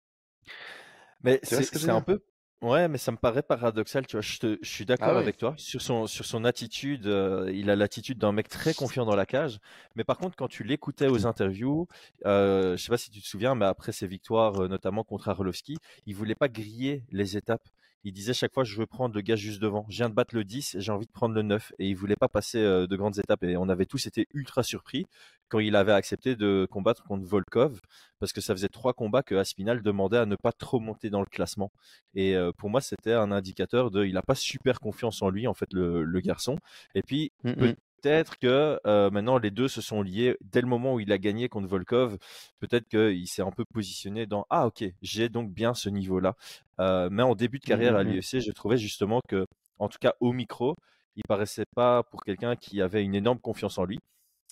Mais 1.24 1.40
c'est 1.44 1.90
un 1.90 2.02
peu. 2.02 2.22
Ouais, 2.64 2.88
mais 2.88 2.98
ça 2.98 3.12
me 3.12 3.18
paraît 3.18 3.44
paradoxal, 3.44 4.08
tu 4.08 4.16
vois. 4.16 4.22
Je, 4.22 4.58
je 4.62 4.68
suis 4.68 4.86
d'accord 4.86 5.16
ah 5.16 5.20
avec 5.20 5.38
toi 5.38 5.54
sur 5.58 5.80
son 5.80 6.08
sur 6.08 6.26
son 6.26 6.44
attitude. 6.44 7.06
Euh, 7.06 7.52
il 7.54 7.70
a 7.70 7.76
l'attitude 7.76 8.18
d'un 8.18 8.32
mec 8.32 8.50
très 8.50 8.74
confiant 8.74 9.06
dans 9.06 9.16
la 9.16 9.28
cage. 9.28 9.60
Mais 9.96 10.04
par 10.04 10.18
contre, 10.18 10.36
quand 10.36 10.48
tu 10.48 10.64
l'écoutais 10.64 11.08
aux 11.08 11.28
interviews, 11.28 11.88
euh, 12.26 12.76
je 12.76 12.84
sais 12.84 12.90
pas 12.90 12.98
si 12.98 13.12
tu 13.12 13.22
te 13.22 13.28
souviens, 13.28 13.54
mais 13.54 13.66
après 13.66 13.92
ses 13.92 14.08
victoires, 14.08 14.68
notamment 14.70 15.04
contre 15.04 15.30
Arlovski, 15.30 15.78
il 16.08 16.16
voulait 16.16 16.34
pas 16.34 16.48
griller 16.48 17.04
les 17.12 17.38
étapes 17.38 17.70
il 18.04 18.14
disait 18.14 18.34
chaque 18.34 18.54
fois 18.54 18.64
je 18.64 18.78
veux 18.78 18.86
prendre 18.86 19.16
le 19.16 19.22
gars 19.22 19.36
juste 19.36 19.62
devant. 19.62 19.86
Je 19.90 19.98
viens 19.98 20.10
de 20.10 20.14
battre 20.14 20.36
le 20.36 20.44
10, 20.44 20.78
j'ai 20.80 20.92
envie 20.92 21.06
de 21.06 21.12
prendre 21.12 21.36
le 21.36 21.42
9 21.42 21.74
et 21.80 21.88
il 21.88 21.96
voulait 21.96 22.16
pas 22.16 22.28
passer 22.28 22.60
euh, 22.60 22.88
de 22.88 22.96
grandes 22.96 23.18
étapes. 23.18 23.44
Et 23.44 23.58
on 23.58 23.70
avait 23.70 23.86
tous 23.86 24.06
été 24.08 24.28
ultra 24.34 24.64
surpris 24.64 25.06
quand 25.50 25.60
il 25.60 25.76
avait 25.76 25.94
accepté 25.94 26.36
de 26.36 26.68
combattre 26.70 27.04
contre 27.04 27.26
Volkov 27.26 27.80
parce 28.20 28.34
que 28.34 28.42
ça 28.42 28.54
faisait 28.54 28.68
trois 28.68 28.94
combats 28.94 29.24
que 29.24 29.36
Aspinal 29.36 29.82
demandait 29.82 30.18
à 30.18 30.26
ne 30.26 30.36
pas 30.36 30.52
trop 30.52 30.80
monter 30.80 31.10
dans 31.10 31.22
le 31.22 31.26
classement. 31.26 31.72
Et 32.14 32.36
euh, 32.36 32.52
pour 32.58 32.70
moi 32.70 32.82
c'était 32.82 33.14
un 33.14 33.32
indicateur 33.32 33.92
de 33.92 34.06
il 34.06 34.18
a 34.18 34.22
pas 34.22 34.36
super 34.36 34.80
confiance 34.80 35.22
en 35.22 35.30
lui 35.30 35.48
en 35.48 35.54
fait 35.54 35.72
le, 35.74 36.20
garçon. 36.22 36.58
Et 36.96 37.02
puis 37.02 37.32
mmh 37.44 37.74
peut-être 38.02 38.38
que 38.38 38.80
euh, 38.86 39.10
maintenant 39.10 39.38
les 39.38 39.52
deux 39.52 39.68
se 39.68 39.82
sont 39.82 40.02
liés 40.02 40.38
dès 40.42 40.62
le 40.62 40.68
moment 40.68 40.96
où 40.96 41.00
il 41.00 41.12
a 41.12 41.18
gagné 41.18 41.50
contre 41.50 41.68
Volkov. 41.68 42.18
Peut-être 42.60 42.88
qu'il 42.88 43.28
s'est 43.28 43.42
un 43.42 43.52
peu 43.52 43.66
positionné 43.66 44.26
dans 44.26 44.46
ah 44.50 44.68
ok 44.68 44.86
j'ai 45.02 45.30
donc 45.30 45.52
bien 45.52 45.74
ce 45.74 45.90
niveau-là. 45.90 46.36
Euh, 46.80 47.10
mais 47.12 47.24
en 47.24 47.36
début 47.36 47.60
de 47.60 47.66
mmh, 47.66 47.68
carrière 47.68 47.96
à 47.96 48.04
mmh, 48.04 48.08
mmh. 48.08 48.12
l'UFC, 48.12 48.40
je 48.40 48.52
trouvais 48.52 48.78
justement 48.78 49.22
que 49.28 49.46
en 49.80 49.90
tout 49.90 49.98
cas 50.00 50.14
au 50.20 50.34
micro, 50.34 50.76
il 51.16 51.24
paraissait 51.28 51.66
pas 51.76 52.04
pour 52.04 52.24
quelqu'un 52.24 52.56
qui 52.56 52.82
avait 52.82 53.04
une 53.04 53.16
énorme 53.16 53.40
confiance 53.40 53.78
en 53.78 53.86
lui. 53.86 54.00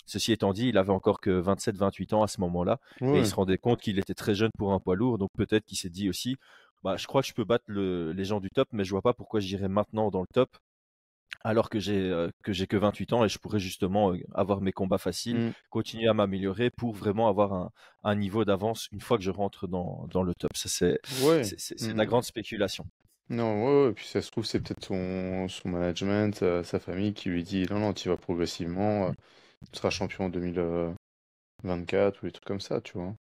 Ceci 0.07 0.31
étant 0.31 0.53
dit, 0.53 0.67
il 0.67 0.77
avait 0.77 0.91
encore 0.91 1.19
que 1.19 1.41
27-28 1.41 2.13
ans 2.13 2.23
à 2.23 2.27
ce 2.27 2.39
moment-là 2.41 2.79
et 3.01 3.17
il 3.17 3.25
se 3.25 3.33
rendait 3.33 3.57
compte 3.57 3.81
qu'il 3.81 3.97
était 3.97 4.13
très 4.13 4.35
jeune 4.35 4.51
pour 4.57 4.71
un 4.71 4.79
poids 4.79 4.95
lourd. 4.95 5.17
Donc 5.17 5.29
peut-être 5.35 5.65
qu'il 5.65 5.79
s'est 5.79 5.89
dit 5.89 6.09
aussi, 6.09 6.35
bah, 6.83 6.95
je 6.95 7.07
crois 7.07 7.23
que 7.23 7.27
je 7.27 7.33
peux 7.33 7.43
battre 7.43 7.65
les 7.71 8.25
gens 8.25 8.39
du 8.39 8.51
top, 8.51 8.67
mais 8.71 8.83
je 8.83 8.91
vois 8.91 9.01
pas 9.01 9.13
pourquoi 9.13 9.39
j'irais 9.39 9.67
maintenant 9.67 10.11
dans 10.11 10.21
le 10.21 10.27
top 10.31 10.49
alors 11.45 11.69
que 11.69 11.79
j'ai 11.79 11.99
euh, 11.99 12.31
que 12.43 12.51
j'ai 12.53 12.65
que 12.65 12.75
28 12.75 13.13
ans 13.13 13.23
et 13.23 13.29
je 13.29 13.37
pourrais 13.37 13.59
justement 13.59 14.11
euh, 14.11 14.17
avoir 14.33 14.61
mes 14.61 14.71
combats 14.71 14.97
faciles, 14.97 15.37
mmh. 15.37 15.53
continuer 15.69 16.07
à 16.07 16.15
m'améliorer 16.15 16.71
pour 16.71 16.95
vraiment 16.95 17.29
avoir 17.29 17.71
un, 18.03 18.15
niveau 18.15 18.45
d'avance 18.45 18.87
une 18.91 18.99
fois 18.99 19.17
que 19.17 19.23
je 19.23 19.29
rentre 19.29 19.67
dans, 19.67 20.07
le 20.23 20.33
top. 20.33 20.49
Ça 20.55 20.69
c'est 20.69 20.97
c'est 21.05 21.93
la 21.93 22.03
mmh. 22.03 22.07
grande 22.07 22.23
spéculation. 22.23 22.85
Non, 23.29 23.85
ouais, 23.85 23.93
puis 23.93 24.07
ça 24.07 24.23
se 24.23 24.31
trouve 24.31 24.43
c'est 24.43 24.59
peut-être 24.59 24.83
son, 24.83 25.47
son 25.47 25.69
management, 25.69 26.41
euh, 26.41 26.63
sa 26.63 26.79
famille 26.79 27.13
qui 27.13 27.29
lui 27.29 27.43
dit 27.43 27.67
non 27.69 27.77
non 27.77 27.93
tu 27.93 28.09
vas 28.09 28.17
progressivement, 28.17 29.11
tu 29.71 29.77
seras 29.77 29.91
champion 29.91 30.25
en 30.25 30.29
2024 30.29 32.23
ou 32.23 32.25
des 32.25 32.31
trucs 32.31 32.45
comme 32.45 32.61
ça, 32.61 32.81
tu 32.81 32.97
vois? 32.97 33.13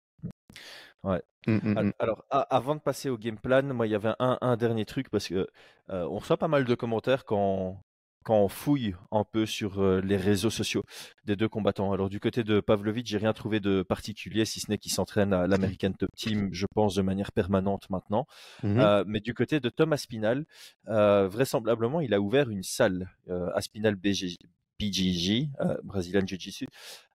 Ouais. 1.03 1.21
Mmh, 1.47 1.91
alors, 1.99 2.25
avant 2.31 2.75
de 2.75 2.81
passer 2.81 3.11
au 3.11 3.19
game 3.19 3.37
plan, 3.37 3.63
moi, 3.75 3.87
il 3.87 3.91
y 3.91 3.95
avait 3.95 4.15
un, 4.19 4.57
dernier 4.57 4.87
truc 4.87 5.11
parce 5.11 5.29
que 5.29 5.47
on 5.89 6.19
reçoit 6.19 6.39
pas 6.39 6.49
mal 6.49 6.65
de 6.65 6.75
commentaires 6.75 7.27
quand, 7.27 7.83
quand 8.25 8.39
on 8.39 8.49
fouille 8.49 8.95
un 9.13 9.23
peu 9.23 9.47
sur 9.47 9.81
euh, 9.81 10.01
les 10.01 10.17
réseaux 10.17 10.51
sociaux 10.51 10.83
des 11.25 11.37
deux 11.37 11.49
combattants. 11.49 11.93
Alors 11.93 12.09
du 12.09 12.19
côté 12.19 12.43
de 12.43 12.61
Pavlovich, 12.61 13.07
j'ai 13.07 13.19
rien 13.19 13.35
trouvé 13.35 13.61
de 13.61 13.83
particulier, 13.83 14.45
si 14.47 14.61
ce 14.61 14.71
n'est 14.71 14.79
qu'il 14.79 14.91
s'entraîne 14.91 15.33
à 15.33 15.47
l'American 15.47 15.93
Top 15.93 16.11
Team, 16.17 16.49
je 16.53 16.67
pense, 16.75 16.95
de 16.95 17.03
manière 17.03 17.33
permanente 17.33 17.89
maintenant. 17.91 18.27
Mmh 18.63 18.81
euh, 18.81 19.05
mais 19.07 19.21
du 19.21 19.35
côté 19.35 19.61
de 19.61 19.69
Tom 19.69 19.93
Aspinal, 19.93 20.47
euh, 20.89 21.29
vraisemblablement, 21.29 22.01
il 22.01 22.15
a 22.15 22.21
ouvert 22.21 22.49
une 22.49 22.63
salle, 22.63 23.11
Aspinal 23.55 23.95
BGJ, 23.95 24.39
BGJ 24.81 25.49
Brazilian 25.85 26.27
Jiu-Jitsu. 26.27 26.67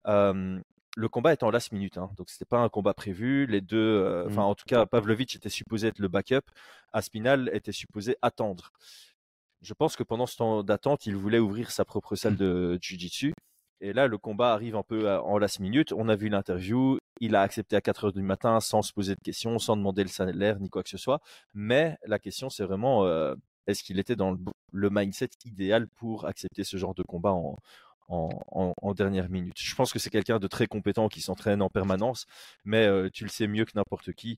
le 0.06 1.08
combat 1.10 1.32
est 1.32 1.44
en 1.44 1.50
last 1.50 1.72
minute, 1.72 1.98
hein, 1.98 2.12
donc 2.18 2.30
c'était 2.30 2.46
pas 2.46 2.60
un 2.60 2.70
combat 2.70 2.94
prévu. 2.94 3.48
Les 3.48 3.62
deux, 3.62 4.26
enfin 4.28 4.42
mmh. 4.42 4.46
en 4.46 4.56
tout 4.56 4.66
cas, 4.68 4.86
Pavlovich 4.86 5.36
était 5.36 5.50
supposé 5.50 5.88
être 5.88 6.00
le 6.00 6.08
backup, 6.08 6.46
Aspinal 6.94 7.50
était 7.54 7.72
supposé 7.72 8.16
attendre 8.22 8.72
je 9.62 9.74
pense 9.74 9.96
que 9.96 10.04
pendant 10.04 10.26
ce 10.26 10.38
temps 10.38 10.64
d'attente, 10.64 11.06
il 11.06 11.16
voulait 11.16 11.40
ouvrir 11.40 11.72
sa 11.72 11.86
propre 11.86 12.16
salle 12.16 12.34
mmh. 12.34 12.38
de 12.38 12.80
Jiu-Jitsu. 12.82 13.34
Et 13.82 13.94
là, 13.94 14.08
le 14.08 14.18
combat 14.18 14.54
arrive 14.54 14.76
un 14.76 14.84
peu 14.84 15.10
en 15.10 15.38
last 15.38 15.60
minute. 15.60 15.94
On 15.94 16.10
a 16.10 16.16
vu 16.16 16.28
l'interview. 16.30 16.98
Il 17.22 17.36
a 17.36 17.42
accepté 17.42 17.76
à 17.76 17.82
4 17.82 18.06
heures 18.06 18.14
du 18.14 18.22
matin 18.22 18.60
sans 18.60 18.82
se 18.82 18.92
poser 18.92 19.16
de 19.16 19.22
questions, 19.22 19.58
sans 19.58 19.78
demander 19.78 20.04
le 20.04 20.10
salaire 20.10 20.60
ni 20.60 20.70
quoi 20.70 20.84
que 20.84 20.90
ce 20.90 20.98
soit. 20.98 21.22
Mais 21.54 21.98
la 22.06 22.20
question, 22.20 22.50
c'est 22.50 22.66
vraiment 22.66 23.06
euh, 23.06 23.36
est-ce 23.68 23.84
qu'il 23.84 24.00
était 24.00 24.16
dans 24.16 24.36
le, 24.72 24.90
mindset 24.90 25.30
idéal 25.46 25.88
pour 25.88 26.26
accepter 26.26 26.64
ce 26.64 26.78
genre 26.78 26.96
de 26.96 27.04
combat 27.04 27.32
en, 27.32 27.56
en, 28.10 28.94
dernière 28.94 29.30
minute? 29.30 29.56
Je 29.58 29.76
pense 29.76 29.94
que 29.94 30.00
c'est 30.00 30.10
quelqu'un 30.10 30.40
de 30.40 30.48
très 30.48 30.68
compétent 30.68 31.08
qui 31.08 31.22
s'entraîne 31.22 31.62
en 31.62 31.70
permanence, 31.70 32.26
mais 32.66 32.86
euh, 32.86 33.10
tu 33.14 33.24
le 33.24 33.30
sais 33.30 33.48
mieux 33.48 33.66
que 33.66 33.74
n'importe 33.76 34.12
qui. 34.14 34.38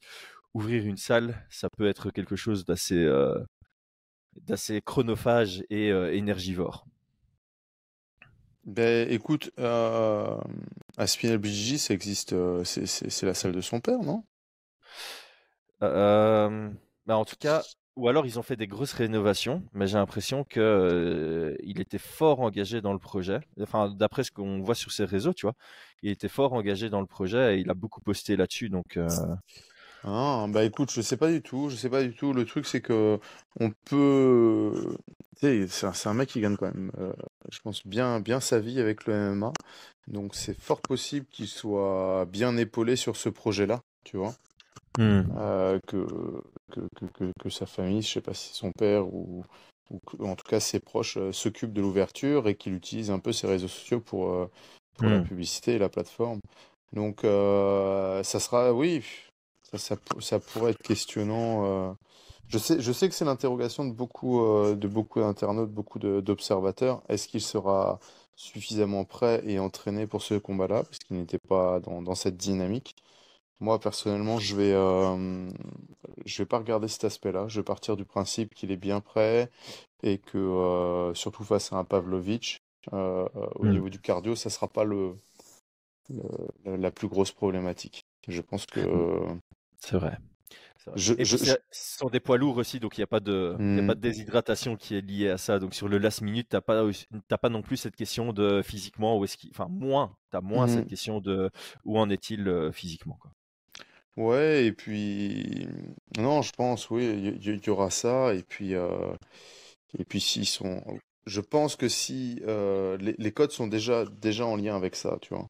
Ouvrir 0.53 0.85
une 0.85 0.97
salle, 0.97 1.45
ça 1.49 1.69
peut 1.77 1.87
être 1.87 2.11
quelque 2.11 2.35
chose 2.35 2.65
d'assez 2.65 2.97
euh, 2.97 3.39
d'assez 4.35 4.81
chronophage 4.81 5.63
et 5.69 5.91
euh, 5.91 6.13
énergivore. 6.13 6.85
Ben, 8.63 9.09
écoute, 9.09 9.51
euh, 9.59 10.37
ça 10.97 11.93
existe, 11.93 12.33
euh, 12.33 12.63
c'est 12.63 13.23
la 13.23 13.33
salle 13.33 13.53
de 13.53 13.61
son 13.61 13.79
père, 13.79 13.99
non? 14.03 14.23
Euh, 15.81 16.69
bah, 17.07 17.17
en 17.17 17.25
tout 17.25 17.37
cas, 17.39 17.63
ou 17.95 18.07
alors 18.07 18.25
ils 18.25 18.37
ont 18.37 18.43
fait 18.43 18.55
des 18.55 18.67
grosses 18.67 18.93
rénovations, 18.93 19.63
mais 19.73 19.87
j'ai 19.87 19.97
l'impression 19.97 20.43
qu'il 20.43 20.61
euh, 20.61 21.55
était 21.63 21.97
fort 21.97 22.41
engagé 22.41 22.81
dans 22.81 22.93
le 22.93 22.99
projet. 22.99 23.39
Enfin, 23.59 23.89
d'après 23.89 24.23
ce 24.23 24.31
qu'on 24.31 24.61
voit 24.61 24.75
sur 24.75 24.91
ses 24.91 25.05
réseaux, 25.05 25.33
tu 25.33 25.47
vois, 25.47 25.55
il 26.03 26.11
était 26.11 26.29
fort 26.29 26.53
engagé 26.53 26.89
dans 26.89 27.01
le 27.01 27.07
projet 27.07 27.57
et 27.57 27.61
il 27.61 27.69
a 27.69 27.73
beaucoup 27.73 28.01
posté 28.01 28.35
là-dessus. 28.35 28.69
Donc, 28.69 28.97
euh, 28.97 29.07
Ah, 30.03 30.47
bah 30.49 30.63
écoute, 30.63 30.91
je 30.91 31.01
sais 31.01 31.17
pas 31.17 31.29
du 31.31 31.41
tout, 31.43 31.69
je 31.69 31.75
sais 31.75 31.89
pas 31.89 32.01
du 32.03 32.15
tout. 32.15 32.33
Le 32.33 32.45
truc, 32.45 32.65
c'est 32.65 32.81
que 32.81 33.19
on 33.59 33.71
peut. 33.85 34.95
Tu 35.37 35.41
sais, 35.41 35.67
c'est 35.67 35.85
un, 35.87 35.93
c'est 35.93 36.09
un 36.09 36.13
mec 36.15 36.29
qui 36.29 36.41
gagne 36.41 36.57
quand 36.57 36.73
même, 36.73 36.91
euh, 36.97 37.13
je 37.51 37.59
pense, 37.59 37.85
bien, 37.85 38.19
bien 38.19 38.39
sa 38.39 38.59
vie 38.59 38.79
avec 38.79 39.05
le 39.05 39.13
MMA. 39.13 39.53
Donc 40.07 40.33
c'est 40.35 40.59
fort 40.59 40.81
possible 40.81 41.27
qu'il 41.27 41.47
soit 41.47 42.25
bien 42.25 42.57
épaulé 42.57 42.95
sur 42.95 43.15
ce 43.15 43.29
projet-là, 43.29 43.81
tu 44.03 44.17
vois. 44.17 44.33
hmm. 44.97 45.31
Euh, 45.37 45.79
que, 45.87 46.05
que, 46.71 46.81
que, 47.13 47.31
que, 47.39 47.49
sa 47.49 47.65
famille, 47.65 48.01
je 48.01 48.09
sais 48.11 48.21
pas 48.21 48.33
si 48.33 48.53
son 48.53 48.71
père 48.71 49.07
ou, 49.13 49.45
en 50.19 50.35
tout 50.35 50.45
cas 50.47 50.59
ses 50.59 50.79
proches, 50.79 51.17
euh, 51.17 51.31
s'occupent 51.31 51.73
de 51.73 51.81
l'ouverture 51.81 52.47
et 52.47 52.55
qu'il 52.55 52.73
utilise 52.73 53.11
un 53.11 53.19
peu 53.19 53.31
ses 53.33 53.47
réseaux 53.47 53.67
sociaux 53.67 54.01
pour, 54.01 54.31
euh, 54.31 54.49
pour 54.97 55.09
la 55.09 55.19
Hmm. 55.19 55.23
publicité 55.23 55.75
et 55.75 55.79
la 55.79 55.89
plateforme. 55.89 56.39
Donc 56.93 57.21
ça 57.23 58.39
sera, 58.39 58.73
oui, 58.73 59.03
ça, 59.71 59.77
ça, 59.77 59.97
pour- 59.97 60.21
ça 60.23 60.39
pourrait 60.39 60.71
être 60.71 60.81
questionnant. 60.83 61.65
euh. 61.65 61.93
Je 62.49 62.57
sais, 62.57 62.81
je 62.81 62.91
sais 62.91 63.07
que 63.09 63.15
c'est 63.15 63.25
l'interrogation 63.25 63.85
de 63.85 63.93
beaucoup, 63.93 64.41
euh, 64.41 64.75
de 64.75 64.87
beaucoup 64.87 65.19
d'internautes, 65.21 65.71
beaucoup 65.71 65.99
d'observateurs. 65.99 67.01
Est-ce 67.09 67.27
qu'il 67.27 67.41
sera 67.41 67.99
suffisamment 68.35 69.05
prêt 69.05 69.41
et 69.45 69.59
entraîné 69.59 70.07
pour 70.07 70.21
ce 70.21 70.35
combat-là, 70.35 70.83
parce 70.83 70.99
qu'il 70.99 71.17
n'était 71.17 71.39
pas 71.39 71.79
dans, 71.79 72.01
dans 72.01 72.15
cette 72.15 72.37
dynamique? 72.37 72.95
Moi, 73.61 73.79
personnellement, 73.79 74.39
je 74.39 74.55
vais, 74.55 74.73
euh, 74.73 75.49
je 76.25 76.41
vais 76.41 76.45
pas 76.47 76.57
regarder 76.59 76.87
cet 76.87 77.03
aspect-là. 77.05 77.47
Je 77.47 77.59
vais 77.59 77.63
partir 77.63 77.95
du 77.97 78.05
principe 78.05 78.55
qu'il 78.55 78.71
est 78.71 78.77
bien 78.77 79.01
prêt 79.01 79.49
et 80.03 80.17
que, 80.19 80.37
euh, 80.37 81.13
surtout 81.13 81.43
face 81.43 81.71
à 81.73 81.77
un 81.77 81.83
Pavlovich, 81.85 82.61
euh, 82.93 83.27
au 83.55 83.65
Mm. 83.65 83.71
niveau 83.71 83.89
du 83.89 83.99
cardio, 83.99 84.35
ça 84.35 84.49
sera 84.49 84.67
pas 84.67 84.83
le, 84.83 85.15
le- 86.65 86.75
la 86.77 86.91
plus 86.91 87.07
grosse 87.07 87.31
problématique. 87.31 88.05
Je 88.27 88.41
pense 88.41 88.65
que, 88.65 88.79
C'est 89.81 89.97
vrai. 89.97 90.17
Vrai. 90.85 90.93
Je- 90.97 91.13
Et 91.13 91.15
puis, 91.17 91.25
je- 91.25 91.37
c'est- 91.37 91.59
ce 91.71 91.97
sont 91.99 92.09
des 92.09 92.19
poids 92.19 92.37
lourds 92.37 92.57
aussi, 92.57 92.79
donc 92.79 92.97
il 92.97 93.01
n'y 93.01 93.03
a, 93.03 93.07
pas 93.07 93.19
de- 93.19 93.55
y 93.59 93.79
a 93.79 93.83
pas 93.83 93.95
de 93.95 93.99
déshydratation 94.01 94.75
qui 94.77 94.95
est 94.95 95.01
liée 95.01 95.29
à 95.29 95.37
ça. 95.37 95.59
Donc 95.59 95.75
sur 95.75 95.87
le 95.87 95.97
last 95.99 96.21
minute, 96.21 96.49
tu 96.49 96.55
n'as 96.55 96.61
pas, 96.61 96.83
pas 97.39 97.49
non 97.49 97.61
plus 97.61 97.77
cette 97.77 97.95
question 97.95 98.33
de 98.33 98.61
physiquement, 98.63 99.17
où 99.19 99.23
est-ce 99.25 99.37
qu'il... 99.37 99.51
Enfin, 99.51 99.67
moins, 99.69 100.15
tu 100.31 100.37
as 100.37 100.41
moins 100.41 100.67
cette 100.67 100.87
question 100.87 101.19
de 101.21 101.51
où 101.85 101.99
en 101.99 102.09
est-il 102.09 102.47
euh, 102.47 102.71
physiquement. 102.71 103.17
Quoi. 103.21 103.31
ouais, 104.17 104.65
et 104.65 104.71
puis, 104.71 105.67
non, 106.17 106.41
je 106.41 106.51
pense, 106.53 106.89
oui, 106.89 107.05
il 107.05 107.45
y, 107.47 107.51
y- 107.51 107.61
y 107.65 107.69
aura 107.69 107.89
ça, 107.89 108.33
et 108.33 108.43
puis, 108.43 108.73
euh, 108.75 109.13
et 109.97 110.05
puis 110.05 110.21
s'ils 110.21 110.47
sont, 110.47 110.83
je 111.25 111.41
pense 111.41 111.75
que 111.75 111.89
si 111.89 112.41
euh, 112.47 112.97
les, 112.97 113.15
les 113.17 113.31
codes 113.31 113.51
sont 113.51 113.67
déjà, 113.67 114.05
déjà 114.05 114.45
en 114.45 114.55
lien 114.57 114.75
avec 114.75 114.95
ça, 114.95 115.17
tu 115.21 115.33
vois. 115.33 115.47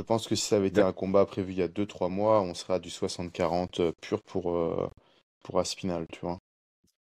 Je 0.00 0.04
pense 0.06 0.26
que 0.26 0.34
si 0.34 0.46
ça 0.46 0.56
avait 0.56 0.68
été 0.68 0.80
un 0.80 0.94
combat 0.94 1.26
prévu 1.26 1.52
il 1.52 1.58
y 1.58 1.62
a 1.62 1.68
2-3 1.68 2.08
mois, 2.08 2.40
on 2.40 2.54
serait 2.54 2.72
à 2.72 2.78
du 2.78 2.88
60-40 2.88 3.80
euh, 3.80 3.92
pur 4.00 4.22
pour, 4.22 4.50
euh, 4.56 4.88
pour 5.44 5.60
Aspinal, 5.60 6.06
tu 6.10 6.20
vois. 6.20 6.38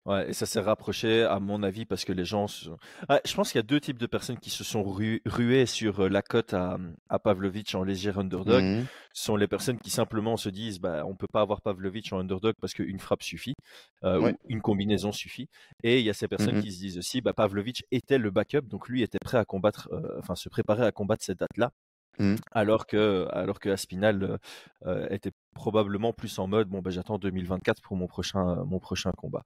Ouais, 0.05 0.31
et 0.31 0.33
ça 0.33 0.47
s'est 0.47 0.59
rapproché, 0.61 1.23
à 1.23 1.39
mon 1.39 1.63
avis, 1.63 1.85
parce 1.85 2.05
que 2.05 2.13
les 2.13 2.25
gens. 2.25 2.49
se- 2.49 2.71
Ah, 3.09 3.21
je 3.25 3.35
pense 3.35 3.53
qu'il 3.53 3.59
y 3.59 3.61
a 3.61 3.63
deux 3.63 3.79
types 3.81 3.99
de 3.99 4.07
personnes 4.07 4.39
qui 4.39 4.51
se 4.51 4.65
sont 4.65 4.83
ru- 4.83 5.21
ruées 5.27 5.67
sur 5.67 6.01
euh, 6.01 6.09
la 6.09 6.23
cote 6.23 6.55
à, 6.55 6.77
à 7.09 7.19
Pavlovich 7.21 7.75
en 7.77 7.85
léger 7.85 8.11
underdog. 8.17 8.65
Mhm. 8.65 8.87
Ce 9.13 9.25
sont 9.27 9.37
les 9.37 9.47
personnes 9.47 9.79
qui 9.79 9.91
simplement 9.91 10.37
se 10.37 10.49
disent 10.49 10.81
bah, 10.81 11.05
on 11.07 11.15
peut 11.15 11.27
pas 11.33 11.43
avoir 11.43 11.61
Pavlovich 11.61 12.13
en 12.13 12.19
underdog 12.19 12.55
parce 12.61 12.73
qu'une 12.75 12.99
frappe 12.99 13.23
suffit, 13.23 13.55
euh, 14.03 14.19
Ouais. 14.19 14.33
ou 14.33 14.37
une 14.49 14.61
combinaison 14.63 15.13
suffit. 15.13 15.47
Et 15.85 16.01
il 16.01 16.05
y 16.05 16.11
a 16.11 16.15
ces 16.15 16.27
personnes 16.27 16.57
Mhm. 16.57 16.63
qui 16.63 16.73
se 16.73 16.79
disent 16.81 16.99
aussi 16.99 17.21
bah, 17.21 17.33
Pavlovich 17.33 17.85
était 17.93 18.19
le 18.19 18.33
backup, 18.33 18.63
donc 18.63 18.89
lui 18.89 19.03
était 19.03 19.19
prêt 19.23 19.39
à 19.39 19.45
combattre, 19.45 19.89
euh, 19.93 20.19
enfin 20.19 20.35
se 20.35 20.49
préparer 20.49 20.85
à 20.85 20.91
combattre 20.91 21.23
cette 21.23 21.39
date-là. 21.39 21.71
Mhm. 22.19 22.37
Alors 22.53 22.87
que, 22.87 23.27
alors 23.33 23.61
que 23.61 23.69
Aspinal 23.69 24.23
euh, 24.23 24.39
euh, 24.87 25.07
était 25.11 25.33
probablement 25.55 26.13
plus 26.13 26.39
en 26.39 26.47
mode 26.47 26.69
bon 26.69 26.81
bah, 26.81 26.91
j'attends 26.91 27.19
2024 27.19 27.81
pour 27.83 27.97
mon 27.97 28.07
prochain, 28.07 28.65
mon 28.65 28.79
prochain 28.79 29.13
combat. 29.13 29.45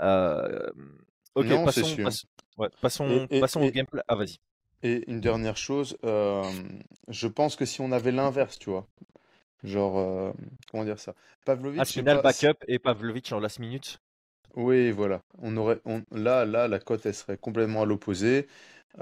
Euh, 0.00 0.70
ok, 1.34 1.46
Non, 1.46 1.64
passons, 1.64 1.84
sûr. 1.84 2.08
ouais, 2.58 2.68
passons, 2.80 3.26
Et- 3.30 3.38
et- 3.38 3.40
passons 3.40 3.62
au 3.62 3.70
gameplay. 3.70 4.02
Ah 4.08 4.16
vas-y. 4.16 4.38
Et 4.82 5.10
une 5.10 5.20
dernière 5.20 5.56
chose, 5.56 5.96
euh, 6.04 6.42
je 7.08 7.26
pense 7.26 7.56
que 7.56 7.64
si 7.64 7.80
on 7.80 7.90
avait 7.90 8.12
l'inverse, 8.12 8.58
tu 8.60 8.70
vois, 8.70 8.86
genre, 9.64 10.32
comment 10.70 10.84
dire 10.84 10.98
ça, 11.00 11.14
Pavlovich, 11.44 11.76
c'est 11.78 11.82
Aspinal 11.82 12.22
pas- 12.22 12.32
backup 12.32 12.58
et 12.68 12.78
Pavlovich 12.78 13.32
en 13.32 13.40
last 13.40 13.58
minute. 13.58 14.00
Oui, 14.54 14.90
voilà. 14.92 15.22
On 15.38 15.56
aurait, 15.56 15.80
on- 15.84 16.04
là, 16.12 16.44
là, 16.44 16.68
la 16.68 16.78
cote, 16.78 17.06
elle 17.06 17.14
serait 17.14 17.38
complètement 17.38 17.82
à 17.82 17.86
l'opposé. 17.86 18.46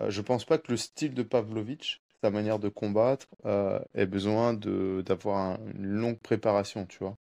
Je 0.09 0.21
pense 0.21 0.45
pas 0.45 0.59
que 0.59 0.73
le 0.73 0.77
style 0.77 1.15
de 1.15 1.23
Pavlovich, 1.23 2.03
sa 2.23 2.31
manière 2.31 2.59
de 2.59 2.69
combattre, 2.69 3.27
euh, 3.47 3.81
ait 3.95 4.07
besoin 4.07 4.55
de 4.55 5.03
d'avoir 5.07 5.39
un- 5.39 5.59
une 5.75 5.87
longue 5.87 6.21
préparation, 6.21 6.87
tu 6.87 6.99
vois. 6.99 7.17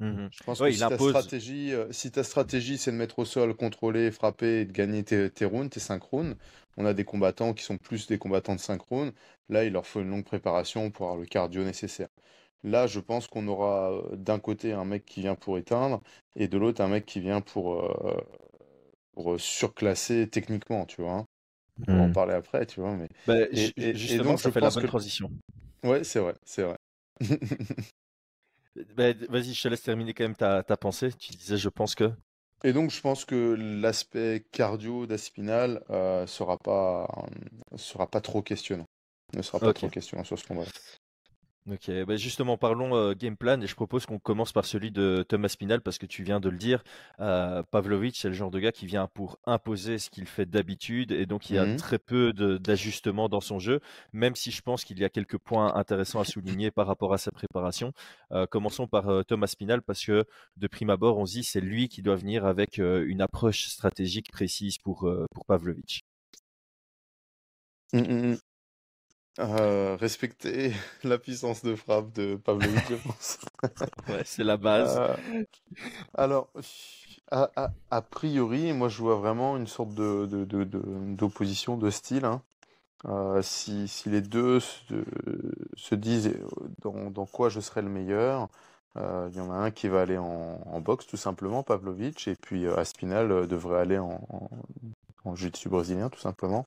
Mhm. 0.00 0.30
Je 0.30 0.42
pense 0.44 0.60
Ouais, 0.60 0.72
que 0.72 0.72
si 0.72 0.86
ta 0.86 0.98
stratégie, 0.98 1.72
euh, 1.72 1.92
si 1.92 2.10
ta 2.10 2.24
stratégie, 2.24 2.78
c'est 2.78 2.90
de 2.90 2.96
mettre 2.96 3.18
au 3.18 3.24
sol, 3.24 3.54
contrôler, 3.54 4.10
frapper 4.10 4.60
et 4.62 4.64
de 4.64 4.72
gagner 4.72 5.04
tes, 5.04 5.30
tes 5.30 5.44
rounds, 5.44 5.70
tes 5.70 5.80
synchrones, 5.80 6.36
on 6.76 6.86
a 6.86 6.94
des 6.94 7.04
combattants 7.04 7.52
qui 7.54 7.62
sont 7.64 7.76
plus 7.78 8.06
des 8.06 8.18
combattants 8.18 8.54
de 8.54 8.60
synchrone. 8.60 9.12
Là, 9.50 9.64
il 9.64 9.72
leur 9.72 9.86
faut 9.86 10.00
une 10.00 10.08
longue 10.10 10.24
préparation 10.24 10.90
pour 10.90 11.06
avoir 11.06 11.20
le 11.20 11.26
cardio 11.26 11.62
nécessaire. 11.64 12.08
Là, 12.64 12.86
je 12.86 13.00
pense 13.00 13.26
qu'on 13.26 13.46
aura 13.48 13.92
euh, 13.92 14.16
d'un 14.16 14.38
côté 14.40 14.72
un 14.72 14.84
mec 14.84 15.04
qui 15.04 15.20
vient 15.20 15.34
pour 15.34 15.58
éteindre 15.58 16.00
et 16.36 16.48
de 16.48 16.56
l'autre 16.58 16.80
un 16.82 16.88
mec 16.88 17.04
qui 17.06 17.20
vient 17.20 17.40
pour, 17.42 17.74
euh, 17.74 18.16
pour 19.12 19.40
surclasser 19.40 20.28
techniquement, 20.30 20.86
tu 20.86 21.02
vois. 21.02 21.26
On 21.88 21.96
va 21.96 22.02
en 22.02 22.06
Mhm. 22.08 22.12
parler 22.12 22.34
après, 22.34 22.66
tu 22.66 22.80
vois. 22.80 22.94
Mais 22.96 23.08
Bah, 23.26 23.34
Et- 23.50 23.56
ju- 23.56 23.72
et- 23.76 23.88
et 23.90 23.94
justement, 23.94 24.24
donc, 24.30 24.38
ça 24.40 24.48
je 24.48 24.54
fait 24.54 24.60
la 24.60 24.70
bonne 24.70 24.82
que- 24.82 24.88
transition. 24.88 25.30
ouais, 25.84 26.04
c'est 26.04 26.20
vrai, 26.20 26.34
c'est 26.44 26.62
vrai. 26.62 26.76
Bah, 28.96 29.12
vas-y, 29.28 29.52
je 29.52 29.62
te 29.62 29.68
laisse 29.68 29.82
terminer 29.82 30.14
quand 30.14 30.24
même 30.24 30.34
ta, 30.36 30.62
ta 30.62 30.76
pensée. 30.78 31.12
Tu 31.12 31.32
disais, 31.32 31.58
je 31.58 31.68
pense 31.68 31.94
que. 31.94 32.10
Et 32.64 32.72
donc, 32.72 32.90
je 32.90 33.00
pense 33.00 33.24
que 33.26 33.54
l'aspect 33.58 34.46
cardio 34.50 35.06
d'Aspinal 35.06 35.82
euh, 35.90 36.26
sera 36.26 36.56
pas 36.56 37.06
sera 37.76 38.06
pas 38.10 38.20
trop 38.22 38.40
questionnant. 38.40 38.86
Ne 39.34 39.42
sera 39.42 39.58
pas 39.60 39.72
trop 39.74 39.88
questionnant 39.88 40.24
sur 40.24 40.38
ce 40.38 40.46
combat. 40.46 40.64
Ok, 41.70 41.88
bah 42.08 42.16
justement, 42.16 42.56
parlons 42.58 42.96
euh, 42.96 43.14
game 43.14 43.36
plan 43.36 43.60
et 43.60 43.68
je 43.68 43.76
propose 43.76 44.04
qu'on 44.04 44.18
commence 44.18 44.50
par 44.50 44.64
celui 44.64 44.90
de 44.90 45.24
Thomas 45.28 45.46
Spinal 45.46 45.80
parce 45.80 45.96
que 45.96 46.06
tu 46.06 46.24
viens 46.24 46.40
de 46.40 46.48
le 46.48 46.58
dire. 46.58 46.82
Euh, 47.20 47.62
Pavlovic, 47.62 48.16
c'est 48.16 48.26
le 48.26 48.34
genre 48.34 48.50
de 48.50 48.58
gars 48.58 48.72
qui 48.72 48.84
vient 48.86 49.06
pour 49.06 49.38
imposer 49.46 49.98
ce 49.98 50.10
qu'il 50.10 50.26
fait 50.26 50.44
d'habitude 50.44 51.12
et 51.12 51.24
donc 51.24 51.50
il 51.50 51.54
y 51.54 51.58
a 51.58 51.66
Mhm. 51.66 51.76
très 51.76 52.00
peu 52.00 52.32
d'ajustements 52.32 53.28
dans 53.28 53.40
son 53.40 53.60
jeu, 53.60 53.78
même 54.12 54.34
si 54.34 54.50
je 54.50 54.60
pense 54.60 54.84
qu'il 54.84 54.98
y 54.98 55.04
a 55.04 55.08
quelques 55.08 55.38
points 55.38 55.72
intéressants 55.76 56.18
à 56.18 56.24
souligner 56.24 56.72
par 56.72 56.88
rapport 56.88 57.12
à 57.14 57.18
sa 57.18 57.30
préparation. 57.30 57.92
Euh, 58.32 58.44
commençons 58.46 58.88
par 58.88 59.08
euh, 59.08 59.22
Thomas 59.22 59.46
Spinal 59.46 59.82
parce 59.82 60.04
que 60.04 60.24
de 60.56 60.66
prime 60.66 60.90
abord, 60.90 61.16
on 61.18 61.26
se 61.26 61.34
dit 61.34 61.44
c'est 61.44 61.60
lui 61.60 61.88
qui 61.88 62.02
doit 62.02 62.16
venir 62.16 62.44
avec 62.44 62.78
une 62.78 63.20
approche 63.20 63.66
stratégique 63.68 64.32
précise 64.32 64.78
pour, 64.78 65.08
pour 65.32 65.44
Pavlovic. 65.46 66.02
Mm, 67.92 67.98
mm, 68.00 68.32
mm. 68.32 68.51
Euh, 69.38 69.96
respecter 69.96 70.72
la 71.04 71.18
puissance 71.18 71.62
de 71.64 71.74
frappe 71.74 72.12
de 72.12 72.36
Pavlovic, 72.36 72.86
je 72.88 72.94
pense. 72.96 73.38
Ouais, 74.08 74.22
c'est 74.24 74.44
la 74.44 74.56
base. 74.56 75.00
Euh, 75.00 75.16
alors, 76.14 76.48
a, 77.30 77.50
a- 77.56 77.72
a 77.90 78.02
priori, 78.02 78.72
moi 78.72 78.88
je 78.88 78.98
vois 79.02 79.16
vraiment 79.16 79.56
une 79.56 79.66
sorte 79.66 79.94
de, 79.94 80.26
de- 80.26 80.44
de- 80.44 80.64
de- 80.64 81.14
d'opposition 81.16 81.76
de 81.76 81.90
style. 81.90 82.24
hein. 82.24 82.42
Euh, 83.06 83.42
si, 83.42 83.88
si 83.88 84.10
les 84.10 84.22
deux 84.22 84.60
se, 84.60 85.04
se 85.76 85.94
disent 85.94 86.32
dans, 86.82 87.10
dans 87.10 87.26
quoi 87.26 87.48
je 87.50 87.60
serai 87.60 87.82
le 87.82 87.88
meilleur, 87.90 88.48
il 88.96 89.36
y 89.36 89.40
en 89.40 89.50
a 89.52 89.54
un 89.56 89.70
qui 89.70 89.88
va 89.88 90.02
aller 90.02 90.18
en, 90.18 90.60
en 90.66 90.80
boxe 90.80 91.06
tout 91.06 91.16
simplement, 91.16 91.62
Pavlovic, 91.62 92.28
et 92.28 92.36
puis 92.36 92.66
Aspinal 92.68 93.46
devrait 93.48 93.80
aller 93.80 93.98
en, 93.98 94.20
en, 94.30 94.50
en 95.24 95.34
jiu-jitsu 95.36 95.68
brésilien 95.68 96.08
tout 96.10 96.20
simplement, 96.20 96.66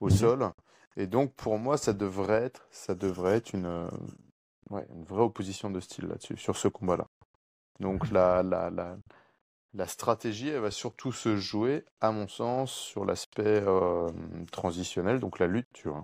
au 0.00 0.10
Mhm. 0.10 0.10
sol. 0.10 0.50
Et 0.98 1.06
donc 1.06 1.32
pour 1.34 1.58
moi, 1.58 1.78
ça 1.78 1.92
devrait 1.92 2.42
être, 2.42 2.66
ça 2.72 2.96
devrait 2.96 3.36
être 3.36 3.52
une, 3.54 3.66
euh, 3.66 3.88
ouais, 4.70 4.84
une 4.94 5.04
vraie 5.04 5.22
opposition 5.22 5.70
de 5.70 5.78
style 5.78 6.06
là-dessus, 6.06 6.36
sur 6.36 6.56
ce 6.56 6.66
combat-là. 6.66 7.06
Donc 7.78 8.10
la, 8.10 8.42
la, 8.42 8.68
la, 8.68 8.96
la 9.74 9.86
stratégie, 9.86 10.48
elle 10.48 10.60
va 10.60 10.72
surtout 10.72 11.12
se 11.12 11.36
jouer, 11.36 11.84
à 12.00 12.10
mon 12.10 12.26
sens, 12.26 12.72
sur 12.72 13.04
l'aspect 13.04 13.62
euh, 13.64 14.10
transitionnel, 14.50 15.20
donc 15.20 15.38
la 15.38 15.46
lutte, 15.46 15.68
tu 15.72 15.88
vois. 15.88 16.02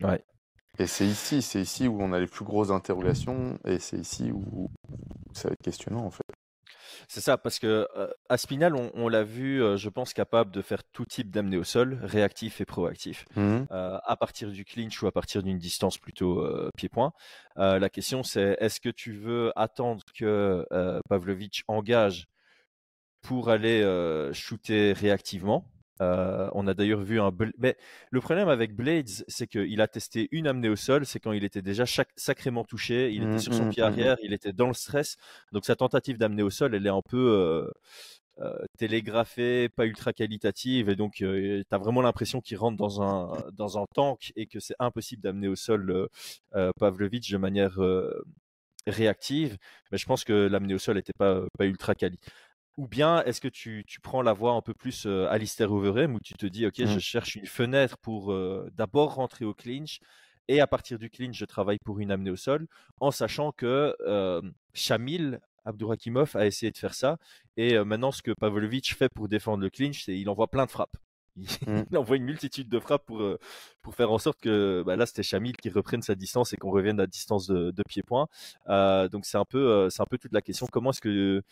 Ouais. 0.00 0.24
Et 0.78 0.86
c'est 0.86 1.06
ici, 1.06 1.42
c'est 1.42 1.60
ici 1.60 1.88
où 1.88 2.00
on 2.00 2.12
a 2.12 2.20
les 2.20 2.28
plus 2.28 2.44
grosses 2.44 2.70
interrogations, 2.70 3.58
et 3.64 3.80
c'est 3.80 3.98
ici 3.98 4.30
où, 4.30 4.44
où 4.52 4.70
ça 5.34 5.48
va 5.48 5.54
être 5.54 5.62
questionnant, 5.62 6.04
en 6.06 6.10
fait. 6.12 6.22
C'est 7.12 7.20
ça, 7.20 7.36
parce 7.36 7.58
que 7.58 7.86
Aspinal, 8.30 8.74
on, 8.74 9.08
l'a 9.10 9.22
vu, 9.22 9.58
je 9.76 9.88
pense, 9.90 10.14
capable 10.14 10.50
de 10.50 10.62
faire 10.62 10.82
tout 10.82 11.04
type 11.04 11.30
d'amener 11.30 11.58
au 11.58 11.62
sol, 11.62 11.98
réactif 12.02 12.62
et 12.62 12.64
proactif, 12.64 13.26
mmh. 13.36 13.64
à 13.68 14.16
partir 14.18 14.50
du 14.50 14.64
clinch 14.64 15.02
ou 15.02 15.06
à 15.06 15.12
partir 15.12 15.42
d'une 15.42 15.58
distance 15.58 15.98
plutôt 15.98 16.42
pied-point. 16.74 17.12
la 17.56 17.90
question, 17.90 18.22
c'est 18.22 18.56
est-ce 18.60 18.80
que 18.80 18.88
tu 18.88 19.12
veux 19.12 19.52
attendre 19.56 20.02
que 20.18 20.66
Pavlovic 21.10 21.64
engage 21.68 22.28
pour 23.20 23.50
aller 23.50 23.82
shooter 24.32 24.94
réactivement? 24.94 25.70
On 26.54 26.66
a 26.66 26.74
d'ailleurs 26.74 27.02
vu 27.02 27.20
un. 27.20 27.30
Mais 27.58 27.76
le 28.10 28.20
problème 28.20 28.48
avec 28.48 28.74
Blades, 28.74 29.24
c'est 29.28 29.46
qu'il 29.46 29.80
a 29.80 29.88
testé 29.88 30.28
une 30.32 30.46
amenée 30.46 30.68
au 30.68 30.76
sol, 30.76 31.06
c'est 31.06 31.20
quand 31.20 31.32
il 31.32 31.44
était 31.44 31.62
déjà 31.62 31.84
sacrément 32.16 32.64
touché, 32.64 33.12
il 33.12 33.22
était 33.22 33.34
mmh, 33.34 33.38
sur 33.38 33.54
son 33.54 33.66
mmh, 33.66 33.70
pied 33.70 33.82
mmh, 33.82 33.86
arrière, 33.86 34.16
il 34.22 34.32
était 34.32 34.52
dans 34.52 34.68
le 34.68 34.74
stress. 34.74 35.16
Donc 35.52 35.64
sa 35.64 35.76
tentative 35.76 36.18
d'amener 36.18 36.42
au 36.42 36.50
sol, 36.50 36.74
elle 36.74 36.86
est 36.86 36.90
un 36.90 37.02
peu 37.02 37.70
télégraphée, 38.78 39.68
pas 39.68 39.86
ultra 39.86 40.12
qualitative, 40.12 40.88
et 40.88 40.96
donc 40.96 41.14
tu 41.14 41.64
as 41.70 41.78
vraiment 41.78 42.02
l'impression 42.02 42.40
qu'il 42.40 42.56
rentre 42.56 42.76
dans 42.76 43.02
un, 43.02 43.32
dans 43.52 43.78
un 43.78 43.84
tank 43.94 44.32
et 44.36 44.46
que 44.46 44.58
c'est 44.58 44.74
impossible 44.78 45.22
d'amener 45.22 45.48
au 45.48 45.56
sol 45.56 46.08
Pavlovich 46.78 47.30
de 47.30 47.38
manière 47.38 47.78
réactive. 48.86 49.58
Mais 49.90 49.98
je 49.98 50.06
pense 50.06 50.24
que 50.24 50.32
l'amener 50.32 50.74
au 50.74 50.78
sol 50.78 50.96
n'était 50.96 51.12
pas, 51.12 51.42
pas 51.58 51.66
ultra 51.66 51.94
quali. 51.94 52.18
Ou 52.78 52.88
bien 52.88 53.22
est-ce 53.24 53.40
que 53.40 53.48
tu, 53.48 53.84
prends 54.02 54.22
la 54.22 54.32
voie 54.32 54.52
un 54.52 54.62
peu 54.62 54.72
plus 54.74 55.06
Alistair 55.06 55.70
Overeem 55.72 56.14
où 56.14 56.20
tu 56.20 56.34
te 56.34 56.46
dis, 56.46 56.66
OK, 56.66 56.74
je 56.78 56.96
mmh. 56.96 57.00
cherche 57.00 57.34
une 57.36 57.46
fenêtre 57.46 57.98
pour 57.98 58.34
d'abord 58.72 59.14
rentrer 59.14 59.44
au 59.44 59.52
clinch 59.52 60.00
et 60.48 60.60
à 60.60 60.66
partir 60.66 60.98
du 60.98 61.10
clinch, 61.10 61.36
je 61.36 61.44
travaille 61.44 61.78
pour 61.84 62.00
une 62.00 62.10
amenée 62.10 62.30
au 62.30 62.36
sol 62.36 62.66
en 63.00 63.10
sachant 63.10 63.52
que 63.52 63.94
Shamil 64.74 65.40
Abdourakimov 65.64 66.34
a 66.34 66.46
essayé 66.46 66.72
de 66.72 66.78
faire 66.78 66.94
ça. 66.94 67.18
Et 67.56 67.78
maintenant, 67.84 68.10
ce 68.10 68.22
que 68.22 68.32
Pavlovich 68.32 68.94
fait 68.94 69.08
pour 69.08 69.28
défendre 69.28 69.62
le 69.62 69.70
clinch, 69.70 70.04
c'est 70.04 70.14
qu'il 70.14 70.28
envoie 70.28 70.48
plein 70.48 70.66
de 70.66 70.70
frappes. 70.70 70.96
Il, 71.36 71.46
mmh. 71.66 71.96
envoie 71.96 72.16
une 72.16 72.24
multitude 72.24 72.68
de 72.68 72.78
frappes 72.78 73.06
pour, 73.06 73.22
pour 73.80 73.94
faire 73.94 74.10
en 74.12 74.18
sorte 74.18 74.38
que 74.40 74.82
bah 74.84 74.96
là, 74.96 75.06
c'était 75.06 75.22
Shamil 75.22 75.56
qui 75.56 75.70
reprenne 75.70 76.02
sa 76.02 76.14
distance 76.14 76.52
et 76.52 76.56
qu'on 76.56 76.70
revienne 76.70 77.00
à 77.00 77.06
distance 77.06 77.46
de, 77.46 77.70
de 77.70 77.82
pied-point. 77.88 78.28
donc, 78.66 79.24
c'est 79.24 79.38
un, 79.38 79.44
peu, 79.44 79.88
c'est 79.90 80.02
un 80.02 80.06
peu 80.06 80.18
toute 80.18 80.32
la 80.32 80.42
question. 80.42 80.66
Comment 80.70 80.90
est-ce 80.90 81.00
que 81.00 81.42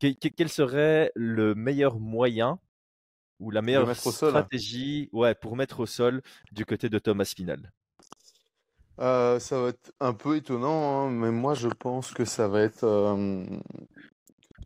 quel 0.00 0.48
serait 0.48 1.12
le 1.14 1.54
meilleur 1.54 1.98
moyen 1.98 2.58
ou 3.38 3.50
la 3.50 3.62
meilleure 3.62 3.88
hein. 3.88 3.94
stratégie 3.94 5.08
ouais, 5.12 5.34
pour 5.34 5.56
mettre 5.56 5.80
au 5.80 5.86
sol 5.86 6.22
du 6.52 6.66
côté 6.66 6.88
de 6.88 6.98
Thomas 6.98 7.24
Spinal 7.24 7.72
euh, 8.98 9.38
Ça 9.38 9.60
va 9.60 9.68
être 9.68 9.92
un 10.00 10.12
peu 10.12 10.36
étonnant, 10.36 11.06
hein, 11.06 11.10
mais 11.10 11.30
moi 11.30 11.54
je 11.54 11.68
pense 11.68 12.12
que 12.12 12.24
ça 12.24 12.48
va 12.48 12.62
être. 12.62 12.84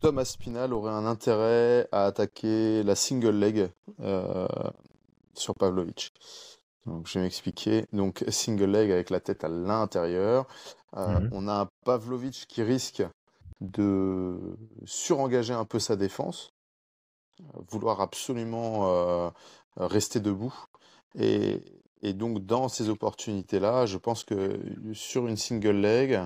Thomas 0.01 0.25
Spinal 0.25 0.73
aurait 0.73 0.91
un 0.91 1.05
intérêt 1.05 1.87
à 1.91 2.05
attaquer 2.05 2.83
la 2.83 2.95
single 2.95 3.39
leg 3.39 3.69
euh, 4.01 4.47
sur 5.33 5.55
Pavlovich. 5.55 6.11
Donc, 6.85 7.07
je 7.07 7.17
vais 7.17 7.25
m'expliquer. 7.25 7.85
Donc, 7.93 8.23
single 8.29 8.71
leg 8.71 8.91
avec 8.91 9.09
la 9.09 9.19
tête 9.19 9.43
à 9.43 9.47
l'intérieur. 9.47 10.47
Euh, 10.95 11.19
mmh 11.19 11.29
on 11.33 11.47
a 11.47 11.61
un 11.61 11.69
Pavlovich 11.83 12.45
qui 12.47 12.63
risque 12.63 13.03
de 13.61 14.57
surengager 14.85 15.53
un 15.53 15.65
peu 15.65 15.79
sa 15.79 15.95
défense, 15.95 16.53
vouloir 17.69 18.01
absolument 18.01 18.87
euh, 18.87 19.29
rester 19.77 20.19
debout. 20.19 20.53
Et, 21.17 21.61
donc 22.13 22.45
dans 22.45 22.69
ces 22.69 22.89
opportunités-là, 22.89 23.87
je 23.87 23.97
pense 23.97 24.23
que 24.23 24.59
sur 24.93 25.25
une 25.25 25.37
single 25.37 25.77
leg, 25.77 26.21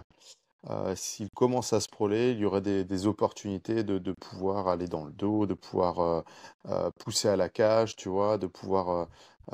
euh, 0.69 0.93
s'il 0.93 1.29
commence 1.29 1.71
à 1.71 1.79
se 1.79 1.87
proler, 1.87 2.31
il 2.31 2.39
y 2.39 2.45
aurait 2.45 2.59
des, 2.59 3.07
opportunités 3.07 3.85
de, 3.85 4.11
pouvoir 4.11 4.67
aller 4.67 4.87
dans 4.87 5.05
le 5.05 5.13
dos, 5.13 5.45
de 5.45 5.53
pouvoir 5.53 6.23
euh, 6.67 6.89
pousser 6.99 7.29
à 7.29 7.37
la 7.37 7.47
cage, 7.47 7.95
tu 7.95 8.09
vois, 8.09 8.37
de 8.37 8.47
pouvoir 8.47 9.07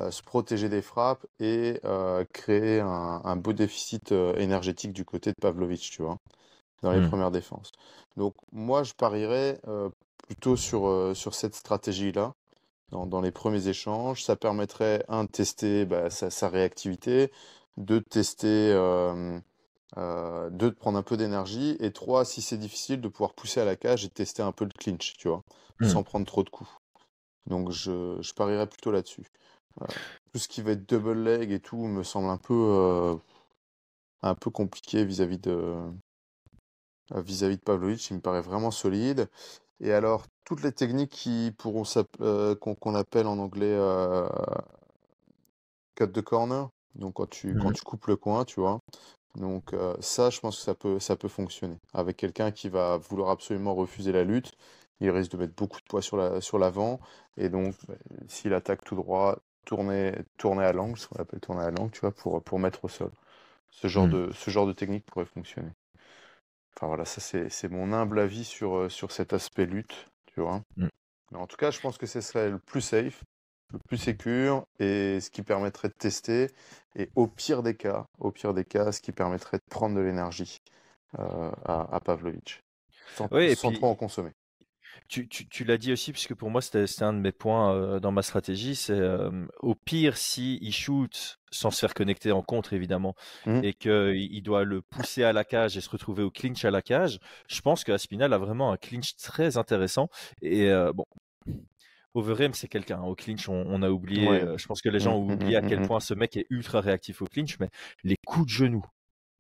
se 0.10 0.24
protéger 0.24 0.68
des 0.68 0.82
frappes 0.82 1.26
et 1.40 1.80
créer 2.34 2.80
un, 2.80 3.22
un, 3.24 3.36
beau 3.36 3.54
déficit 3.54 4.12
énergétique 4.12 4.94
du 4.94 5.06
côté 5.06 5.30
de 5.30 5.36
Pavlovich, 5.40 5.92
tu 5.92 6.02
vois 6.02 6.18
dans 6.82 6.92
les 6.92 7.02
mmh. 7.02 7.10
premières 7.10 7.32
défenses. 7.32 7.72
Donc 8.18 8.36
moi, 8.52 8.84
je 8.84 8.94
parierais 8.94 9.60
plutôt 10.28 10.56
sur, 10.56 11.12
sur 11.16 11.34
cette 11.36 11.56
stratégie-là. 11.56 12.34
Dans, 12.92 13.20
les 13.20 13.32
premiers 13.32 13.68
échanges, 13.68 14.24
ça 14.24 14.36
permettrait, 14.36 15.04
un, 15.10 15.26
de 15.26 15.30
tester 15.30 15.86
bah, 15.86 16.10
sa, 16.10 16.48
réactivité, 16.48 17.32
deux, 17.78 18.00
de 18.00 18.06
tester, 18.06 18.72
deux, 19.96 20.52
de 20.52 20.70
prendre 20.70 20.98
un 20.98 21.04
peu 21.04 21.18
d'énergie, 21.18 21.76
et 21.80 21.92
trois, 21.92 22.24
si 22.24 22.42
c'est 22.42 22.58
difficile, 22.58 23.02
de 23.02 23.10
pouvoir 23.10 23.34
pousser 23.34 23.60
à 23.60 23.66
la 23.66 23.76
cage 23.76 24.06
et 24.06 24.10
tester 24.10 24.44
un 24.44 24.52
peu 24.52 24.66
le 24.66 24.72
clinch, 24.72 25.18
tu 25.18 25.28
vois, 25.28 25.44
mmh. 25.82 25.88
sans 25.88 26.04
prendre 26.04 26.26
trop 26.26 26.44
de 26.44 26.50
coups. 26.50 26.70
Donc 27.48 27.72
je, 27.72 28.18
je 28.22 28.34
parierais 28.34 28.68
plutôt 28.68 28.92
là-dessus. 28.92 29.26
tout 30.32 30.40
ce 30.40 30.48
qui 30.48 30.62
va 30.62 30.72
être 30.72 30.88
double 30.88 31.24
leg 31.24 31.52
et 31.52 31.60
tout 31.60 31.88
me 31.88 32.04
semble 32.04 32.30
un 32.30 32.38
peu, 32.38 33.18
un 34.22 34.36
peu 34.36 34.52
compliqué 34.52 35.04
vis-à-vis 35.04 35.40
de, 35.40 35.76
euh, 37.14 37.22
vis-à-vis 37.22 37.58
de 37.58 37.62
Pavlovic, 37.62 38.10
il 38.10 38.16
me 38.16 38.22
paraît 38.22 38.42
vraiment 38.42 38.72
solide. 38.72 39.28
Et 39.80 39.94
alors, 39.94 40.24
toutes 40.44 40.64
les 40.64 40.72
techniques 40.72 41.12
qui 41.12 41.54
pourront 41.58 41.84
euh, 42.22 42.56
qu'on 42.56 42.96
appelle 42.96 43.28
en 43.28 43.38
anglais 43.38 43.76
euh, 43.78 44.28
cut 45.96 46.08
de 46.08 46.22
corner, 46.22 46.70
donc 46.96 47.16
quand 47.16 47.30
tu, 47.30 47.58
quand 47.62 47.72
tu 47.72 47.84
coupes 47.84 48.08
le 48.08 48.16
coin, 48.16 48.46
tu 48.46 48.60
vois. 48.60 48.80
Donc 49.36 49.76
ça, 50.00 50.30
je 50.30 50.40
pense 50.40 50.58
que 50.58 50.64
ça 50.64 50.76
peut, 50.76 51.00
ça 51.00 51.18
peut 51.18 51.28
fonctionner. 51.28 51.78
Avec 51.94 52.16
quelqu'un 52.16 52.52
qui 52.52 52.70
va 52.70 52.96
vouloir 52.98 53.32
absolument 53.32 53.76
refuser 53.76 54.14
la 54.14 54.24
lutte, 54.24 54.54
il 55.02 55.10
risque 55.10 55.32
de 55.32 55.38
mettre 55.38 55.56
beaucoup 55.56 55.80
de 55.82 55.86
poids 55.86 56.02
sur 56.02 56.16
l'avant. 56.16 56.32
La, 56.32 56.42
sur 56.42 57.00
et 57.38 57.50
donc, 57.50 57.76
s'il 58.30 58.54
attaque 58.54 58.86
tout 58.86 58.96
droit, 58.96 59.40
tourner, 59.66 60.14
tourner 60.38 60.64
à 60.64 60.72
l'angle, 60.72 60.98
ce 60.98 61.08
qu'on 61.08 61.20
appelle 61.22 61.42
tourner 61.42 61.64
à 61.64 61.72
l'angle, 61.72 61.92
tu 61.92 62.00
vois, 62.00 62.12
pour, 62.12 62.42
pour 62.42 62.60
mettre 62.60 62.86
au 62.86 62.88
sol. 62.88 63.12
Ce 63.72 63.88
genre, 63.88 64.08
mmh. 64.08 64.12
de, 64.12 64.32
ce 64.34 64.52
genre 64.52 64.68
de 64.68 64.72
technique 64.72 65.06
pourrait 65.06 65.26
fonctionner. 65.26 65.72
Enfin 66.78 66.88
voilà, 66.88 67.06
ça 67.06 67.22
c'est 67.22 67.70
mon 67.70 67.94
humble 67.94 68.20
avis 68.20 68.44
sur, 68.44 68.76
euh, 68.76 68.90
sur 68.90 69.12
cet 69.12 69.34
aspect 69.34 69.66
lutte, 69.66 70.08
tu 70.34 70.42
vois. 70.42 70.62
Mmh. 70.76 70.88
Mais 71.32 71.38
en 71.38 71.48
tout 71.48 71.56
cas, 71.56 71.72
je 71.72 71.80
pense 71.80 71.98
que 71.98 72.06
ce 72.06 72.22
serait 72.22 72.50
le 72.50 72.60
plus 72.60 72.82
safe, 72.82 73.24
le 73.74 73.80
plus 73.88 73.98
sécure 73.98 74.66
et 74.80 75.20
ce 75.22 75.30
qui 75.30 75.42
permettrait 75.42 75.88
de 75.88 75.94
tester. 75.94 76.48
Et 76.96 77.10
au 77.16 77.28
pire 77.28 77.64
des 77.64 77.76
cas, 77.76 78.06
au 78.20 78.32
pire 78.32 78.54
des 78.54 78.66
cas, 78.66 78.92
ce 78.92 79.02
qui 79.02 79.12
permettrait 79.12 79.58
de 79.58 79.64
prendre 79.70 79.96
de 79.96 80.02
l'énergie 80.02 80.58
euh, 81.20 81.52
à, 81.64 81.96
à 81.96 82.00
Pavlovich, 82.02 82.62
sans, 83.16 83.30
sans 83.56 83.72
trop 83.72 83.88
en 83.88 83.96
consommer. 83.96 84.32
Tu, 85.08 85.64
l'as 85.66 85.78
dit 85.78 85.92
aussi, 85.92 86.12
puisque 86.12 86.34
pour 86.34 86.50
moi, 86.50 86.62
c'était 86.62 87.04
un 87.04 87.14
de 87.14 87.20
mes 87.20 87.32
points 87.32 88.00
dans 88.00 88.12
ma 88.12 88.22
stratégie. 88.22 88.76
C'est 88.76 89.00
au 89.60 89.76
pire, 89.76 90.18
si 90.18 90.58
il 90.62 90.74
shoot 90.74 91.40
sans 91.52 91.72
se 91.72 91.80
faire 91.80 91.94
connecter 91.94 92.32
en 92.32 92.42
contre, 92.42 92.74
évidemment, 92.74 93.16
mmh. 93.46 93.62
et 93.64 93.74
qu'il 93.74 94.44
doit 94.44 94.64
le 94.64 94.82
pousser 94.82 95.24
à 95.24 95.32
la 95.32 95.44
cage 95.44 95.78
et 95.78 95.82
se 95.82 95.90
retrouver 95.90 96.24
au 96.24 96.32
clinch 96.32 96.66
à 96.66 96.72
la 96.72 96.82
cage, 96.82 97.20
je 97.48 97.62
pense 97.62 97.84
que 97.84 97.92
Aspinal 97.92 98.34
a 98.34 98.38
vraiment 98.38 98.72
un 98.72 98.78
clinch 98.78 99.16
très 99.16 99.58
intéressant. 99.58 100.10
Et 100.42 100.72
bon. 100.94 101.06
Overeem, 102.16 102.54
c'est 102.54 102.70
quelqu'un. 102.70 103.02
Au 103.02 103.14
clinch, 103.14 103.50
on, 103.50 103.82
a 103.82 103.90
oublié. 103.90 104.42
je 104.58 104.66
pense 104.66 104.82
que 104.82 104.90
les 104.90 105.00
gens 105.00 105.20
mmh, 105.20 105.22
ont 105.22 105.28
mmh, 105.28 105.34
oublié 105.34 105.56
à 105.58 105.62
quel 105.62 105.82
point 105.82 106.00
ce 106.00 106.14
mec 106.14 106.38
est 106.38 106.48
ultra 106.50 106.82
réactif 106.82 107.22
au 107.22 107.26
clinch, 107.26 107.60
mais 107.60 107.70
les 108.04 108.16
coups 108.26 108.46
de 108.46 108.52
genoux 108.52 108.86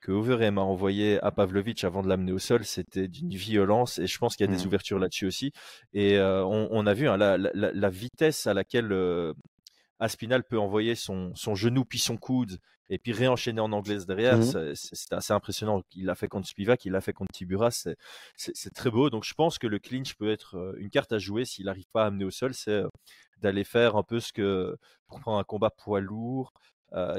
que 0.05 0.11
Overeem 0.11 0.59
a 0.59 0.61
envoyé 0.61 1.19
à 1.23 1.31
Pavlovic 1.31 1.83
avant 1.83 2.03
de 2.03 2.07
l'amener 2.07 2.31
au 2.31 2.37
sol, 2.37 2.63
c'était 2.63 3.07
d'une 3.07 3.33
violence 3.33 3.97
et 3.97 4.05
je 4.05 4.19
pense 4.19 4.35
qu'il 4.35 4.45
y 4.45 4.53
a 4.53 4.55
des 4.55 4.63
mmh. 4.63 4.67
ouvertures 4.67 4.99
là-dessus 4.99 5.25
aussi. 5.25 5.51
Et 5.93 6.19
euh, 6.19 6.45
on, 6.45 6.85
a 6.85 6.93
vu 6.93 7.09
hein, 7.09 7.17
la, 7.17 7.89
vitesse 7.89 8.45
à 8.45 8.53
laquelle 8.53 8.91
euh, 8.91 9.33
Aspinal 9.99 10.43
peut 10.43 10.59
envoyer 10.59 10.93
son, 10.93 11.33
genou 11.55 11.85
puis 11.85 11.97
son 11.97 12.17
coude 12.17 12.59
et 12.87 12.99
puis 12.99 13.13
réenchaîner 13.13 13.61
en 13.61 13.71
anglaise 13.71 14.05
derrière. 14.05 14.37
Mmh. 14.37 14.75
C'est 14.75 15.13
assez 15.13 15.33
impressionnant. 15.33 15.81
Il 15.95 16.05
l'a 16.05 16.13
fait 16.13 16.27
contre 16.27 16.47
Spivak, 16.47 16.85
il 16.85 16.91
l'a 16.91 17.01
fait 17.01 17.13
contre 17.13 17.31
Tibura. 17.33 17.71
C'est 17.71 18.73
très 18.75 18.91
beau. 18.91 19.09
Donc 19.09 19.23
je 19.23 19.33
pense 19.33 19.57
que 19.57 19.65
le 19.65 19.79
clinch 19.79 20.13
peut 20.13 20.29
être 20.29 20.55
euh, 20.55 20.75
une 20.77 20.91
carte 20.91 21.13
à 21.13 21.17
jouer 21.17 21.45
s'il 21.45 21.65
n'arrive 21.65 21.87
pas 21.91 22.03
à 22.03 22.07
amener 22.07 22.25
au 22.25 22.31
sol. 22.31 22.53
C'est 22.53 22.83
d'aller 23.41 23.63
faire 23.63 23.95
un 23.95 24.03
peu 24.03 24.19
ce 24.19 24.31
que, 24.31 24.77
pour 25.07 25.19
prendre 25.19 25.39
un 25.39 25.43
combat 25.43 25.71
poids 25.71 25.99
lourd, 25.99 26.53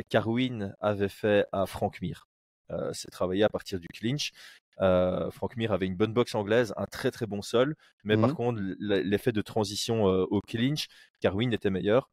Carwin 0.08 0.74
avait 0.80 1.08
fait 1.08 1.46
à 1.52 1.66
Frank 1.66 2.00
Mir. 2.00 2.28
Euh, 2.70 2.90
c'est 2.92 3.10
travaillé 3.10 3.44
à 3.44 3.48
partir 3.48 3.78
du 3.80 3.86
clinch. 3.88 4.32
Euh, 4.80 5.30
Frank 5.30 5.56
Mir 5.56 5.72
avait 5.72 5.86
une 5.86 5.96
bonne 5.96 6.12
boxe 6.12 6.34
anglaise, 6.34 6.74
un 6.76 6.86
très 6.86 7.10
très 7.10 7.26
bon 7.26 7.42
sol, 7.42 7.76
mais 8.04 8.16
par 8.16 8.30
mmh 8.30 8.34
contre 8.34 8.60
l'effet 8.78 9.32
de 9.32 9.40
transition 9.40 10.08
euh, 10.08 10.26
au 10.30 10.40
clinch, 10.40 10.88
Carwin 11.20 11.52
était 11.52 11.70
meilleur. 11.70 12.10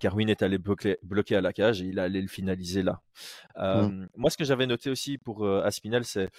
Carwin 0.00 0.28
est 0.28 0.42
allé 0.42 0.56
bloquer, 0.56 0.96
à 1.36 1.40
la 1.42 1.52
cage 1.52 1.82
et 1.82 1.86
il 1.86 1.98
allait 1.98 2.22
le 2.22 2.28
finaliser 2.28 2.82
là. 2.82 3.02
Mmh. 3.58 4.06
Moi, 4.16 4.30
ce 4.30 4.38
que 4.38 4.44
j'avais 4.44 4.66
noté 4.66 4.88
aussi 4.88 5.18
pour 5.18 5.46
Aspinal, 5.46 6.06
c'est 6.06 6.30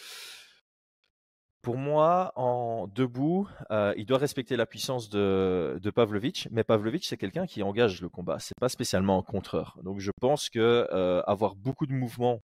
pour 1.62 1.78
moi, 1.78 2.34
en 2.36 2.88
debout, 2.88 3.48
il 3.96 4.08
doit 4.08 4.18
respecter 4.18 4.56
la 4.56 4.66
puissance 4.66 5.08
de, 5.08 5.80
de 5.80 5.92
Pavlovich, 5.92 6.48
mais 6.50 6.64
Pavlovich, 6.64 7.06
c'est 7.08 7.16
quelqu'un 7.16 7.46
qui 7.46 7.62
engage 7.62 8.02
le 8.02 8.10
combat. 8.10 8.40
C'est 8.40 8.58
pas 8.60 8.70
spécialement 8.70 9.20
un 9.20 9.22
contreur. 9.24 9.78
Donc, 9.84 10.00
je 10.00 10.12
pense 10.20 10.50
que 10.50 10.88
avoir 11.28 11.56
beaucoup 11.56 11.86
de 11.86 11.94
mouvements 11.94 12.42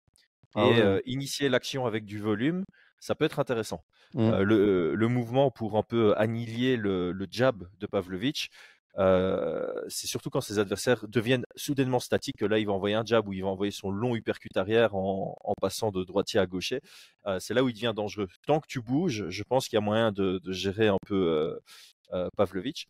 ah 0.57 0.69
et 0.69 1.03
initier 1.07 1.49
l'action 1.49 1.87
avec 1.87 2.05
du 2.05 2.19
volume, 2.19 2.64
ça 3.01 3.14
peut 3.14 3.25
être 3.25 3.38
intéressant. 3.38 3.85
Mm. 4.14 4.21
Euh, 4.21 4.42
le, 4.42 4.95
le 4.95 5.09
mouvement 5.09 5.51
pour 5.51 5.77
un 5.77 5.83
peu 5.83 6.14
annihiler 6.16 6.77
le, 6.77 7.12
le 7.12 7.27
jab 7.31 7.69
de 7.79 7.87
Pavlovich, 7.87 8.51
euh, 8.99 9.71
c'est 9.88 10.07
surtout 10.07 10.31
quand 10.31 10.40
ses 10.40 10.59
adversaires 10.59 11.07
deviennent 11.07 11.45
soudainement 11.55 12.01
statiques 12.01 12.37
que 12.38 12.47
là, 12.47 12.59
il 12.59 12.66
va 12.66 12.73
envoyer 12.73 12.95
un 12.95 13.05
jab 13.05 13.29
ou 13.29 13.33
il 13.35 13.42
va 13.42 13.49
envoyer 13.49 13.71
son 13.71 13.90
long 13.90 14.16
uppercut 14.16 14.49
arrière 14.57 14.95
en, 14.95 15.37
en 15.45 15.53
passant 15.61 15.90
de 15.90 16.03
droitier 16.05 16.40
à 16.40 16.47
gaucher. 16.47 16.81
Euh, 17.27 17.38
c'est 17.38 17.53
là 17.53 17.62
où 17.62 17.69
il 17.69 17.75
devient 17.75 17.92
dangereux. 17.95 18.29
Tant 18.47 18.61
que 18.61 18.66
tu 18.66 18.81
bouges, 18.81 19.29
je 19.29 19.42
pense 19.42 19.69
qu'il 19.69 19.77
y 19.77 19.79
a 19.79 19.83
moyen 19.83 20.12
de, 20.12 20.40
de 20.42 20.53
gérer 20.53 20.88
un 20.88 20.97
peu 21.07 21.14
euh, 21.14 21.59
euh, 22.14 22.29
Pavlovich. 22.37 22.87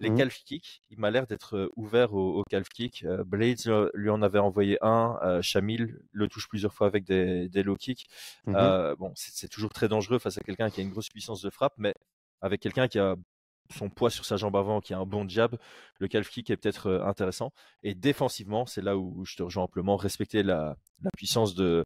Les 0.00 0.10
Mhm. 0.10 0.16
calf 0.16 0.34
kicks, 0.44 0.82
il 0.90 0.98
m'a 0.98 1.10
l'air 1.10 1.26
d'être 1.26 1.70
ouvert 1.76 2.14
au, 2.14 2.40
au 2.40 2.42
calf 2.44 2.68
kick. 2.70 3.04
Euh, 3.04 3.22
Blades 3.22 3.90
lui 3.94 4.10
en 4.10 4.22
avait 4.22 4.38
envoyé 4.38 4.78
un. 4.80 5.18
Euh, 5.22 5.42
Shamil 5.42 5.98
le 6.12 6.26
touche 6.28 6.48
plusieurs 6.48 6.72
fois 6.74 6.86
avec 6.86 7.04
des, 7.04 7.48
des 7.48 7.62
low 7.62 7.76
kicks. 7.76 8.06
Mhm. 8.46 8.56
Euh, 8.56 8.96
bon, 8.96 9.12
c'est 9.14 9.48
toujours 9.48 9.70
très 9.70 9.88
dangereux 9.88 10.18
face 10.18 10.38
à 10.38 10.40
quelqu'un 10.40 10.70
qui 10.70 10.80
a 10.80 10.82
une 10.84 10.90
grosse 10.90 11.10
puissance 11.10 11.42
de 11.42 11.50
frappe, 11.50 11.74
mais 11.76 11.94
avec 12.40 12.60
quelqu'un 12.60 12.88
qui 12.88 12.98
a 12.98 13.14
son 13.76 13.88
poids 13.88 14.10
sur 14.10 14.24
sa 14.24 14.36
jambe 14.36 14.56
avant, 14.56 14.80
qui 14.80 14.94
a 14.94 14.98
un 14.98 15.06
bon 15.06 15.28
jab, 15.28 15.56
le 16.00 16.08
calf 16.08 16.28
kick 16.28 16.50
est 16.50 16.56
peut-être 16.56 16.90
intéressant. 17.04 17.52
Et 17.82 17.94
défensivement, 17.94 18.66
c'est 18.66 18.82
là 18.82 18.96
où 18.96 19.24
je 19.26 19.36
te 19.36 19.42
rejoins 19.44 19.64
amplement. 19.64 19.96
Respecter 19.96 20.42
la, 20.42 20.76
la 21.02 21.10
puissance 21.16 21.54
de, 21.54 21.84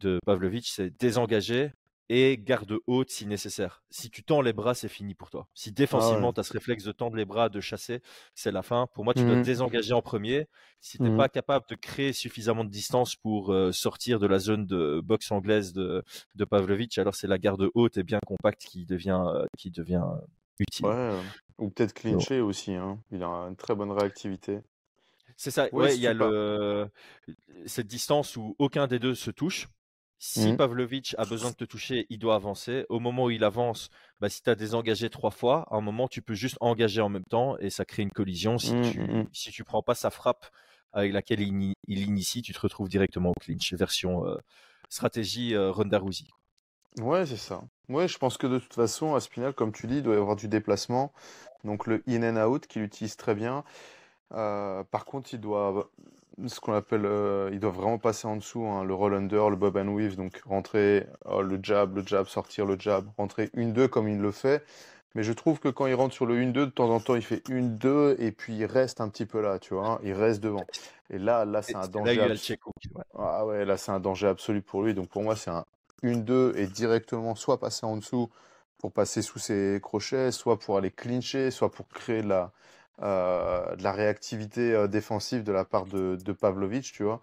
de 0.00 0.18
Pavlovich, 0.26 0.70
c'est 0.70 0.90
désengager 0.98 1.72
et 2.12 2.36
garde 2.38 2.76
haute 2.88 3.08
si 3.08 3.24
nécessaire. 3.24 3.84
Si 3.88 4.10
tu 4.10 4.24
tends 4.24 4.42
les 4.42 4.52
bras, 4.52 4.74
c'est 4.74 4.88
fini 4.88 5.14
pour 5.14 5.30
toi. 5.30 5.46
Si 5.54 5.70
défensivement, 5.70 6.26
ouais. 6.28 6.32
tu 6.34 6.40
as 6.40 6.42
ce 6.42 6.52
réflexe 6.52 6.82
de 6.82 6.90
tendre 6.90 7.14
les 7.16 7.24
bras, 7.24 7.48
de 7.48 7.60
chasser, 7.60 8.02
c'est 8.34 8.50
la 8.50 8.62
fin. 8.62 8.88
Pour 8.94 9.04
moi, 9.04 9.14
tu 9.14 9.22
dois 9.24 9.36
Mhm. 9.36 9.42
te 9.42 9.46
désengager 9.46 9.92
en 9.94 10.02
premier. 10.02 10.48
Si 10.80 10.96
tu 10.98 11.04
n'es 11.04 11.10
Mhm. 11.10 11.16
pas 11.16 11.28
capable 11.28 11.66
de 11.68 11.76
créer 11.76 12.12
suffisamment 12.12 12.64
de 12.64 12.68
distance 12.70 13.14
pour 13.14 13.52
euh, 13.52 13.70
sortir 13.70 14.18
de 14.18 14.26
la 14.26 14.40
zone 14.40 14.66
de 14.66 15.00
boxe 15.04 15.30
anglaise 15.30 15.72
de, 15.72 16.02
de 16.34 16.44
Pavlovich, 16.44 16.98
alors 16.98 17.14
c'est 17.14 17.28
la 17.28 17.38
garde 17.38 17.68
haute 17.74 17.96
et 17.96 18.02
bien 18.02 18.18
compacte 18.26 18.62
qui 18.66 18.84
devient, 18.86 19.22
euh, 19.26 19.46
qui 19.56 19.70
devient 19.70 20.02
euh, 20.04 20.26
utile. 20.58 20.86
Ouais, 20.86 21.12
ou 21.58 21.70
peut-être 21.70 21.94
clincher 21.94 22.40
aussi. 22.40 22.74
Hein. 22.74 22.98
Il 23.12 23.22
a 23.22 23.28
une 23.28 23.54
très 23.56 23.76
bonne 23.76 23.92
réactivité. 23.92 24.58
C'est 25.36 25.52
ça, 25.52 25.68
Ouais, 25.72 25.94
il 25.94 26.00
y 26.02 26.08
a 26.08 26.12
le... 26.12 26.88
cette 27.66 27.86
distance 27.86 28.36
où 28.36 28.56
aucun 28.58 28.88
des 28.88 28.98
deux 28.98 29.14
se 29.14 29.30
touche. 29.30 29.68
Si. 30.22 30.52
Pavlovich 30.52 31.14
a 31.18 31.24
besoin 31.24 31.50
de 31.50 31.56
te 31.56 31.64
toucher, 31.64 32.06
il 32.10 32.18
doit 32.18 32.34
avancer. 32.34 32.84
Au 32.90 33.00
moment 33.00 33.24
où 33.24 33.30
il 33.30 33.42
avance, 33.42 33.88
bah, 34.20 34.28
si 34.28 34.42
tu 34.42 34.50
as 34.50 34.54
désengagé 34.54 35.08
trois 35.10 35.30
fois, 35.30 35.66
à 35.70 35.76
un 35.76 35.80
moment, 35.80 36.08
tu 36.08 36.20
peux 36.22 36.34
juste 36.34 36.58
engager 36.60 37.00
en 37.00 37.08
même 37.08 37.24
temps 37.24 37.56
et 37.58 37.70
ça 37.70 37.84
crée 37.86 38.02
une 38.02 38.10
collision. 38.12 38.58
Si 38.58 38.70
Mhm, 38.74 38.82
tu 38.82 39.00
mhm. 39.00 39.28
si 39.32 39.50
tu 39.50 39.64
prends 39.64 39.82
pas 39.82 39.94
sa 39.94 40.10
frappe 40.10 40.46
avec 40.92 41.12
laquelle 41.12 41.40
il, 41.40 41.74
il 41.88 42.00
initie, 42.02 42.42
tu 42.42 42.52
te 42.52 42.60
retrouves 42.60 42.88
directement 42.88 43.30
au 43.30 43.34
clinch. 43.40 43.72
Version 43.74 44.26
euh, 44.26 44.36
stratégie 44.90 45.54
euh, 45.54 45.70
Ronda 45.72 45.98
Rousey. 45.98 46.26
Ouais, 46.98 47.24
c'est 47.26 47.36
ça. 47.36 47.62
Ouais, 47.88 48.08
je 48.08 48.18
pense 48.18 48.36
que 48.36 48.46
de 48.46 48.58
toute 48.58 48.74
façon, 48.74 49.14
Aspinal, 49.14 49.54
comme 49.54 49.72
tu 49.72 49.86
dis, 49.86 49.96
il 49.98 50.02
doit 50.02 50.14
y 50.14 50.18
avoir 50.18 50.36
du 50.36 50.48
déplacement. 50.48 51.12
Donc 51.64 51.86
le 51.86 52.02
in 52.08 52.22
and 52.36 52.42
out 52.48 52.66
qu'il 52.66 52.82
utilise 52.82 53.16
très 53.16 53.34
bien. 53.34 53.64
Euh, 54.32 54.84
par 54.84 55.04
contre, 55.04 55.34
il 55.34 55.40
doit 55.40 55.90
ce 56.46 56.60
qu'on 56.60 56.72
appelle, 56.74 57.04
euh, 57.04 57.50
il 57.52 57.60
doit 57.60 57.70
vraiment 57.70 57.98
passer 57.98 58.26
en 58.26 58.36
dessous, 58.36 58.64
hein, 58.64 58.84
le 58.84 58.94
roll 58.94 59.14
under, 59.14 59.50
le 59.50 59.56
bob 59.56 59.76
and 59.76 59.88
weave, 59.88 60.16
donc 60.16 60.40
rentrer 60.46 61.06
oh, 61.24 61.42
le 61.42 61.58
jab, 61.62 61.96
le 61.96 62.04
jab, 62.06 62.26
sortir 62.26 62.66
le 62.66 62.78
jab, 62.78 63.06
rentrer 63.16 63.50
une 63.54 63.72
deux 63.72 63.88
comme 63.88 64.08
il 64.08 64.18
le 64.18 64.30
fait. 64.32 64.64
Mais 65.14 65.22
je 65.24 65.32
trouve 65.32 65.58
que 65.60 65.68
quand 65.68 65.86
il 65.86 65.94
rentre 65.94 66.14
sur 66.14 66.26
le 66.26 66.36
1-2, 66.36 66.66
de 66.66 66.70
temps 66.70 66.90
en 66.90 67.00
temps, 67.00 67.16
il 67.16 67.22
fait 67.22 67.42
1-2 67.48 68.16
et 68.20 68.32
puis 68.32 68.54
il 68.56 68.64
reste 68.64 69.00
un 69.00 69.08
petit 69.08 69.26
peu 69.26 69.40
là, 69.42 69.58
tu 69.58 69.74
vois, 69.74 69.88
hein, 69.88 70.00
il 70.04 70.12
reste 70.12 70.40
devant. 70.40 70.68
Et 71.10 71.18
là, 71.18 71.44
là, 71.44 71.62
c'est 71.62 71.76
un 71.76 71.88
danger. 71.88 72.20
abs- 72.22 72.54
ouais. 72.94 73.04
Ah 73.18 73.44
ouais, 73.46 73.64
là, 73.64 73.76
c'est 73.76 73.90
un 73.92 74.00
danger 74.00 74.28
absolu 74.28 74.62
pour 74.62 74.82
lui. 74.82 74.94
Donc 74.94 75.08
pour 75.08 75.22
moi, 75.22 75.36
c'est 75.36 75.50
un 75.50 75.64
1-2 76.02 76.52
et 76.56 76.66
directement 76.68 77.34
soit 77.34 77.58
passer 77.58 77.86
en 77.86 77.96
dessous 77.96 78.30
pour 78.78 78.92
passer 78.92 79.22
sous 79.22 79.38
ses 79.38 79.80
crochets, 79.82 80.32
soit 80.32 80.58
pour 80.58 80.76
aller 80.78 80.90
clincher, 80.90 81.50
soit 81.50 81.70
pour 81.70 81.88
créer 81.88 82.22
de 82.22 82.28
la, 82.28 82.52
euh, 83.02 83.76
de 83.76 83.82
la 83.82 83.92
réactivité 83.92 84.74
euh, 84.74 84.88
défensive 84.88 85.42
de 85.44 85.52
la 85.52 85.64
part 85.64 85.86
de, 85.86 86.16
de 86.16 86.32
Pavlovic, 86.32 86.92
tu 86.92 87.04
vois. 87.04 87.20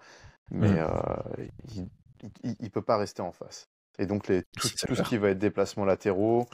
Mais 0.52 0.80
Mm. 0.80 0.80
euh, 0.80 0.90
il, 2.44 2.56
il 2.60 2.72
peut 2.72 2.82
pas 2.82 2.98
rester 2.98 3.22
en 3.22 3.32
face. 3.32 3.70
Et 4.00 4.06
donc 4.06 4.28
les, 4.28 4.44
tout, 4.86 4.96
ce 4.96 5.02
qui 5.02 5.18
va 5.18 5.30
être 5.30 5.40
déplacements 5.40 5.86
latéraux, 5.86 6.48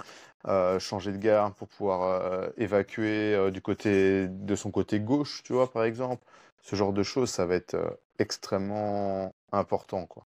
euh, 0.47 0.79
changer 0.79 1.11
de 1.11 1.17
garde 1.17 1.55
pour 1.55 1.67
pouvoir 1.67 2.49
évacuer 2.57 3.51
du 3.51 3.61
côté 3.61 4.27
de 4.29 4.55
son 4.55 4.71
côté 4.71 4.99
gauche, 5.01 5.43
tu 5.43 5.53
vois, 5.53 5.71
par 5.71 5.83
exemple. 5.83 6.25
Ce 6.61 6.75
genre 6.77 6.93
de 6.93 7.03
choses, 7.03 7.29
ça 7.29 7.45
va 7.45 7.55
être 7.55 7.99
extrêmement 8.19 9.33
important, 9.51 10.05
quoi. 10.07 10.25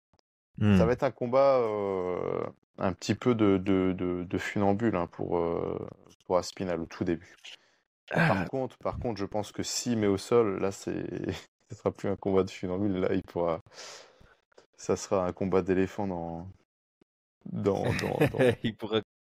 Ça 0.71 0.85
Hmm. 0.85 0.87
va 0.87 0.93
être 0.93 1.03
un 1.03 1.11
combat 1.11 1.57
euh, 1.59 2.43
un 2.79 2.93
petit 2.93 3.15
peu 3.15 3.35
de, 3.35 3.57
de, 3.57 3.93
de, 3.97 4.23
de 4.23 4.37
funambule 4.37 4.95
hein, 4.95 5.07
pour, 5.07 5.37
euh, 5.37 5.87
pour 6.25 6.37
Aspinal 6.37 6.81
au 6.81 6.85
tout 6.87 7.03
début. 7.03 7.35
Ah. 8.13 8.27
Par 8.27 8.47
contre, 8.47 8.77
par 8.79 8.99
contre, 8.99 9.19
je 9.19 9.25
pense 9.25 9.51
que 9.51 9.63
s'il 9.63 9.97
met 9.97 10.07
au 10.07 10.17
sol, 10.17 10.59
là, 10.59 10.71
c'est, 10.71 11.05
ce 11.71 11.75
sera 11.75 11.91
plus 11.91 12.09
un 12.09 12.15
combat 12.15 12.43
de 12.43 12.51
funambule. 12.51 12.93
Là, 12.99 13.13
il 13.13 13.23
pourra, 13.23 13.61
ça 14.77 14.95
sera 14.95 15.25
un 15.25 15.33
combat 15.33 15.63
d'éléphant 15.63 16.05
dans, 16.07 16.47
dans, 17.45 17.93
dans, 17.93 18.25
dans, 18.31 18.45
il 18.63 18.75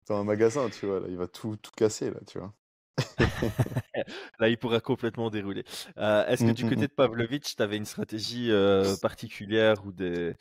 dans 0.09 0.20
un 0.20 0.25
magasin, 0.25 0.70
tu 0.70 0.87
vois. 0.87 1.01
Là, 1.01 1.07
il 1.09 1.16
va 1.16 1.27
tout, 1.29 1.57
tout 1.57 1.73
casser, 1.77 2.11
là, 2.11 2.20
tu 2.27 2.38
vois. 2.38 2.55
Là, 4.38 4.49
il 4.49 4.59
pourra 4.59 4.81
complètement 4.81 5.31
dérouler. 5.31 5.64
Euh, 5.99 6.27
Est-ce 6.27 6.44
que 6.44 6.51
Mm, 6.51 6.53
du 6.53 6.64
mm, 6.64 6.66
côté 6.66 6.83
mm. 6.83 6.87
de 6.88 6.92
Pavlovich, 6.92 7.57
tu 7.57 7.62
avais 7.62 7.77
une 7.77 7.85
stratégie 7.85 8.51
euh, 8.51 8.97
particulière 8.97 9.85
ou 9.87 9.92
des, 9.92 10.35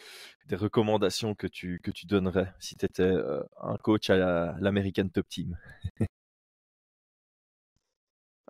des 0.48 0.56
recommandations 0.56 1.36
que 1.36 1.48
tu, 1.48 1.80
que 1.84 1.92
tu 1.92 2.06
donnerais 2.06 2.52
si 2.60 2.76
tu 2.76 2.86
étais 2.86 3.12
un 3.62 3.78
coach 3.78 4.10
à 4.10 4.16
la- 4.18 4.56
l'American 4.60 5.08
Top 5.10 5.28
Team? 5.30 5.58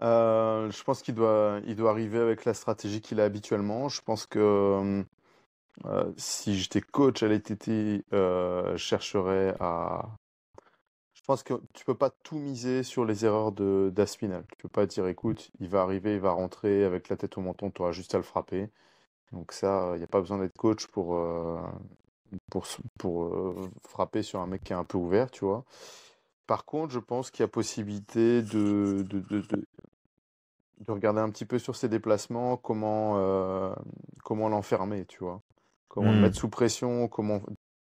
Euh, 0.04 0.70
je 0.72 0.84
pense 0.84 1.02
qu'il 1.02 1.16
doit, 1.16 1.60
il 1.66 1.76
doit 1.76 1.92
arriver 1.92 2.20
avec 2.20 2.46
la 2.46 2.54
stratégie 2.54 3.02
qu'il 3.02 3.20
a 3.22 3.24
habituellement. 3.26 3.88
Je 3.90 4.02
pense 4.02 4.26
que 4.26 5.04
euh, 5.86 6.14
si 6.18 6.56
j'étais 6.58 6.82
coach 6.82 7.24
à 7.24 7.28
l'ETT, 7.28 8.06
euh, 8.14 8.72
je 8.74 8.78
chercherais 8.84 9.56
à. 9.60 10.10
Je 11.16 11.22
pense 11.26 11.42
que 11.44 11.54
tu 11.74 11.86
peux 11.86 11.96
pas 11.96 12.10
tout 12.12 12.38
miser 12.38 12.84
sur 12.84 13.06
les 13.06 13.26
erreurs 13.26 13.52
de 13.52 13.92
d'Aspinal. 13.96 14.46
Tu 14.50 14.58
peux 14.58 14.70
pas 14.70 14.86
dire, 14.86 15.08
écoute, 15.08 15.50
il 15.60 15.70
va 15.70 15.82
arriver, 15.82 16.14
il 16.16 16.20
va 16.20 16.32
rentrer 16.32 16.84
avec 16.84 17.10
la 17.10 17.18
tête 17.18 17.38
au 17.38 17.42
menton, 17.42 17.72
tu 17.72 17.82
auras 17.82 17.92
juste 17.94 18.14
à 18.16 18.18
le 18.18 18.24
frapper. 18.24 18.70
Donc 19.34 19.52
ça, 19.54 19.92
il 19.96 20.00
n'y 20.00 20.04
a 20.06 20.08
pas 20.08 20.22
besoin 20.22 20.40
d'être 20.40 20.58
coach 20.58 20.88
pour, 20.88 21.18
pour, 22.50 22.66
frapper 23.88 24.24
sur 24.24 24.40
un 24.40 24.48
mec 24.48 24.64
qui 24.64 24.74
est 24.74 24.76
un 24.76 24.84
peu 24.84 24.98
ouvert, 24.98 25.32
tu 25.32 25.46
vois. 25.46 25.66
Par 26.48 26.66
contre, 26.66 26.94
je 26.94 27.00
pense 27.00 27.32
qu'il 27.32 27.44
y 27.44 27.46
a 27.46 27.48
possibilité 27.48 28.42
de, 28.42 29.04
de- 29.10 29.24
de 30.86 30.92
regarder 30.92 31.20
un 31.22 31.30
petit 31.30 31.46
peu 31.46 31.60
sur 31.60 31.76
ses 31.76 31.90
déplacements, 31.90 32.58
comment, 32.58 33.14
euh, 33.18 33.74
comment 34.24 34.50
l'enfermer, 34.50 35.06
tu 35.06 35.20
vois. 35.20 35.42
Comment 35.90 36.12
le 36.12 36.18
Hmm. 36.18 36.22
mettre 36.22 36.38
sous 36.38 36.50
pression, 36.50 37.08
comment 37.08 37.42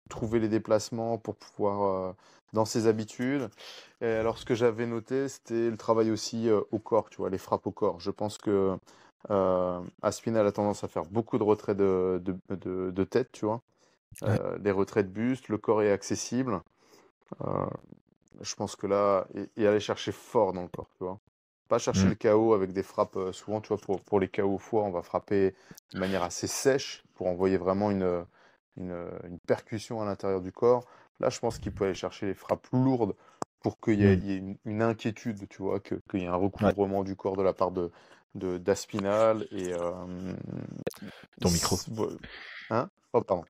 trouver 0.09 0.39
les 0.39 0.49
déplacements 0.49 1.17
pour 1.17 1.35
pouvoir, 1.35 2.09
euh, 2.09 2.13
dans 2.53 2.65
ses 2.65 2.87
habitudes. 2.87 3.49
Et 4.01 4.07
alors, 4.07 4.37
ce 4.37 4.45
que 4.45 4.55
j'avais 4.55 4.87
noté, 4.87 5.27
c'était 5.29 5.69
le 5.69 5.77
travail 5.77 6.11
aussi 6.11 6.49
euh, 6.49 6.61
au 6.71 6.79
corps, 6.79 7.09
tu 7.09 7.17
vois, 7.17 7.29
les 7.29 7.37
frappes 7.37 7.67
au 7.67 7.71
corps. 7.71 7.99
Je 7.99 8.11
pense 8.11 8.37
que 8.37 8.77
Aspinal 10.01 10.45
a 10.47 10.51
tendance 10.51 10.83
à 10.83 10.87
faire 10.87 11.05
beaucoup 11.05 11.37
de 11.37 11.43
retraits 11.43 11.77
de, 11.77 12.21
de, 12.23 12.35
de- 12.55 12.91
de 12.91 13.03
tête, 13.03 13.31
tu 13.31 13.45
vois. 13.45 13.61
Ouais. 14.21 14.39
Les 14.61 14.71
retraits 14.71 15.05
de 15.07 15.11
buste, 15.11 15.49
le 15.49 15.57
corps 15.57 15.81
est 15.81 15.91
accessible. 15.91 16.61
Je 18.41 18.55
pense 18.55 18.75
que 18.75 18.87
là, 18.87 19.27
et, 19.35 19.49
et 19.57 19.67
aller 19.67 19.79
chercher 19.79 20.11
fort 20.11 20.53
dans 20.53 20.63
le 20.63 20.69
corps, 20.69 20.89
tu 20.97 21.03
vois. 21.03 21.19
Pas 21.67 21.79
chercher 21.79 22.07
Mm. 22.07 22.09
le 22.09 22.15
KO 22.15 22.53
avec 22.53 22.71
des 22.73 22.83
frappes, 22.83 23.17
euh, 23.17 23.31
souvent, 23.33 23.61
tu 23.61 23.69
vois, 23.69 23.77
pour, 23.77 24.01
pour 24.01 24.19
les 24.19 24.27
KO 24.29 24.55
au 24.55 24.57
foie, 24.57 24.83
on 24.83 24.91
va 24.91 25.01
frapper 25.01 25.53
de 25.93 25.99
manière 25.99 26.23
assez 26.23 26.47
sèche 26.47 27.03
pour 27.15 27.27
envoyer 27.27 27.57
vraiment 27.57 27.91
une, 27.91 28.25
une, 28.77 29.09
une 29.25 29.39
percussion 29.39 30.01
à 30.01 30.05
l'intérieur 30.05 30.41
du 30.41 30.51
corps. 30.51 30.85
Là, 31.19 31.29
je 31.29 31.39
pense 31.39 31.59
qu'il 31.59 31.71
peut 31.73 31.85
aller 31.85 31.93
chercher 31.95 32.27
les 32.27 32.33
frappes 32.35 32.67
lourdes 32.71 33.15
pour 33.61 33.79
qu'il 33.79 33.95
y 33.99 34.05
ait, 34.05 34.13
Mm. 34.13 34.21
il 34.21 34.25
y 34.25 34.33
ait 34.33 34.37
une, 34.37 34.57
une 34.65 34.81
inquiétude, 34.81 35.47
tu 35.49 35.61
vois, 35.63 35.79
que- 35.79 35.95
qu'il 36.09 36.21
y 36.21 36.23
ait 36.23 36.27
un 36.27 36.35
recouvrement 36.35 37.03
du 37.03 37.15
corps 37.15 37.35
de 37.37 37.43
la 37.43 37.53
part 37.53 37.71
de, 37.71 37.91
de, 38.35 38.57
d'Aspinal 38.57 39.47
et... 39.51 39.73
euh, 39.73 39.91
Ton 41.39 41.51
micro. 41.51 41.79
Oh, 43.13 43.21
pardon. 43.21 43.45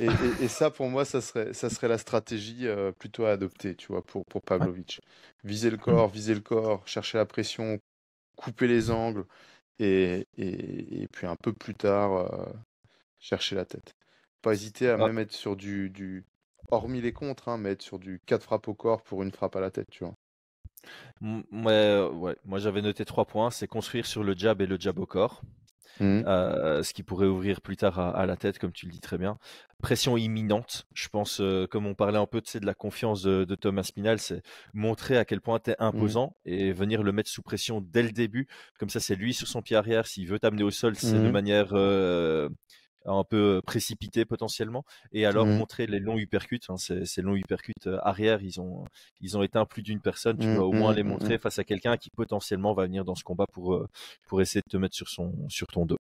Et, 0.00 0.06
et- 0.06 0.44
et 0.44 0.48
ça, 0.48 0.70
pour 0.70 0.88
moi, 0.88 1.04
ça 1.04 1.20
serait, 1.20 1.52
ça 1.52 1.68
serait 1.70 1.88
la 1.88 1.98
stratégie 1.98 2.66
euh, 2.66 2.92
plutôt 2.92 3.24
à 3.26 3.32
adopter, 3.32 3.74
tu 3.74 3.88
vois, 3.88 4.02
pour, 4.02 4.24
pour 4.26 4.42
Pavlovic. 4.42 5.00
Viser 5.44 5.70
le 5.70 5.76
corps, 5.76 6.08
viser 6.08 6.34
le 6.34 6.40
corps, 6.40 6.86
chercher 6.86 7.18
la 7.18 7.26
pression, 7.26 7.78
couper 8.36 8.66
les 8.68 8.90
angles, 8.90 9.26
et, 9.78 10.26
et, 10.38 11.08
puis 11.12 11.26
un 11.26 11.36
peu 11.36 11.52
plus 11.52 11.74
tard, 11.74 12.12
euh, 12.32 12.52
chercher 13.20 13.56
la 13.56 13.64
tête. 13.66 13.94
Pas 14.42 14.52
hésiter 14.54 14.88
à 14.90 14.98
Ah. 14.98 15.06
même 15.08 15.18
être 15.18 15.32
sur 15.32 15.56
du, 15.56 15.90
du 15.90 16.24
hormis 16.70 17.00
les 17.00 17.12
contres, 17.12 17.48
hein, 17.48 17.58
mais 17.58 17.70
être 17.72 17.82
sur 17.82 17.98
du 17.98 18.20
4 18.26 18.44
frappes 18.44 18.68
au 18.68 18.74
corps 18.74 19.02
pour 19.02 19.22
une 19.22 19.32
frappe 19.32 19.56
à 19.56 19.60
la 19.60 19.70
tête, 19.70 19.88
tu 19.90 20.04
vois. 20.04 20.14
Ouais, 21.20 22.06
ouais. 22.12 22.36
Moi, 22.44 22.58
j'avais 22.58 22.82
noté 22.82 23.04
trois 23.04 23.24
points. 23.24 23.50
C'est 23.50 23.66
construire 23.66 24.06
sur 24.06 24.22
le 24.24 24.34
jab 24.36 24.60
et 24.60 24.66
le 24.66 24.78
jab 24.78 24.98
au 24.98 25.06
corps. 25.06 25.42
Mmh. 26.00 26.24
euh, 26.26 26.82
ce 26.82 26.92
qui 26.94 27.02
pourrait 27.02 27.26
ouvrir 27.26 27.60
plus 27.60 27.76
tard 27.76 27.98
à, 27.98 28.10
à 28.10 28.26
la 28.26 28.36
tête, 28.36 28.58
comme 28.58 28.72
tu 28.72 28.86
le 28.86 28.92
dis 28.92 29.00
très 29.00 29.18
bien. 29.18 29.38
Pression 29.82 30.16
imminente, 30.16 30.86
je 30.94 31.08
pense, 31.08 31.40
euh, 31.40 31.66
comme 31.66 31.86
on 31.86 31.94
parlait 31.94 32.18
un 32.18 32.26
peu 32.26 32.40
de 32.40 32.66
la 32.66 32.74
confiance 32.74 33.22
de, 33.22 33.44
de 33.44 33.54
Thomas 33.54 33.82
Spinal, 33.82 34.18
c'est 34.18 34.42
montrer 34.72 35.16
à 35.18 35.24
quel 35.24 35.40
point 35.40 35.58
tu 35.60 35.70
es 35.70 35.76
imposant 35.78 36.36
et 36.46 36.72
venir 36.72 37.02
le 37.02 37.12
mettre 37.12 37.30
sous 37.30 37.42
pression 37.42 37.80
dès 37.80 38.02
le 38.02 38.10
début. 38.12 38.48
Comme 38.78 38.88
ça, 38.88 38.98
c'est 39.00 39.14
lui 39.14 39.34
sur 39.34 39.46
son 39.46 39.62
pied 39.62 39.76
arrière. 39.76 40.06
S'il 40.06 40.26
veut 40.26 40.38
t'amener 40.38 40.62
au 40.62 40.70
sol, 40.70 40.96
c'est 40.96 41.20
de 41.20 41.28
Mhm. 41.28 41.30
manière 41.30 41.68
euh, 41.72 42.48
un 43.06 43.24
peu 43.24 43.60
précipitée 43.66 44.24
potentiellement. 44.24 44.84
Et 45.12 45.26
alors 45.26 45.48
Mhm. 45.48 45.52
montrer 45.52 45.86
les 45.86 46.00
longs 46.00 46.18
uppercuts. 46.18 46.60
Hein, 46.68 46.76
ces, 46.76 47.04
ces 47.06 47.22
longs 47.22 47.36
uppercuts 47.36 47.72
euh, 47.86 47.98
arrière, 48.02 48.42
ils 48.42 48.60
ont, 48.60 48.84
ils 49.20 49.36
ont 49.36 49.42
éteint 49.42 49.66
plus 49.66 49.82
d'une 49.82 50.00
personne. 50.00 50.38
Tu 50.38 50.48
Mhm, 50.48 50.50
dois 50.50 50.66
au 50.66 50.72
moins 50.72 50.92
mhm, 50.92 50.94
les 50.94 51.02
mhm. 51.04 51.04
montrer 51.04 51.38
face 51.38 51.58
à 51.58 51.64
quelqu'un 51.64 51.96
qui 51.96 52.10
potentiellement 52.10 52.74
va 52.74 52.84
venir 52.84 53.04
dans 53.04 53.14
ce 53.14 53.24
combat 53.24 53.46
pour, 53.52 53.74
euh, 53.74 53.88
pour 54.26 54.40
essayer 54.40 54.62
de 54.66 54.70
te 54.70 54.76
mettre 54.76 54.94
sur, 54.96 55.08
son, 55.08 55.48
sur 55.48 55.66
ton 55.68 55.86
dos. 55.86 55.96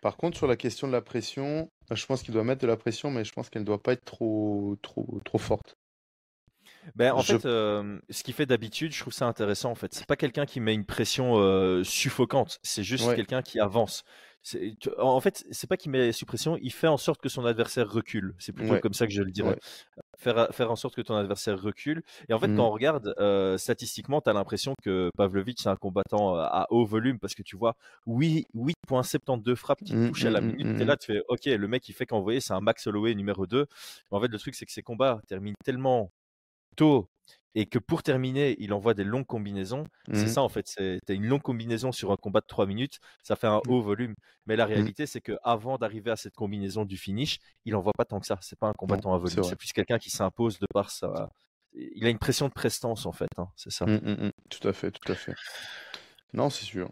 Par 0.00 0.16
contre, 0.16 0.36
sur 0.36 0.46
la 0.46 0.54
question 0.56 0.86
de 0.86 0.92
la 0.92 1.02
pression, 1.02 1.68
je 1.90 2.06
pense 2.06 2.22
qu'il 2.22 2.32
doit 2.32 2.44
mettre 2.44 2.60
de 2.62 2.66
la 2.68 2.76
pression, 2.76 3.10
mais 3.10 3.24
je 3.24 3.32
pense 3.32 3.50
qu'elle 3.50 3.62
ne 3.62 3.66
doit 3.66 3.82
pas 3.82 3.92
être 3.94 4.04
trop, 4.04 4.76
trop, 4.82 5.20
trop 5.24 5.38
forte. 5.38 5.76
Ben, 6.94 7.12
en 7.12 7.22
Je- 7.22 7.36
fait, 7.36 7.44
euh, 7.46 7.98
ce 8.10 8.22
qu'il 8.22 8.34
fait 8.34 8.46
d'habitude, 8.46 8.92
je 8.92 9.00
trouve 9.00 9.12
ça 9.12 9.26
intéressant. 9.26 9.70
En 9.70 9.74
fait, 9.74 9.94
c'est 9.94 10.06
pas 10.06 10.16
quelqu'un 10.16 10.46
qui 10.46 10.60
met 10.60 10.74
une 10.74 10.84
pression 10.86 11.36
euh, 11.38 11.82
suffocante. 11.84 12.58
C'est 12.62 12.82
juste 12.84 13.12
Ouais. 13.12 13.14
quelqu'un 13.14 13.42
qui 13.42 13.60
avance. 13.60 14.04
En 14.98 15.20
fait, 15.20 15.44
c'est 15.50 15.66
pas 15.66 15.76
qu'il 15.76 15.90
met 15.90 16.12
sous 16.12 16.26
pression. 16.26 16.58
Il 16.60 16.72
fait 16.72 16.86
en 16.86 16.96
sorte 16.98 17.20
que 17.20 17.28
son 17.30 17.46
adversaire 17.46 17.90
recule. 17.90 18.34
C'est 18.38 18.52
plutôt 18.52 18.72
Ouais. 18.74 18.80
comme 18.80 18.92
ça 18.92 19.06
que 19.06 19.12
je 19.12 19.22
le 19.22 19.30
dirais. 19.30 19.50
Ouais. 19.50 20.02
Faire, 20.18 20.48
faire 20.52 20.70
en 20.70 20.76
sorte 20.76 20.94
que 20.94 21.00
ton 21.00 21.16
adversaire 21.16 21.60
recule. 21.60 22.02
Et 22.28 22.34
en 22.34 22.38
fait, 22.38 22.48
quand 22.54 22.66
on 22.66 22.70
regarde 22.70 23.14
euh, 23.18 23.56
statistiquement, 23.58 24.20
tu 24.20 24.28
as 24.30 24.32
l'impression 24.32 24.74
que 24.82 25.10
Pavlovich 25.16 25.60
c'est 25.62 25.68
un 25.68 25.76
combattant 25.76 26.36
euh, 26.36 26.42
à 26.42 26.66
haut 26.70 26.84
volume 26.84 27.18
parce 27.18 27.34
que 27.34 27.42
tu 27.42 27.56
vois 27.56 27.74
oui, 28.06 28.46
8.72 28.54 29.54
frappes 29.56 29.82
qui 29.82 29.94
Mhm, 29.94 30.08
touchent 30.08 30.24
à 30.26 30.30
la 30.30 30.40
mhm, 30.40 30.46
minute. 30.52 30.66
mhm. 30.74 30.80
Et 30.82 30.84
là, 30.84 30.96
tu 30.96 31.12
fais 31.12 31.22
OK, 31.28 31.44
le 31.46 31.68
mec 31.68 31.88
il 31.88 31.92
fait 31.92 32.06
qu'envoyer, 32.06 32.40
c'est 32.40 32.52
un 32.52 32.60
Max 32.60 32.86
Holloway 32.86 33.14
numéro 33.14 33.46
2. 33.46 33.66
Mais 34.10 34.16
en 34.18 34.20
fait, 34.20 34.28
le 34.28 34.38
truc, 34.38 34.54
c'est 34.54 34.66
que 34.66 34.72
ces 34.72 34.82
combats 34.82 35.20
terminent 35.26 35.56
tellement 35.64 36.10
tôt 36.74 37.08
et 37.56 37.66
que 37.66 37.78
pour 37.78 38.02
terminer, 38.02 38.56
il 38.58 38.72
envoie 38.72 38.94
des 38.94 39.04
longues 39.04 39.26
combinaisons. 39.26 39.84
C'est 40.12 40.22
Mhm. 40.22 40.28
ça 40.28 40.42
en 40.42 40.48
fait, 40.48 40.66
c'est 40.66 40.98
une 41.08 41.26
longue 41.26 41.42
combinaison 41.42 41.92
sur 41.92 42.10
un 42.10 42.16
combat 42.16 42.40
de 42.40 42.46
3 42.46 42.66
minutes, 42.66 42.98
ça 43.22 43.36
fait 43.36 43.46
un 43.46 43.60
haut 43.68 43.80
volume. 43.80 44.14
Mais 44.46 44.56
la 44.56 44.66
réalité, 44.66 45.06
c'est 45.06 45.20
que 45.20 45.36
avant 45.44 45.78
d'arriver 45.78 46.10
à 46.10 46.16
cette 46.16 46.34
combinaison 46.34 46.84
du 46.84 46.96
finish, 46.96 47.38
il 47.64 47.76
envoie 47.76 47.92
pas 47.96 48.04
tant 48.04 48.18
que 48.18 48.26
ça. 48.26 48.38
C'est 48.40 48.58
pas 48.58 48.66
un 48.66 48.72
combattant 48.72 49.14
à 49.14 49.18
volume, 49.18 49.44
c'est 49.44 49.56
plus 49.56 49.72
quelqu'un 49.72 49.98
qui 49.98 50.10
s'impose 50.10 50.58
de 50.58 50.66
par 50.74 50.90
sa. 50.90 51.30
Il 51.74 52.04
a 52.06 52.08
une 52.08 52.18
pression 52.18 52.48
de 52.48 52.52
prestance 52.52 53.06
en 53.06 53.12
fait, 53.12 53.30
hein, 53.38 53.48
c'est 53.56 53.70
ça. 53.72 53.86
Tout 54.50 54.68
à 54.68 54.72
fait, 54.72 54.90
tout 54.90 55.10
à 55.12 55.14
fait. 55.14 55.34
Non, 56.32 56.50
c'est 56.50 56.64
sûr. 56.64 56.90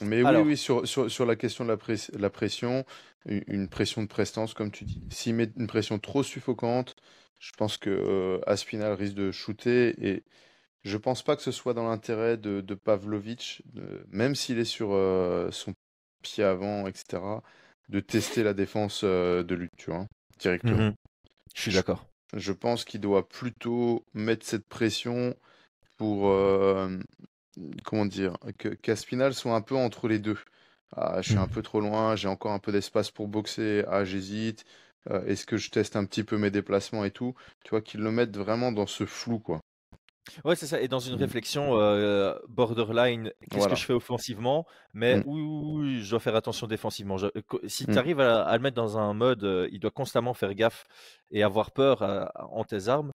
Mais 0.00 0.24
Alors- 0.24 0.42
oui, 0.42 0.50
oui, 0.50 0.56
sur, 0.56 0.86
sur, 0.86 1.10
sur 1.10 1.26
la 1.26 1.34
question 1.34 1.64
de 1.64 1.70
la, 1.70 1.76
press- 1.76 2.10
la 2.16 2.30
pression, 2.30 2.84
une, 3.26 3.42
une 3.48 3.68
pression 3.68 4.00
de 4.02 4.06
prestance, 4.06 4.54
comme 4.54 4.70
tu 4.70 4.84
dis. 4.84 5.02
S'il 5.10 5.34
met 5.34 5.50
une 5.56 5.66
pression 5.66 5.98
trop 5.98 6.22
suffocante, 6.22 6.94
je 7.38 7.52
pense 7.52 7.76
que 7.76 7.90
euh, 7.90 8.40
Aspinal 8.46 8.92
risque 8.94 9.14
de 9.14 9.30
shooter 9.30 9.94
et 10.06 10.24
je 10.84 10.96
pense 10.98 11.22
pas 11.22 11.36
que 11.36 11.42
ce 11.42 11.52
soit 11.52 11.74
dans 11.74 11.88
l'intérêt 11.88 12.36
de, 12.38 12.60
de 12.60 12.74
Pavlovich, 12.74 13.62
de- 13.66 14.04
même 14.10 14.34
s'il 14.34 14.58
est 14.58 14.64
sur 14.64 14.90
euh, 14.92 15.50
son 15.52 15.74
pied 16.22 16.44
avant, 16.44 16.86
etc., 16.86 17.42
de 17.90 18.00
tester 18.00 18.42
la 18.44 18.54
défense 18.54 19.02
euh, 19.04 19.42
de 19.44 19.54
lutte, 19.54 19.76
tu 19.78 19.90
vois, 19.90 20.06
directement. 20.38 20.80
Mhm. 20.80 20.94
Je 21.54 21.62
suis 21.62 21.72
d'accord. 21.72 22.06
Je 22.36 22.52
pense 22.52 22.84
qu'il 22.84 23.00
doit 23.00 23.28
plutôt 23.28 24.04
mettre 24.14 24.46
cette 24.46 24.66
pression 24.68 25.34
pour, 25.98 26.28
comment 27.84 28.06
dire, 28.06 28.36
que 28.58 28.68
qu'Aspinal 28.68 29.34
soit 29.34 29.54
un 29.54 29.60
peu 29.60 29.76
entre 29.76 30.08
les 30.08 30.18
deux. 30.18 30.38
Ah, 30.92 31.20
je 31.22 31.28
suis 31.30 31.38
un 31.38 31.46
Mhm. 31.46 31.48
peu 31.48 31.62
trop 31.62 31.80
loin, 31.80 32.16
j'ai 32.16 32.28
encore 32.28 32.52
un 32.52 32.58
peu 32.58 32.72
d'espace 32.72 33.10
pour 33.10 33.28
boxer. 33.28 33.84
Ah, 33.88 34.04
j'hésite. 34.04 34.64
Euh, 35.10 35.24
Est-ce 35.26 35.46
que 35.46 35.56
je 35.56 35.70
teste 35.70 35.96
un 35.96 36.04
petit 36.04 36.24
peu 36.24 36.36
mes 36.38 36.50
déplacements 36.50 37.04
et 37.04 37.10
tout? 37.10 37.34
Tu 37.64 37.70
vois, 37.70 37.80
qu'il 37.80 38.00
le 38.00 38.10
mette 38.10 38.36
vraiment 38.36 38.72
dans 38.72 38.86
ce 38.86 39.06
flou, 39.06 39.38
quoi. 39.38 39.60
Ouais, 40.44 40.56
c'est 40.56 40.66
ça. 40.66 40.80
Et 40.82 40.88
dans 40.88 40.98
une 40.98 41.14
Mm. 41.16 41.20
réflexion 41.20 41.78
euh, 41.80 42.34
borderline, 42.48 43.32
qu'est-ce 43.40 43.56
Voilà. 43.60 43.74
que 43.74 43.80
je 43.80 43.86
fais 43.86 43.94
offensivement, 43.94 44.66
mais 44.92 45.16
Mm. 45.16 45.22
où 45.24 45.82
je 45.84 46.10
dois 46.10 46.20
faire 46.20 46.36
attention 46.36 46.66
défensivement. 46.66 47.16
Je- 47.16 47.28
si 47.66 47.86
tu 47.86 47.96
arrives 47.96 48.20
à, 48.20 48.42
à 48.42 48.56
le 48.56 48.62
mettre 48.62 48.76
dans 48.76 48.98
un 48.98 49.14
mode, 49.14 49.44
euh, 49.44 49.68
il 49.72 49.80
doit 49.80 49.90
constamment 49.90 50.34
faire 50.34 50.52
gaffe 50.54 50.84
et 51.30 51.42
avoir 51.42 51.70
peur 51.70 52.02
euh, 52.02 52.26
en 52.50 52.62
tes 52.64 52.88
armes, 52.88 53.10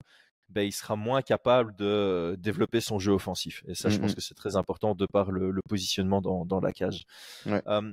ben, 0.48 0.62
il 0.62 0.72
sera 0.72 0.96
moins 0.96 1.22
capable 1.22 1.74
de 1.76 2.36
développer 2.38 2.80
son 2.80 2.98
jeu 2.98 3.12
offensif. 3.12 3.62
Et 3.68 3.74
ça, 3.76 3.90
je 3.90 3.98
Mm, 3.98 4.00
pense 4.02 4.14
que 4.16 4.20
c'est 4.20 4.34
très 4.34 4.56
important 4.56 4.94
de 4.96 5.06
par 5.06 5.30
le, 5.30 5.52
le 5.52 5.60
positionnement 5.68 6.20
dans, 6.20 6.44
dans 6.44 6.60
la 6.60 6.72
cage. 6.72 7.04
Ouais. 7.46 7.62
Euh, 7.68 7.92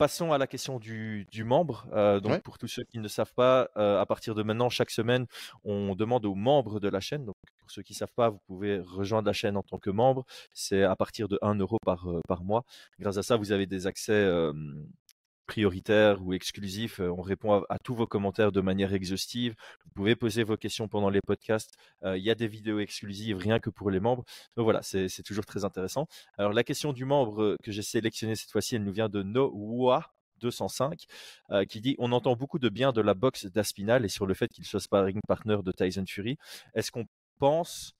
Passons 0.00 0.32
à 0.32 0.38
la 0.38 0.46
question 0.46 0.78
du, 0.78 1.26
du 1.30 1.44
membre. 1.44 1.86
Euh, 1.92 2.20
donc, 2.20 2.32
Ouais. 2.32 2.40
pour 2.40 2.56
tous 2.56 2.68
ceux 2.68 2.84
qui 2.84 2.98
ne 2.98 3.06
savent 3.06 3.34
pas, 3.34 3.68
euh, 3.76 4.00
à 4.00 4.06
partir 4.06 4.34
de 4.34 4.42
maintenant, 4.42 4.70
chaque 4.70 4.88
semaine, 4.90 5.26
on 5.62 5.94
demande 5.94 6.24
aux 6.24 6.34
membres 6.34 6.80
de 6.80 6.88
la 6.88 7.00
chaîne. 7.00 7.26
Donc, 7.26 7.34
pour 7.58 7.70
ceux 7.70 7.82
qui 7.82 7.92
ne 7.92 7.98
savent 7.98 8.14
pas, 8.16 8.30
vous 8.30 8.38
pouvez 8.46 8.78
rejoindre 8.80 9.26
la 9.26 9.34
chaîne 9.34 9.58
en 9.58 9.62
tant 9.62 9.76
que 9.76 9.90
membre. 9.90 10.24
C'est 10.54 10.84
à 10.84 10.96
partir 10.96 11.28
de 11.28 11.38
1 11.42 11.54
euro 11.56 11.76
par, 11.84 12.08
euh, 12.08 12.20
par 12.26 12.44
mois. 12.44 12.64
Grâce 12.98 13.18
à 13.18 13.22
ça, 13.22 13.36
vous 13.36 13.52
avez 13.52 13.66
des 13.66 13.86
accès 13.86 14.30
prioritaires 15.50 16.22
ou 16.24 16.32
exclusifs. 16.32 17.00
Euh, 17.00 17.10
On 17.10 17.22
répond 17.22 17.64
à, 17.68 17.78
tous 17.80 17.94
vos 17.96 18.06
commentaires 18.06 18.52
de 18.52 18.60
manière 18.60 18.94
exhaustive. 18.94 19.54
Vous 19.84 19.90
pouvez 19.96 20.14
poser 20.14 20.44
vos 20.44 20.56
questions 20.56 20.86
pendant 20.86 21.10
les 21.10 21.20
podcasts. 21.20 21.72
Euh, 22.04 22.16
Il 22.16 22.22
y 22.22 22.30
a 22.30 22.36
des 22.36 22.46
vidéos 22.46 22.78
exclusives 22.78 23.36
rien 23.36 23.58
que 23.58 23.68
pour 23.68 23.90
les 23.90 23.98
membres. 23.98 24.24
Donc 24.56 24.64
voilà, 24.64 24.80
c'est 24.82 25.24
toujours 25.24 25.44
très 25.44 25.64
intéressant. 25.64 26.06
Alors 26.38 26.52
la 26.52 26.62
question 26.62 26.92
du 26.92 27.04
membre 27.04 27.42
euh, 27.42 27.56
que 27.64 27.72
j'ai 27.72 27.82
sélectionné 27.82 28.36
cette 28.36 28.52
fois-ci, 28.52 28.76
elle 28.76 28.84
nous 28.84 28.92
vient 28.92 29.08
de 29.08 29.24
Noah 29.24 30.12
205 30.40 31.04
euh, 31.50 31.64
qui 31.64 31.80
dit 31.80 31.96
on 31.98 32.12
entend 32.12 32.36
beaucoup 32.36 32.60
de 32.60 32.68
bien 32.68 32.92
de 32.92 33.00
la 33.00 33.14
boxe 33.14 33.46
d'Aspinal 33.46 34.04
et 34.04 34.08
sur 34.08 34.26
le 34.26 34.34
fait 34.34 34.48
qu'il 34.48 34.64
soit 34.64 34.80
sparring 34.80 35.18
partner 35.26 35.58
de 35.64 35.72
Tyson 35.72 36.04
Fury. 36.06 36.36
Est-ce 36.74 36.92
qu'on 36.92 37.06
pense 37.40 37.96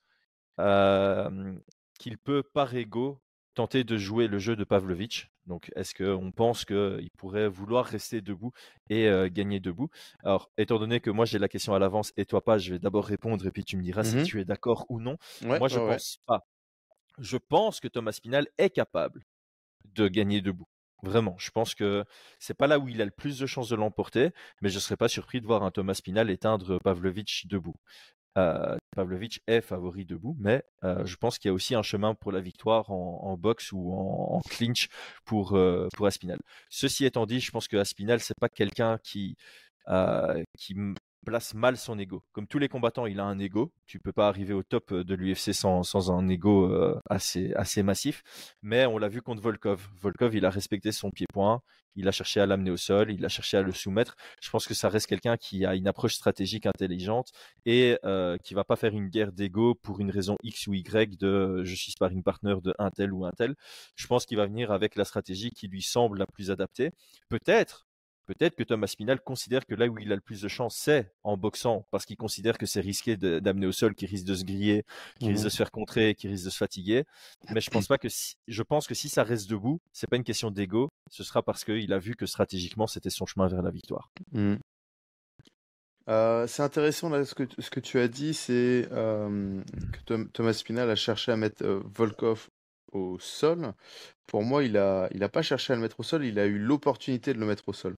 qu'il 1.99 2.17
peut 2.17 2.43
par 2.53 2.73
ego 2.75 3.19
tenter 3.53 3.83
de 3.83 3.97
jouer 3.97 4.27
le 4.27 4.39
jeu 4.39 4.55
de 4.55 4.63
Pavlovich 4.63 5.29
Donc 5.45 5.71
est-ce 5.75 5.93
qu'on 5.95 6.31
pense 6.31 6.65
qu'il 6.65 7.09
pourrait 7.17 7.47
vouloir 7.49 7.85
rester 7.85 8.21
debout 8.21 8.51
et 8.89 9.07
euh, 9.07 9.29
gagner 9.31 9.59
debout? 9.59 9.89
Alors 10.23 10.49
étant 10.57 10.79
donné 10.79 10.99
que 10.99 11.09
moi 11.09 11.25
j'ai 11.25 11.39
la 11.39 11.47
question 11.49 11.73
à 11.73 11.79
l'avance 11.79 12.13
et 12.17 12.25
toi 12.25 12.43
pas, 12.43 12.57
je 12.57 12.73
vais 12.73 12.79
d'abord 12.79 13.05
répondre 13.05 13.45
et 13.45 13.51
puis 13.51 13.63
tu 13.65 13.77
me 13.77 13.83
diras 13.83 14.03
si 14.03 14.23
tu 14.23 14.39
es 14.41 14.45
d'accord 14.45 14.85
ou 14.89 14.99
non. 14.99 15.17
Ouais, 15.43 15.59
Moi, 15.59 15.67
je 15.67 15.79
ouais, 15.79 15.85
ouais. 15.85 15.93
pense 15.93 16.17
pas. 16.25 16.41
Je 17.19 17.37
pense 17.37 17.79
que 17.79 17.87
Thomas 17.87 18.13
Spinal 18.13 18.47
est 18.57 18.69
capable 18.69 19.25
de 19.85 20.07
gagner 20.07 20.41
debout. 20.41 20.67
Vraiment, 21.03 21.35
je 21.39 21.49
pense 21.51 21.73
que 21.75 22.05
c'est 22.39 22.53
pas 22.53 22.67
là 22.67 22.79
où 22.79 22.87
il 22.87 23.01
a 23.01 23.05
le 23.05 23.11
plus 23.11 23.39
de 23.39 23.45
chances 23.47 23.69
de 23.69 23.75
l'emporter, 23.75 24.31
mais 24.61 24.69
je 24.69 24.79
serais 24.79 24.97
pas 24.97 25.09
surpris 25.09 25.41
de 25.41 25.47
voir 25.47 25.63
un 25.63 25.71
Thomas 25.71 25.95
Spinal 25.95 26.29
éteindre 26.29 26.79
Pavlovich 26.79 27.47
debout. 27.47 27.75
Euh, 28.37 28.77
Pavlovich 28.95 29.41
est 29.47 29.61
favori 29.61 30.05
debout, 30.05 30.35
mais 30.39 30.63
euh, 30.83 31.05
je 31.05 31.15
pense 31.15 31.37
qu'il 31.37 31.49
y 31.49 31.51
a 31.51 31.53
aussi 31.53 31.75
un 31.75 31.81
chemin 31.81 32.13
pour 32.13 32.31
la 32.31 32.41
victoire 32.41 32.91
en, 32.91 33.37
boxe 33.37 33.71
ou 33.71 33.91
en, 33.93 34.41
clinch 34.49 34.89
pour, 35.25 35.55
euh, 35.55 35.87
Aspinal. 36.03 36.39
Ceci 36.69 37.05
étant 37.05 37.25
dit, 37.25 37.39
je 37.39 37.51
pense 37.51 37.67
que 37.67 37.77
Aspinal, 37.77 38.19
c'est 38.19 38.37
pas 38.39 38.49
quelqu'un 38.49 38.97
qui, 39.03 39.37
euh, 39.87 40.43
place 41.25 41.53
mal 41.53 41.77
son 41.77 41.97
ego. 41.99 42.23
Comme 42.31 42.47
tous 42.47 42.59
les 42.59 42.69
combattants, 42.69 43.05
il 43.05 43.19
a 43.19 43.25
un 43.25 43.39
ego. 43.39 43.71
Tu 43.85 43.99
peux 43.99 44.11
pas 44.11 44.27
arriver 44.27 44.53
au 44.53 44.63
top 44.63 44.93
de 44.93 45.15
l'UFC 45.15 45.53
sans, 45.53 45.83
sans 45.83 46.11
un 46.11 46.27
ego 46.27 46.71
euh, 46.71 46.99
assez, 47.09 47.53
assez 47.53 47.83
massif. 47.83 48.23
Mais 48.61 48.85
on 48.85 48.97
l'a 48.97 49.07
vu 49.07 49.21
contre 49.21 49.41
Volkov. 49.41 49.87
Volkov, 49.99 50.35
il 50.35 50.45
a 50.45 50.49
respecté 50.49 50.91
son 50.91 51.11
pied-point. 51.11 51.61
Il 51.95 52.07
a 52.07 52.11
cherché 52.11 52.39
à 52.39 52.45
l'amener 52.45 52.71
au 52.71 52.77
sol. 52.77 53.11
Il 53.11 53.23
a 53.25 53.29
cherché 53.29 53.57
à 53.57 53.61
le 53.61 53.71
soumettre. 53.71 54.15
Je 54.41 54.49
pense 54.49 54.67
que 54.67 54.73
ça 54.73 54.89
reste 54.89 55.07
quelqu'un 55.07 55.37
qui 55.37 55.65
a 55.65 55.75
une 55.75 55.87
approche 55.87 56.15
stratégique 56.15 56.65
intelligente 56.65 57.31
et 57.65 57.97
euh, 58.05 58.37
qui 58.37 58.53
va 58.53 58.63
pas 58.63 58.75
faire 58.75 58.93
une 58.93 59.09
guerre 59.09 59.31
d'ego 59.31 59.75
pour 59.75 59.99
une 59.99 60.11
raison 60.11 60.37
X 60.43 60.67
ou 60.67 60.73
Y 60.73 61.17
de 61.17 61.27
euh, 61.27 61.65
je 61.65 61.75
suis 61.75 61.91
sparring 61.91 62.23
partner 62.23 62.55
de 62.63 62.73
un 62.79 62.89
tel 62.91 63.13
ou 63.13 63.25
un 63.25 63.31
tel. 63.31 63.55
Je 63.95 64.07
pense 64.07 64.25
qu'il 64.25 64.37
va 64.37 64.45
venir 64.45 64.71
avec 64.71 64.95
la 64.95 65.05
stratégie 65.05 65.51
qui 65.51 65.67
lui 65.67 65.81
semble 65.81 66.17
la 66.17 66.25
plus 66.25 66.51
adaptée. 66.51 66.91
Peut-être 67.29 67.87
Peut-être 68.31 68.55
que 68.55 68.63
Thomas 68.63 68.87
Spinal 68.87 69.19
considère 69.19 69.65
que 69.65 69.75
là 69.75 69.87
où 69.87 69.99
il 69.99 70.09
a 70.09 70.15
le 70.15 70.21
plus 70.21 70.41
de 70.41 70.47
chance, 70.47 70.77
c'est 70.77 71.11
en 71.23 71.35
boxant, 71.35 71.85
parce 71.91 72.05
qu'il 72.05 72.15
considère 72.15 72.57
que 72.57 72.65
c'est 72.65 72.79
risqué 72.79 73.17
d'amener 73.17 73.67
au 73.67 73.73
sol, 73.73 73.93
qu'il 73.93 74.07
risque 74.07 74.23
de 74.25 74.35
se 74.35 74.45
griller, 74.45 74.85
qu'il 75.19 75.27
risque 75.31 75.43
de 75.43 75.49
se 75.49 75.57
faire 75.57 75.69
contrer, 75.69 76.15
qu'il 76.15 76.29
risque 76.29 76.45
de 76.45 76.49
se 76.49 76.57
fatiguer. 76.57 77.03
Mais 77.49 77.59
je 77.59 77.69
pense 77.69 77.87
pas 77.87 77.97
que 77.97 78.07
si, 78.07 78.35
je 78.47 78.63
pense 78.63 78.87
que 78.87 78.95
si 78.95 79.09
ça 79.09 79.23
reste 79.23 79.49
debout, 79.49 79.81
c'est 79.91 80.09
pas 80.09 80.15
une 80.15 80.23
question 80.23 80.49
d'ego, 80.49 80.87
ce 81.09 81.25
sera 81.25 81.43
parce 81.43 81.65
qu'il 81.65 81.91
a 81.91 81.99
vu 81.99 82.15
que 82.15 82.25
stratégiquement 82.25 82.87
c'était 82.87 83.09
son 83.09 83.25
chemin 83.25 83.49
vers 83.49 83.61
la 83.61 83.71
victoire. 83.71 84.09
Mm. 84.31 84.55
Euh, 86.07 86.47
c'est 86.47 86.63
intéressant 86.63 87.09
là 87.09 87.25
ce 87.25 87.35
que, 87.35 87.43
ce 87.59 87.69
que 87.69 87.81
tu 87.81 87.99
as 87.99 88.07
dit, 88.07 88.33
c'est 88.33 88.87
euh, 88.91 89.61
que 89.91 89.99
Tom- 90.05 90.29
Thomas 90.31 90.53
Spinal 90.53 90.89
a 90.89 90.95
cherché 90.95 91.33
à 91.33 91.35
mettre 91.35 91.65
euh, 91.65 91.83
Volkov 91.93 92.47
au 92.93 93.19
sol. 93.19 93.73
Pour 94.25 94.43
moi, 94.43 94.63
il 94.63 94.77
a, 94.77 95.09
il 95.13 95.21
a 95.23 95.29
pas 95.29 95.41
cherché 95.41 95.73
à 95.73 95.75
le 95.75 95.81
mettre 95.81 95.99
au 95.99 96.03
sol, 96.03 96.25
il 96.25 96.39
a 96.39 96.45
eu 96.45 96.57
l'opportunité 96.57 97.33
de 97.33 97.39
le 97.39 97.45
mettre 97.45 97.63
au 97.67 97.73
sol. 97.73 97.95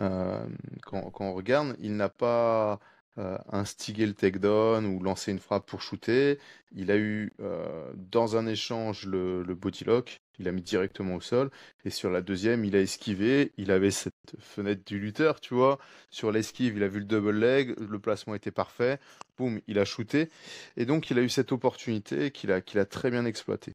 Euh, 0.00 0.46
quand, 0.82 1.12
on 1.20 1.34
regarde, 1.34 1.76
il 1.80 1.96
n'a 1.96 2.08
pas 2.08 2.80
euh, 3.18 3.38
instiguer 3.50 4.06
le 4.06 4.14
takedown 4.14 4.84
ou 4.86 5.02
lancer 5.02 5.30
une 5.32 5.38
frappe 5.38 5.66
pour 5.66 5.82
shooter. 5.82 6.38
Il 6.72 6.90
a 6.90 6.96
eu 6.96 7.32
euh, 7.40 7.92
dans 7.96 8.36
un 8.36 8.46
échange 8.46 9.06
le, 9.06 9.42
le 9.42 9.54
body 9.54 9.84
lock, 9.84 10.20
il 10.38 10.48
a 10.48 10.52
mis 10.52 10.62
directement 10.62 11.14
au 11.16 11.20
sol. 11.20 11.50
Et 11.84 11.90
sur 11.90 12.10
la 12.10 12.20
deuxième, 12.22 12.64
il 12.64 12.74
a 12.76 12.80
esquivé. 12.80 13.52
Il 13.56 13.70
avait 13.70 13.90
cette 13.90 14.14
fenêtre 14.40 14.82
du 14.84 14.98
lutteur, 14.98 15.40
tu 15.40 15.54
vois. 15.54 15.78
Sur 16.10 16.32
l'esquive, 16.32 16.76
il 16.76 16.82
a 16.82 16.88
vu 16.88 16.98
le 17.00 17.04
double 17.04 17.30
leg, 17.38 17.74
le 17.78 17.98
placement 18.00 18.34
était 18.34 18.50
parfait. 18.50 18.98
Boum, 19.38 19.60
il 19.68 19.78
a 19.78 19.84
shooté. 19.84 20.28
Et 20.76 20.86
donc, 20.86 21.10
il 21.10 21.18
a 21.18 21.22
eu 21.22 21.28
cette 21.28 21.52
opportunité 21.52 22.30
qu'il 22.30 22.50
a, 22.52 22.60
qu'il 22.60 22.80
a 22.80 22.84
très 22.84 23.10
bien 23.10 23.24
exploitée. 23.24 23.74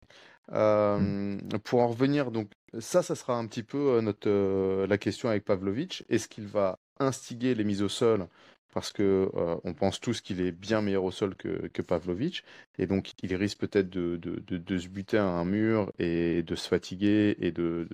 Euh, 0.52 1.38
pour 1.64 1.82
en 1.82 1.88
revenir, 1.88 2.32
donc 2.32 2.50
ça, 2.80 3.04
ça 3.04 3.16
sera 3.16 3.38
un 3.38 3.46
petit 3.48 3.64
peu 3.64 4.00
notre, 4.02 4.86
la 4.86 4.98
question 4.98 5.30
avec 5.30 5.46
Pavlovic. 5.46 6.04
Est-ce 6.10 6.28
qu'il 6.28 6.48
va 6.48 6.80
instiguer 7.00 7.56
les 7.56 7.64
mises 7.64 7.82
au 7.82 7.90
sol 7.90 8.28
parce 8.74 8.92
que 8.92 9.32
euh, 9.34 9.56
on 9.64 9.74
pense 9.74 10.00
tous 10.00 10.22
qu'il 10.22 10.42
est 10.42 10.52
bien 10.52 10.82
meilleur 10.82 11.04
au 11.04 11.12
sol 11.12 11.36
que, 11.36 11.68
que 11.70 11.82
Pavlovic, 11.82 12.44
et 12.78 12.86
donc 12.86 13.14
il 13.24 13.34
risque 13.36 13.58
peut-être 13.60 13.90
de, 13.90 14.18
de, 14.18 14.44
de, 14.46 14.58
de, 14.58 14.78
se 14.78 14.88
buter 14.88 15.18
à 15.18 15.26
un 15.26 15.44
mur 15.44 15.92
et 15.98 16.44
de 16.44 16.56
se 16.56 16.68
fatiguer 16.68 17.36
et 17.40 17.52
de, 17.52 17.88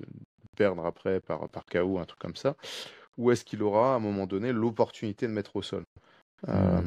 perdre 0.56 0.86
après 0.86 1.20
par, 1.20 1.48
par 1.50 1.66
KO, 1.66 2.00
un 2.00 2.06
truc 2.06 2.20
comme 2.20 2.36
ça, 2.36 2.56
ou 3.18 3.32
est-ce 3.32 3.46
qu'il 3.46 3.62
aura 3.62 3.94
à 3.94 3.96
un 3.98 4.00
moment 4.00 4.26
donné 4.26 4.52
l'opportunité 4.52 5.28
de 5.28 5.32
mettre 5.32 5.56
au 5.56 5.62
sol? 5.62 5.84
Euh, 6.48 6.82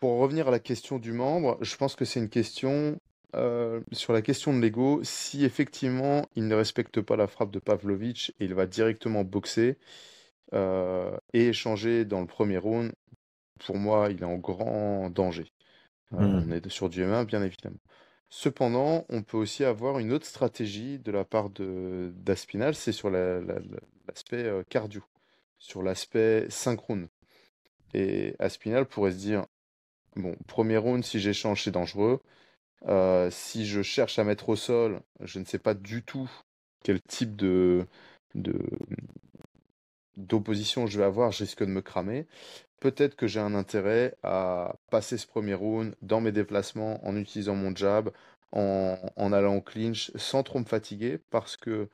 Pour 0.00 0.18
revenir 0.18 0.48
à 0.48 0.50
la 0.50 0.58
question 0.58 0.98
du 0.98 1.12
membre, 1.12 1.58
je 1.60 1.76
pense 1.76 1.94
que 1.94 2.04
c'est 2.04 2.20
une 2.20 2.28
question 2.28 2.98
euh, 3.34 3.80
sur 3.92 4.12
la 4.12 4.22
question 4.22 4.54
de 4.54 4.60
l'ego, 4.60 5.00
si 5.02 5.44
effectivement 5.44 6.26
il 6.36 6.48
ne 6.48 6.54
respecte 6.54 7.00
pas 7.00 7.16
la 7.16 7.26
frappe 7.26 7.50
de 7.50 7.58
Pavlovic 7.58 8.32
et 8.40 8.44
il 8.44 8.54
va 8.54 8.66
directement 8.66 9.24
boxer, 9.24 9.78
euh, 10.52 11.16
et 11.32 11.48
échanger 11.48 12.04
dans 12.04 12.20
le 12.20 12.26
premier 12.26 12.58
round, 12.58 12.92
pour 13.64 13.76
moi, 13.76 14.08
il 14.10 14.20
est 14.20 14.26
en 14.26 14.36
grand 14.36 15.10
danger. 15.10 15.52
Euh, 16.12 16.18
mmh. 16.18 16.44
On 16.46 16.50
est 16.52 16.68
sur 16.68 16.88
du 16.88 17.02
M1, 17.02 17.24
bien 17.24 17.42
évidemment. 17.42 17.80
Cependant, 18.28 19.04
on 19.08 19.22
peut 19.22 19.36
aussi 19.36 19.64
avoir 19.64 19.98
une 19.98 20.12
autre 20.12 20.26
stratégie 20.26 20.98
de 20.98 21.12
la 21.12 21.24
part 21.24 21.50
d'Aspinal, 21.50 22.74
c'est 22.74 22.92
sur 22.92 23.10
l'aspect 23.10 24.50
cardio, 24.68 25.02
sur 25.58 25.82
l'aspect 25.82 26.46
synchrone. 26.50 27.08
Et 27.94 28.34
Aspinal 28.40 28.86
pourrait 28.86 29.12
se 29.12 29.18
dire, 29.18 29.46
bon, 30.16 30.34
premier 30.48 30.76
round, 30.76 31.04
si 31.04 31.20
j'échange, 31.20 31.62
c'est 31.62 31.70
dangereux. 31.70 32.20
Si 33.30 33.66
je 33.66 33.82
cherche 33.82 34.18
à 34.18 34.24
mettre 34.24 34.48
au 34.48 34.56
sol, 34.56 35.00
je 35.20 35.38
ne 35.38 35.44
sais 35.44 35.58
pas 35.58 35.74
du 35.74 36.02
tout 36.02 36.30
quel 36.82 37.00
type 37.02 37.34
de, 37.36 37.86
de, 38.34 38.58
d'opposition 40.16 40.86
je 40.86 40.98
vais 40.98 41.04
avoir, 41.04 41.32
je 41.32 41.44
risque 41.44 41.60
de 41.60 41.70
me 41.70 41.82
cramer. 41.82 42.26
Peut-être 42.80 43.16
que 43.16 43.26
j'ai 43.26 43.40
un 43.40 43.54
intérêt 43.54 44.16
à 44.22 44.76
passer 44.90 45.18
ce 45.18 45.26
premier 45.26 45.54
round 45.54 45.94
dans 46.02 46.20
mes 46.20 46.32
déplacements 46.32 47.04
en 47.06 47.16
utilisant 47.16 47.54
mon 47.54 47.74
jab, 47.74 48.10
en, 48.52 48.96
en 49.16 49.32
allant 49.32 49.56
au 49.56 49.62
clinch 49.62 50.12
sans 50.16 50.42
trop 50.42 50.60
me 50.60 50.64
fatiguer 50.64 51.18
parce 51.30 51.56
que 51.56 51.88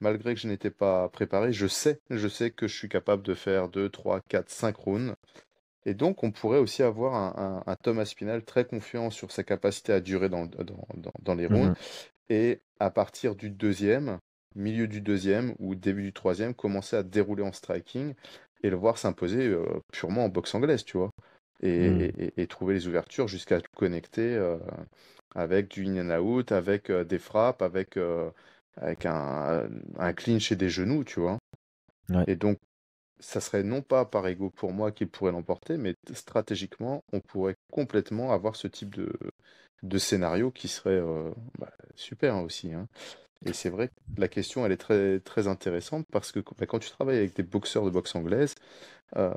malgré 0.00 0.34
que 0.34 0.40
je 0.40 0.48
n'étais 0.48 0.70
pas 0.70 1.08
préparé, 1.10 1.52
je 1.52 1.66
sais, 1.66 2.00
je 2.10 2.28
sais 2.28 2.50
que 2.50 2.68
je 2.68 2.76
suis 2.76 2.88
capable 2.88 3.22
de 3.22 3.34
faire 3.34 3.68
2, 3.68 3.88
3, 3.90 4.20
4, 4.28 4.50
5 4.50 4.76
rounds. 4.76 5.14
Et 5.86 5.94
donc, 5.94 6.24
on 6.24 6.32
pourrait 6.32 6.58
aussi 6.58 6.82
avoir 6.82 7.14
un, 7.14 7.62
un, 7.64 7.76
Thomas 7.76 8.04
Spinal 8.04 8.44
très 8.44 8.64
confiant 8.64 9.08
sur 9.10 9.30
sa 9.30 9.44
capacité 9.44 9.92
à 9.92 10.00
durer 10.00 10.28
dans, 10.28 10.44
dans, 10.46 11.12
dans, 11.22 11.34
les 11.34 11.46
rounds. 11.46 11.70
Mmh 11.70 11.74
Et 12.28 12.60
à 12.80 12.90
partir 12.90 13.36
du 13.36 13.50
deuxième, 13.50 14.18
milieu 14.56 14.88
du 14.88 15.00
deuxième 15.00 15.54
ou 15.60 15.76
début 15.76 16.02
du 16.02 16.12
troisième, 16.12 16.54
commencer 16.54 16.96
à 16.96 17.04
dérouler 17.04 17.44
en 17.44 17.52
striking 17.52 18.14
et 18.64 18.70
le 18.70 18.76
voir 18.76 18.98
s'imposer 18.98 19.46
euh, 19.46 19.64
purement 19.92 20.24
en 20.24 20.28
boxe 20.28 20.56
anglaise, 20.56 20.84
tu 20.84 20.96
vois. 20.96 21.10
Et, 21.62 21.88
hmm. 22.36 22.46
trouver 22.48 22.74
les 22.74 22.88
ouvertures 22.88 23.28
jusqu'à 23.28 23.60
connecter 23.76 24.34
euh, 24.34 24.58
avec 25.36 25.68
du 25.68 25.86
in 25.86 26.10
and 26.10 26.20
out, 26.20 26.50
avec 26.50 26.90
euh, 26.90 27.04
des 27.04 27.18
frappes, 27.20 27.62
avec, 27.62 27.96
avec 28.76 29.06
un, 29.06 29.68
un, 29.98 30.12
clinch 30.14 30.50
et 30.50 30.56
des 30.56 30.68
genoux, 30.68 31.04
tu 31.04 31.20
vois. 31.20 31.38
Et 32.26 32.34
donc, 32.34 32.58
ça 33.18 33.40
serait 33.40 33.62
non 33.62 33.82
pas 33.82 34.04
par 34.04 34.26
ego 34.26 34.50
pour 34.50 34.72
moi 34.72 34.92
qu'il 34.92 35.08
pourrait 35.08 35.32
l'emporter, 35.32 35.76
mais 35.76 35.96
stratégiquement, 36.12 37.04
on 37.12 37.20
pourrait 37.20 37.56
complètement 37.70 38.32
avoir 38.32 38.56
ce 38.56 38.68
type 38.68 38.94
de, 38.94 39.98
scénario 39.98 40.50
qui 40.50 40.68
serait 40.68 41.00
bah, 41.58 41.72
super 41.94 42.36
aussi. 42.42 42.72
Hein. 42.72 42.88
Et 43.44 43.52
c'est 43.52 43.70
vrai 43.70 43.88
que 43.88 43.94
la 44.16 44.28
question, 44.28 44.64
elle 44.64 44.72
est 44.72 44.76
très, 44.76 45.20
très 45.20 45.46
intéressante 45.46 46.06
parce 46.10 46.32
que 46.32 46.40
bah, 46.58 46.66
quand 46.66 46.78
tu 46.78 46.90
travailles 46.90 47.18
avec 47.18 47.36
des 47.36 47.42
boxeurs 47.42 47.84
de 47.84 47.90
boxe 47.90 48.14
anglaise, 48.14 48.54
euh, 49.16 49.32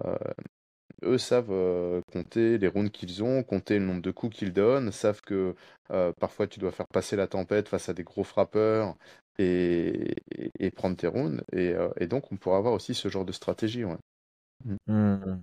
eux 1.04 1.18
savent 1.18 1.52
euh, 1.52 2.02
compter 2.12 2.58
les 2.58 2.68
rounds 2.68 2.92
qu'ils 2.92 3.24
ont, 3.24 3.44
compter 3.44 3.80
le 3.80 3.86
nombre 3.86 4.02
de 4.02 4.12
coups 4.12 4.36
qu'ils 4.38 4.54
donnent, 4.54 4.92
savent 4.92 5.22
que 5.22 5.56
euh, 5.92 6.12
parfois 6.20 6.48
tu 6.48 6.60
dois 6.60 6.72
faire 6.72 6.88
passer 6.88 7.16
la 7.16 7.28
tempête 7.28 7.68
face 7.70 7.90
à 7.90 7.94
des 7.94 8.04
gros 8.04 8.24
frappeurs 8.24 8.96
et, 9.38 10.16
et, 10.60 10.72
prendre 10.72 10.96
tes 10.98 11.08
rounds. 11.08 11.44
Et, 11.54 11.74
et, 11.98 12.08
donc, 12.08 12.32
on 12.32 12.38
pourra 12.38 12.58
avoir 12.58 12.74
aussi 12.74 12.94
ce 12.94 13.08
genre 13.10 13.26
de 13.26 13.32
stratégie. 13.32 13.86
Ouais. 13.86 13.98
Mmh. 14.66 14.76
Mmh. 14.88 15.42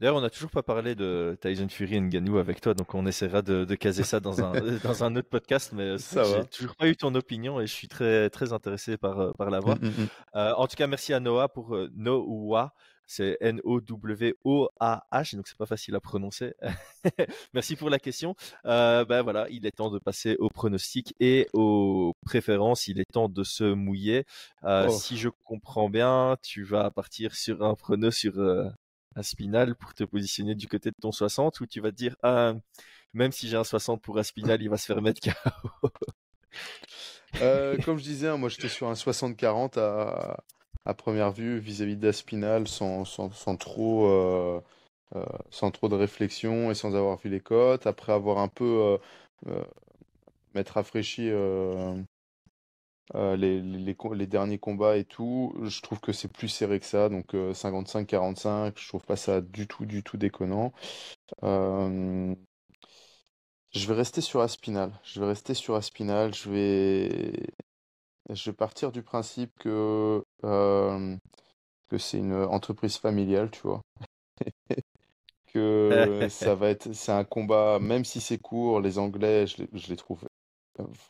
D'ailleurs, 0.00 0.14
on 0.14 0.20
n'a 0.20 0.30
toujours 0.30 0.50
pas 0.50 0.62
parlé 0.62 0.94
de 0.94 1.36
Tyson 1.40 1.68
Fury 1.68 1.96
et 1.96 2.00
Ngannou 2.00 2.38
avec 2.38 2.60
toi, 2.60 2.72
donc 2.72 2.94
on 2.94 3.04
essaiera 3.04 3.42
de, 3.42 3.64
caser 3.74 4.04
ça 4.04 4.20
dans 4.20 4.44
un, 4.44 4.52
dans 4.84 5.02
un 5.02 5.16
autre 5.16 5.28
podcast. 5.28 5.72
Mais 5.72 5.98
ça 5.98 6.22
j'ai 6.22 6.44
toujours 6.46 6.76
pas 6.76 6.86
eu 6.86 6.96
ton 6.96 7.14
opinion 7.16 7.60
et 7.60 7.66
je 7.66 7.72
suis 7.72 7.88
très, 7.88 8.30
très 8.30 8.52
intéressé 8.52 8.96
par, 8.96 9.18
euh, 9.18 9.32
par 9.32 9.50
la 9.50 9.58
voix. 9.58 9.76
Euh, 10.36 10.52
en 10.54 10.68
tout 10.68 10.76
cas, 10.76 10.86
merci 10.86 11.12
à 11.12 11.20
Noah 11.20 11.48
pour 11.48 11.74
euh, 11.74 11.90
Noah. 11.96 12.74
C'est 13.10 13.38
N-O-W-O-A-H, 13.40 15.34
donc 15.34 15.48
c'est 15.48 15.56
pas 15.56 15.66
facile 15.66 15.96
à 15.96 16.00
prononcer. 16.00 16.54
Merci 17.54 17.74
pour 17.74 17.88
la 17.88 17.98
question. 17.98 18.36
ben 18.64 19.22
voilà, 19.22 19.46
il 19.50 19.64
est 19.66 19.72
temps 19.72 19.90
de 19.90 19.98
passer 19.98 20.36
aux 20.38 20.50
pronostics 20.50 21.14
et 21.18 21.48
aux 21.54 22.12
préférences. 22.26 22.86
Il 22.86 23.00
est 23.00 23.10
temps 23.10 23.30
de 23.30 23.42
se 23.42 23.64
mouiller. 23.64 24.24
Oh. 24.62 24.88
Si 24.90 25.16
je 25.16 25.30
comprends 25.44 25.88
bien, 25.88 26.36
tu 26.42 26.64
vas 26.64 26.90
partir 26.90 27.34
sur 27.34 27.64
un 27.64 27.74
prono 27.74 28.10
sur 28.10 28.34
Aspinal 29.16 29.74
pour 29.74 29.94
te 29.94 30.04
positionner 30.04 30.54
du 30.54 30.68
côté 30.68 30.90
de 30.90 30.96
ton 31.00 31.12
60 31.12 31.60
ou 31.60 31.66
tu 31.66 31.80
vas 31.80 31.90
te 31.90 31.96
dire 31.96 32.14
ah, 32.22 32.52
même 33.14 33.32
si 33.32 33.48
j'ai 33.48 33.56
un 33.56 33.64
60 33.64 34.02
pour 34.02 34.18
Aspinal, 34.18 34.62
il 34.62 34.68
va 34.68 34.76
se 34.76 34.86
faire 34.86 35.02
mettre 35.02 35.20
KO 35.20 35.90
euh, 37.40 37.76
Comme 37.84 37.98
je 37.98 38.04
disais, 38.04 38.28
hein, 38.28 38.36
moi 38.36 38.48
j'étais 38.48 38.68
sur 38.68 38.88
un 38.88 38.94
60-40 38.94 39.78
à, 39.78 40.38
à, 40.88 40.94
première 40.94 41.32
vue 41.32 41.58
vis-à-vis 41.58 41.96
d'Aspinal 41.96 42.68
sans, 42.68 43.04
sans, 43.04 43.30
sans, 43.30 43.56
trop, 43.56 44.06
euh, 44.06 44.60
euh, 45.16 45.24
sans 45.50 45.70
trop 45.70 45.88
de 45.88 45.94
réflexion 45.96 46.70
et 46.70 46.74
sans 46.74 46.94
avoir 46.96 47.18
vu 47.18 47.30
les 47.30 47.40
cotes. 47.40 47.86
Après 47.86 48.12
avoir 48.12 48.38
un 48.38 48.48
peu 48.48 48.98
m'être 50.54 50.70
rafraîchi 50.70 51.30
euh, 53.14 53.36
les, 53.36 53.60
les, 53.62 53.96
les, 54.14 54.26
derniers 54.26 54.58
combats 54.58 54.96
et 54.98 55.04
tout, 55.04 55.54
je 55.62 55.80
trouve 55.80 55.98
que 56.00 56.12
c'est 56.12 56.28
plus 56.30 56.48
serré 56.48 56.78
que 56.78 56.84
ça. 56.86 57.08
Donc 57.08 57.32
55-45, 57.32 58.48
euh, 58.48 58.70
je 58.76 58.88
trouve 58.88 59.04
pas 59.04 59.16
ça 59.16 59.40
du 59.40 59.66
tout, 59.66 59.86
du 59.86 60.02
tout 60.02 60.18
déconnant. 60.18 60.72
Euh, 61.44 62.34
je 63.72 63.86
vais 63.86 63.94
rester 63.94 64.20
sur 64.20 64.40
Aspinal. 64.40 64.92
Je 65.04 65.20
vais 65.20 65.26
rester 65.26 65.54
sur 65.54 65.74
Aspinal. 65.74 66.34
Je 66.34 66.50
vais, 66.50 67.32
je 68.30 68.50
vais 68.50 68.56
partir 68.56 68.92
du 68.92 69.02
principe 69.02 69.52
que, 69.58 70.22
que 70.42 71.98
c'est 71.98 72.18
une 72.18 72.34
entreprise 72.34 72.96
familiale, 72.96 73.50
tu 73.50 73.60
vois. 73.62 73.80
que 75.52 76.28
ça 76.28 76.54
va 76.54 76.68
être, 76.68 76.92
c'est 76.92 77.12
un 77.12 77.24
combat, 77.24 77.78
même 77.80 78.04
si 78.04 78.20
c'est 78.20 78.38
court, 78.38 78.80
les 78.80 78.98
Anglais, 78.98 79.46
je 79.46 79.66
les, 79.88 79.96
trouve 79.96 80.24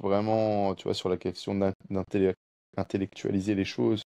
vraiment, 0.00 0.74
tu 0.74 0.84
vois, 0.84 0.94
sur 0.94 1.08
la 1.08 1.16
question 1.16 1.54
d'intellectualiser 1.90 3.54
les 3.54 3.64
choses. 3.64 4.02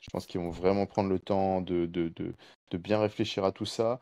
Je 0.00 0.08
pense 0.10 0.26
qu'ils 0.26 0.40
vont 0.40 0.50
vraiment 0.50 0.86
prendre 0.86 1.10
le 1.10 1.18
temps 1.18 1.60
de, 1.60 1.86
de, 1.86 2.12
de, 2.16 2.78
bien 2.78 3.00
réfléchir 3.00 3.44
à 3.44 3.52
tout 3.52 3.66
ça. 3.66 4.00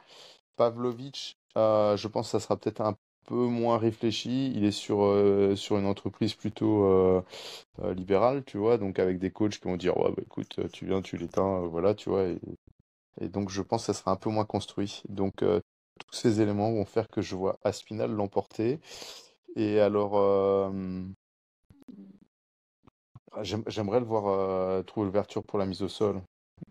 Pavlovic, 0.56 1.36
euh, 1.56 1.96
je 1.96 2.08
pense 2.08 2.26
que 2.26 2.32
ça 2.32 2.40
sera 2.40 2.56
peut-être 2.56 2.80
un 2.80 2.96
peu 3.28 3.46
moins 3.46 3.78
réfléchi. 3.78 4.52
Il 4.54 4.64
est 4.64 4.72
sur, 4.72 5.02
euh, 5.02 5.54
sur 5.56 5.78
une 5.78 5.86
entreprise 5.86 6.34
plutôt 6.34 6.84
euh, 6.84 7.22
libérale, 7.94 8.44
tu 8.44 8.58
vois, 8.58 8.78
donc 8.78 8.98
avec 8.98 9.18
des 9.18 9.30
coachs 9.30 9.58
qui 9.58 9.68
vont 9.68 9.76
dire 9.76 9.96
ouais, 9.98 10.10
bah, 10.10 10.22
écoute, 10.24 10.60
tu 10.72 10.86
viens, 10.86 11.02
tu 11.02 11.16
l'éteins, 11.16 11.60
voilà, 11.66 11.94
tu 11.94 12.08
vois. 12.10 12.24
Et, 12.24 12.38
et, 13.20 13.28
donc 13.28 13.50
je 13.50 13.62
pense 13.62 13.82
que 13.86 13.92
ça 13.92 13.98
sera 13.98 14.12
un 14.12 14.16
peu 14.16 14.30
moins 14.30 14.44
construit. 14.44 15.02
Donc 15.08 15.36
tous 15.98 16.14
ces 16.14 16.40
éléments 16.40 16.72
vont 16.72 16.84
faire 16.84 17.08
que 17.08 17.22
je 17.22 17.36
vois 17.36 17.58
Aspinal 17.64 18.10
l'emporter. 18.10 18.80
Et 19.56 19.80
alors, 19.80 20.16
euh, 20.16 20.70
j'aimerais 23.42 24.00
le 24.00 24.06
voir 24.06 24.26
euh, 24.26 24.82
trouver 24.82 25.06
l'ouverture 25.06 25.44
pour 25.44 25.58
la 25.58 25.66
mise 25.66 25.82
au 25.82 25.88
sol. 25.88 26.22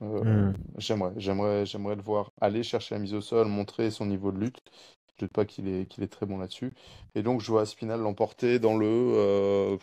Euh, 0.01 0.51
hmm. 0.51 0.53
J'aimerais, 0.77 1.13
j'aimerais, 1.17 1.65
j'aimerais 1.65 1.95
le 1.95 2.01
voir 2.01 2.31
aller 2.41 2.63
chercher 2.63 2.95
la 2.95 2.99
mise 2.99 3.13
au 3.13 3.21
sol, 3.21 3.47
montrer 3.47 3.91
son 3.91 4.05
niveau 4.05 4.31
de 4.31 4.39
lutte. 4.39 4.61
Je 5.17 5.25
ne 5.25 5.27
doute 5.27 5.33
pas 5.33 5.45
qu'il 5.45 5.67
est, 5.67 5.85
qu'il 5.87 6.03
est 6.03 6.07
très 6.07 6.25
bon 6.25 6.37
là-dessus. 6.37 6.73
Et 7.15 7.23
donc, 7.23 7.41
je 7.41 7.51
vois 7.51 7.65
Spinal 7.65 7.99
l'emporter 8.01 8.59
dans 8.59 8.77
le. 8.77 9.77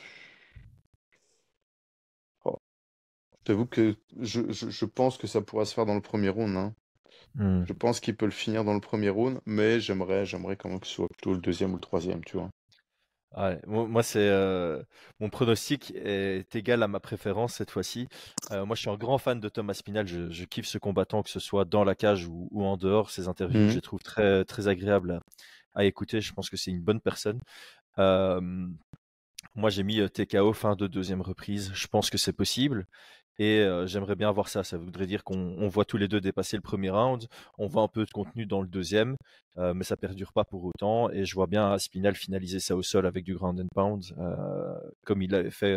Oh. 2.44 2.58
J'avoue 3.46 3.66
que 3.66 3.96
je, 4.20 4.52
je, 4.52 4.70
je, 4.70 4.84
pense 4.84 5.18
que 5.18 5.26
ça 5.26 5.40
pourra 5.40 5.64
se 5.64 5.74
faire 5.74 5.86
dans 5.86 5.94
le 5.94 6.00
premier 6.00 6.28
round. 6.28 6.56
Hein. 6.56 6.74
Hmm. 7.34 7.64
Je 7.66 7.72
pense 7.72 7.98
qu'il 8.00 8.16
peut 8.16 8.26
le 8.26 8.30
finir 8.30 8.64
dans 8.64 8.74
le 8.74 8.80
premier 8.80 9.08
round, 9.08 9.40
mais 9.44 9.80
j'aimerais, 9.80 10.24
j'aimerais 10.24 10.56
quand 10.56 10.68
même 10.68 10.80
que 10.80 10.86
ce 10.86 10.94
soit 10.94 11.08
plutôt 11.08 11.32
le 11.32 11.40
deuxième 11.40 11.72
ou 11.72 11.76
le 11.76 11.80
troisième, 11.80 12.22
tu 12.24 12.36
vois. 12.36 12.50
Moi, 13.66 14.02
c'est 14.02 14.28
euh, 14.28 14.82
mon 15.20 15.28
pronostic 15.28 15.92
est 15.96 16.54
égal 16.54 16.82
à 16.82 16.88
ma 16.88 17.00
préférence 17.00 17.54
cette 17.54 17.70
fois-ci. 17.70 18.08
Euh, 18.52 18.64
moi, 18.64 18.76
je 18.76 18.82
suis 18.82 18.90
un 18.90 18.96
grand 18.96 19.18
fan 19.18 19.40
de 19.40 19.48
Thomas 19.48 19.74
Spinal. 19.74 20.06
Je, 20.06 20.44
kiffe 20.44 20.66
ce 20.66 20.78
combattant, 20.78 21.22
que 21.22 21.30
ce 21.30 21.40
soit 21.40 21.64
dans 21.64 21.84
la 21.84 21.94
cage 21.94 22.26
ou, 22.26 22.48
en 22.64 22.76
dehors. 22.76 23.10
Ses 23.10 23.28
interviews, 23.28 23.68
je 23.70 23.74
les 23.74 23.80
trouve 23.80 24.00
très 24.00 24.44
très 24.44 24.68
agréables 24.68 25.20
à, 25.74 25.84
écouter. 25.84 26.20
Je 26.20 26.32
pense 26.32 26.50
que 26.50 26.56
c'est 26.56 26.70
une 26.70 26.82
bonne 26.82 27.00
personne. 27.00 27.40
moi, 27.96 29.70
j'ai 29.70 29.82
mis 29.82 30.08
TKO 30.10 30.52
fin 30.52 30.76
de 30.76 30.86
deuxième 30.86 31.20
reprise. 31.20 31.72
Je 31.74 31.86
pense 31.86 32.10
que 32.10 32.18
c'est 32.18 32.32
possible. 32.32 32.86
Et 33.38 33.66
j'aimerais 33.86 34.14
bien 34.14 34.30
voir 34.30 34.48
ça. 34.48 34.62
Ça 34.64 34.78
voudrait 34.78 35.06
dire 35.06 35.24
qu'on 35.24 35.68
voit 35.68 35.84
tous 35.84 35.96
les 35.96 36.08
deux 36.08 36.20
dépasser 36.20 36.56
le 36.56 36.62
premier 36.62 36.90
round. 36.90 37.26
On 37.58 37.66
voit 37.66 37.82
un 37.82 37.88
peu 37.88 38.04
de 38.04 38.10
contenu 38.10 38.46
dans 38.46 38.60
le 38.60 38.68
deuxième, 38.68 39.16
mais 39.56 39.82
ça 39.84 39.96
perdure 39.96 40.32
pas 40.32 40.44
pour 40.44 40.64
autant. 40.64 41.10
Et 41.10 41.24
je 41.24 41.34
vois 41.34 41.46
bien 41.46 41.72
Aspinal 41.72 42.14
finaliser 42.14 42.60
ça 42.60 42.76
au 42.76 42.82
sol 42.82 43.06
avec 43.06 43.24
du 43.24 43.34
ground 43.34 43.60
and 43.60 43.66
pound, 43.74 44.04
comme 45.04 45.22
il 45.22 45.30
l'avait 45.32 45.50
fait 45.50 45.76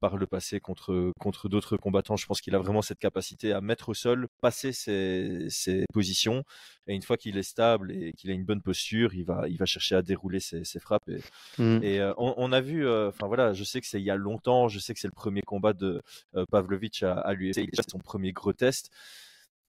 par 0.00 0.16
le 0.16 0.26
passé 0.26 0.60
contre, 0.60 1.12
contre 1.18 1.48
d'autres 1.48 1.76
combattants. 1.78 2.16
Je 2.16 2.26
pense 2.26 2.40
qu'il 2.42 2.54
a 2.54 2.58
vraiment 2.58 2.82
cette 2.82 2.98
capacité 2.98 3.52
à 3.52 3.60
mettre 3.62 3.88
au 3.88 3.94
sol, 3.94 4.28
passer 4.42 4.72
ses, 4.72 5.46
ses 5.48 5.84
positions. 5.92 6.44
Et 6.86 6.94
une 6.94 7.02
fois 7.02 7.16
qu'il 7.16 7.36
est 7.38 7.42
stable 7.42 7.92
et 7.92 8.12
qu'il 8.12 8.30
a 8.30 8.34
une 8.34 8.44
bonne 8.44 8.60
posture, 8.62 9.14
il 9.14 9.24
va, 9.24 9.48
il 9.48 9.56
va 9.56 9.66
chercher 9.66 9.94
à 9.94 10.02
dérouler 10.02 10.40
ses, 10.40 10.64
ses 10.64 10.80
frappes. 10.80 11.08
Et, 11.08 11.20
mmh. 11.58 11.82
et 11.82 12.02
on, 12.18 12.34
on, 12.36 12.52
a 12.52 12.60
vu, 12.60 12.88
enfin 12.88 13.26
voilà, 13.26 13.52
je 13.52 13.64
sais 13.64 13.80
que 13.80 13.86
c'est 13.86 14.00
il 14.00 14.04
y 14.04 14.10
a 14.10 14.16
longtemps, 14.16 14.68
je 14.68 14.78
sais 14.78 14.92
que 14.92 15.00
c'est 15.00 15.08
le 15.08 15.12
premier 15.12 15.42
combat 15.42 15.72
de 15.72 16.02
Pavlo 16.50 16.78
à, 17.02 17.12
à 17.12 17.32
l'UFC. 17.32 17.58
Il 17.58 17.70
son 17.88 17.98
premier 17.98 18.32
gros 18.32 18.52
test. 18.52 18.90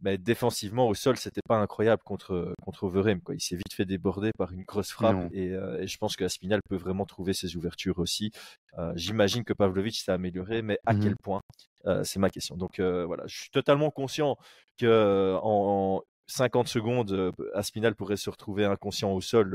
Mais 0.01 0.18
défensivement, 0.18 0.88
au 0.88 0.93
sol, 0.93 1.16
c'était 1.18 1.41
pas 1.47 1.57
incroyable 1.57 2.03
contre, 2.03 2.53
contre 2.61 2.84
Overeem. 2.84 3.22
Quoi. 3.22 3.36
Il 3.36 3.41
s'est 3.41 3.55
vite 3.55 3.74
fait 3.74 3.86
déborder 3.86 4.32
par 4.38 4.51
une 4.51 4.63
grosse 4.63 4.91
frappe. 4.91 5.32
Euh, 5.34 5.80
et, 5.80 5.88
je 5.88 5.97
pense 5.97 6.16
que 6.16 6.26
Aspinal 6.26 6.59
peut 6.70 6.76
vraiment 6.76 7.05
trouver 7.05 7.34
ses 7.34 7.55
ouvertures 7.55 7.99
aussi. 7.99 8.32
Euh, 8.78 8.91
j'imagine 8.95 9.43
que 9.43 9.53
Pavlovic 9.53 9.95
s'est 9.95 10.11
amélioré, 10.11 10.61
mais 10.61 10.78
à 10.86 10.95
quel 10.95 11.13
mmh 11.13 11.24
point 11.24 11.41
euh, 11.86 12.03
C'est 12.03 12.20
ma 12.20 12.30
question. 12.30 12.57
Donc 12.57 12.80
voilà, 12.80 13.24
je 13.28 13.36
suis 13.36 13.49
totalement 13.51 13.89
conscient 13.89 14.38
que 14.78 15.38
en, 15.41 16.01
50 16.28 16.67
secondes, 16.67 17.34
Aspinal 17.53 17.95
pourrait 17.95 18.17
se 18.17 18.30
retrouver 18.30 18.65
inconscient 18.65 19.11
au 19.11 19.21
sol 19.21 19.49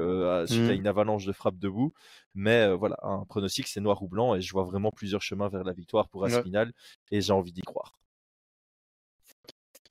suite 0.47 0.61
à 0.61 0.73
mmh. 0.73 0.77
une 0.77 0.87
avalanche 0.87 1.27
de 1.27 1.33
frappes 1.33 1.59
debout. 1.59 1.93
Mais 2.35 2.73
voilà, 2.75 2.97
un 3.03 3.25
pronostic, 3.25 3.67
c'est 3.67 3.81
noir 3.81 4.03
ou 4.03 4.09
blanc 4.09 4.35
et 4.35 4.41
je 4.41 4.53
vois 4.53 4.65
vraiment 4.65 4.91
plusieurs 4.91 5.23
chemins 5.23 5.49
vers 5.49 5.65
la 5.65 5.73
victoire 5.73 6.09
pour 6.09 6.25
Aspinal 6.25 6.73
et 7.11 7.21
j'ai 7.21 7.33
envie 7.33 7.53
d'y 7.53 7.63
croire. 7.63 7.95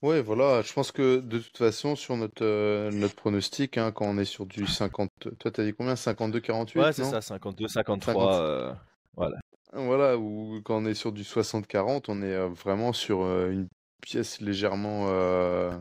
Ouais, 0.01 0.21
voilà, 0.21 0.61
je 0.61 0.71
pense 0.71 0.93
que 0.93 1.19
de 1.19 1.39
toute 1.39 1.57
façon, 1.57 1.97
sur 1.97 2.15
notre, 2.15 2.89
notre 2.91 3.15
pronostic, 3.15 3.77
hein, 3.77 3.91
quand 3.91 4.05
on 4.05 4.17
est 4.17 4.23
sur 4.25 4.45
du 4.45 4.65
50, 4.65 5.11
toi 5.37 5.51
t'as 5.51 5.63
dit 5.65 5.73
combien? 5.73 5.95
52-48 5.95 6.79
Ouais, 6.79 6.93
c'est 6.93 7.03
ça, 7.03 7.19
52-53. 7.19 8.75
voilà. 9.15 9.37
Voilà, 9.73 10.17
ou 10.17 10.61
quand 10.63 10.81
on 10.81 10.85
est 10.85 10.93
sur 10.93 11.11
du 11.11 11.23
60-40, 11.23 12.05
on 12.07 12.21
est 12.21 12.47
vraiment 12.47 12.93
sur 12.93 13.23
une 13.23 13.67
pièce 14.01 14.41
légèrement 14.41 15.07
euh, 15.09 15.71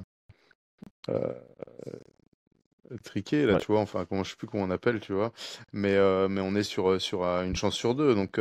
triqué 3.03 3.45
là 3.45 3.59
tu 3.59 3.67
vois 3.73 3.81
enfin 3.81 4.07
comment 4.07 4.25
je 4.25 4.31
sais 4.31 4.37
plus 4.37 4.47
comment 4.47 4.65
on 4.65 4.71
appelle 4.71 5.01
tu 5.01 5.13
vois. 5.13 5.33
Mais 5.73 5.95
euh, 5.95 6.29
mais 6.29 6.41
on 6.41 6.55
est 6.55 6.63
sur 6.63 6.91
euh, 6.91 6.99
sur 6.99 7.25
une 7.25 7.57
chance 7.57 7.75
sur 7.75 7.95
deux. 7.95 8.15
Donc 8.15 8.41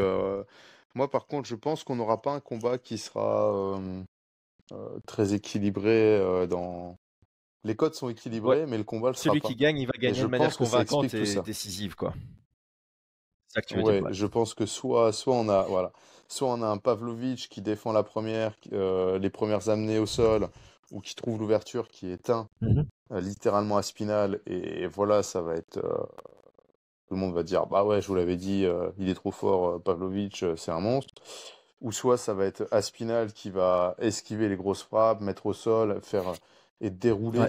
moi 0.96 1.10
par 1.10 1.28
contre 1.28 1.48
je 1.48 1.56
pense 1.56 1.84
qu'on 1.84 1.96
n'aura 1.96 2.22
pas 2.22 2.32
un 2.32 2.40
combat 2.40 2.78
qui 2.78 2.98
sera 2.98 3.80
très 5.06 5.34
équilibré 5.34 6.48
dans 6.50 6.98
les 7.64 7.76
codes 7.76 7.94
sont 7.94 8.10
équilibrés 8.10 8.66
mais 8.66 8.78
le 8.78 8.84
combat 8.84 9.10
le 9.10 9.16
celui 9.16 9.42
qui 9.42 9.56
gagne 9.56 9.80
il 9.80 9.88
va 9.88 9.94
gagner 10.00 10.22
de 10.22 10.28
manière 10.28 10.56
convaincante 10.56 11.14
et 11.14 11.42
décisive 11.42 11.96
quoi. 11.96 12.14
Ça 13.48 13.62
que 13.62 13.68
tu 13.68 13.76
veux 13.76 13.84
ouais, 13.84 14.02
je 14.12 14.26
pense 14.26 14.54
que 14.54 14.66
soit 14.66 15.14
soit 15.14 15.36
on 15.36 15.50
a 15.50 15.64
voilà 15.64 15.92
soit 16.28 16.50
on 16.50 16.62
a 16.62 16.68
un 16.68 16.78
Pavlovic 16.78 17.48
qui 17.50 17.62
défend 17.62 17.92
la 17.92 18.04
première 18.04 18.54
les 18.72 19.30
premières 19.30 19.70
amenées 19.70 20.00
au 20.00 20.06
sol 20.06 20.50
ou 20.92 21.02
qui 21.02 21.16
trouve 21.16 21.40
l'ouverture 21.40 21.88
qui 21.88 22.12
est 22.12 22.30
un 22.30 22.48
mmh 22.62 22.82
euh, 23.14 23.22
littéralement 23.22 23.78
à 23.78 23.84
spinal 23.84 24.42
et, 24.48 24.86
voilà 24.86 25.24
ça 25.24 25.42
va 25.42 25.56
être 25.56 25.78
euh, 25.78 26.06
tout 27.08 27.14
le 27.14 27.18
monde 27.18 27.34
va 27.34 27.44
dire 27.44 27.66
bah 27.66 27.86
ouais 27.86 28.02
je 28.02 28.08
vous 28.08 28.16
l'avais 28.16 28.36
dit 28.36 28.66
euh, 28.66 28.90
il 28.98 29.08
est 29.08 29.14
trop 29.14 29.32
fort 29.32 29.82
Pavlovic 29.82 30.44
c'est 30.58 30.72
un 30.72 30.82
monstre. 30.82 31.14
Ou 31.80 31.92
soit 31.92 32.18
ça 32.18 32.34
va 32.34 32.46
être 32.46 32.68
Aspinal 32.72 33.32
qui 33.32 33.52
va 33.52 33.96
esquiver 34.00 34.50
les 34.50 34.58
grosses 34.58 34.82
frappes 34.82 35.22
mettre 35.22 35.46
au 35.46 35.54
sol 35.54 36.02
faire 36.02 36.34
et 36.82 36.90
dérouler. 36.90 37.46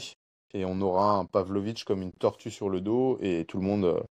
Et 0.53 0.65
on 0.65 0.81
aura 0.81 1.13
un 1.13 1.25
Pavlovic 1.25 1.85
comme 1.85 2.03
une 2.03 2.13
tortue 2.13 2.51
sur 2.51 2.69
le 2.69 2.81
dos 2.81 3.19
et 3.21 3.47
tout 3.47 3.57
le 3.57 3.65
monde 3.65 4.03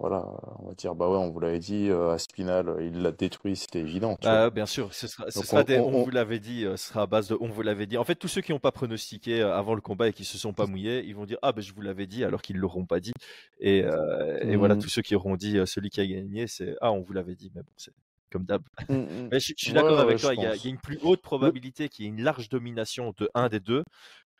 voilà, 0.00 0.24
on 0.58 0.68
va 0.68 0.74
dire, 0.74 0.94
bah 0.94 1.08
ouais, 1.08 1.16
on 1.16 1.30
vous 1.30 1.40
l'avait 1.40 1.58
dit, 1.58 1.88
euh, 1.88 2.10
Aspinal, 2.10 2.68
euh, 2.68 2.84
il 2.84 3.02
l'a 3.02 3.12
détruit, 3.12 3.56
c'était 3.56 3.80
évident. 3.80 4.16
Ah, 4.24 4.50
bien 4.50 4.66
sûr, 4.66 4.92
ce 4.94 5.06
sera, 5.06 5.26
on, 5.80 6.02
vous 6.04 6.10
l'avait 6.10 6.38
dit, 6.38 6.64
euh, 6.64 6.76
ce 6.76 6.88
sera 6.88 7.02
à 7.02 7.06
base 7.06 7.28
de 7.28 7.36
on 7.40 7.48
vous 7.48 7.62
l'avait 7.62 7.86
dit. 7.86 7.96
En 7.98 8.04
fait, 8.04 8.14
tous 8.14 8.28
ceux 8.28 8.40
qui 8.40 8.52
n'ont 8.52 8.58
pas 8.58 8.72
pronostiqué 8.72 9.42
avant 9.42 9.74
le 9.74 9.80
combat 9.80 10.08
et 10.08 10.12
qui 10.12 10.24
se 10.24 10.38
sont 10.38 10.52
pas 10.52 10.66
mouillés, 10.66 11.04
ils 11.04 11.14
vont 11.14 11.24
dire 11.24 11.38
ah 11.42 11.52
ben 11.52 11.60
je 11.60 11.72
vous 11.72 11.80
l'avais 11.80 12.06
dit 12.06 12.24
alors 12.24 12.42
qu'ils 12.42 12.56
l'auront 12.56 12.86
pas 12.86 13.00
dit. 13.00 13.12
Et, 13.60 13.78
et 13.78 14.56
voilà, 14.56 14.74
mmh. 14.74 14.80
tous 14.80 14.88
ceux 14.88 15.02
qui 15.02 15.14
auront 15.14 15.36
dit 15.36 15.58
celui 15.66 15.90
qui 15.90 16.00
a 16.00 16.06
gagné, 16.06 16.46
c'est 16.46 16.76
ah 16.80 16.92
on 16.92 17.00
vous 17.00 17.12
l'avait 17.12 17.34
dit, 17.34 17.50
mais 17.54 17.62
bon 17.62 17.72
c'est 17.76 17.92
comme 18.30 18.44
d'hab. 18.44 18.62
Mmh, 18.88 18.94
mmh. 18.94 19.28
Mais 19.30 19.40
je, 19.40 19.54
suis 19.56 19.72
d'accord 19.72 20.00
avec 20.00 20.18
toi, 20.18 20.34
il 20.34 20.42
y, 20.42 20.46
a, 20.46 20.56
il 20.56 20.64
y, 20.64 20.66
a 20.66 20.70
une 20.70 20.78
plus 20.78 20.98
haute 21.02 21.22
probabilité 21.22 21.88
qu'il 21.88 22.04
y 22.04 22.08
ait 22.08 22.10
une 22.10 22.22
large 22.22 22.48
domination 22.48 23.14
de 23.16 23.30
un 23.34 23.48
des 23.48 23.60
deux 23.60 23.84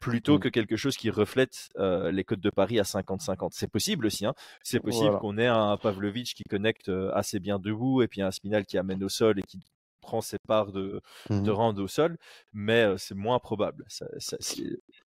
plutôt 0.05 0.36
mmh. 0.36 0.40
que 0.40 0.48
quelque 0.48 0.76
chose 0.76 0.96
qui 0.96 1.11
reflète 1.11 1.70
les 1.76 2.24
codes 2.24 2.40
de 2.40 2.50
Paris 2.50 2.78
à 2.78 2.82
50-50. 2.82 3.50
C'est 3.52 3.70
possible 3.70 4.07
aussi. 4.07 4.26
Hein. 4.26 4.34
C'est 4.62 4.80
possible 4.80 5.18
qu'on 5.18 5.38
ait 5.38 5.46
un 5.46 5.76
Pavlovic 5.76 6.34
qui 6.34 6.44
connecte 6.44 6.90
assez 7.12 7.40
bien 7.40 7.59
debout 7.59 8.02
et 8.02 8.09
puis 8.09 8.22
un 8.22 8.30
Spinal 8.30 8.66
qui 8.66 8.78
amène 8.78 9.02
au 9.02 9.09
sol 9.09 9.38
et 9.38 9.42
qui 9.42 9.61
prend 10.05 10.20
ses 10.20 10.38
parts 10.46 10.70
de, 10.70 11.00
de 11.30 11.34
mmh 11.34 11.50
rendre 11.50 11.82
au 11.82 11.88
sol, 11.88 12.18
mais 12.52 12.86
c'est 12.98 13.14
moins 13.14 13.38
probable. 13.38 13.84
Ça, 13.88 14.07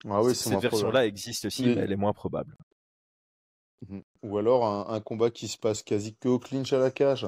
ah 0.09 0.21
cette 0.33 0.59
version-là 0.59 1.05
existe 1.07 1.45
aussi, 1.45 1.65
mais 1.65 1.75
elle 1.75 1.91
est 1.91 1.97
moins 1.97 2.13
probable. 2.13 2.55
Mmh 3.87 4.01
Ou 4.23 4.37
alors 4.37 4.91
un, 4.91 4.99
combat 4.99 5.31
qui 5.31 5.47
se 5.47 5.57
passe 5.57 5.81
quasi 5.81 6.15
que 6.15 6.27
au 6.27 6.37
clinch 6.37 6.73
à 6.73 6.79
la 6.79 6.91
cage. 6.91 7.25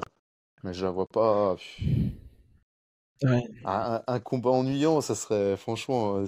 Mais 0.62 0.74
je 0.74 0.84
la 0.84 0.90
vois 0.90 1.08
pas. 1.08 1.56
Un, 3.24 4.20
combat 4.20 4.50
ennuyant, 4.50 5.00
ça 5.00 5.14
serait 5.14 5.56
franchement. 5.56 6.24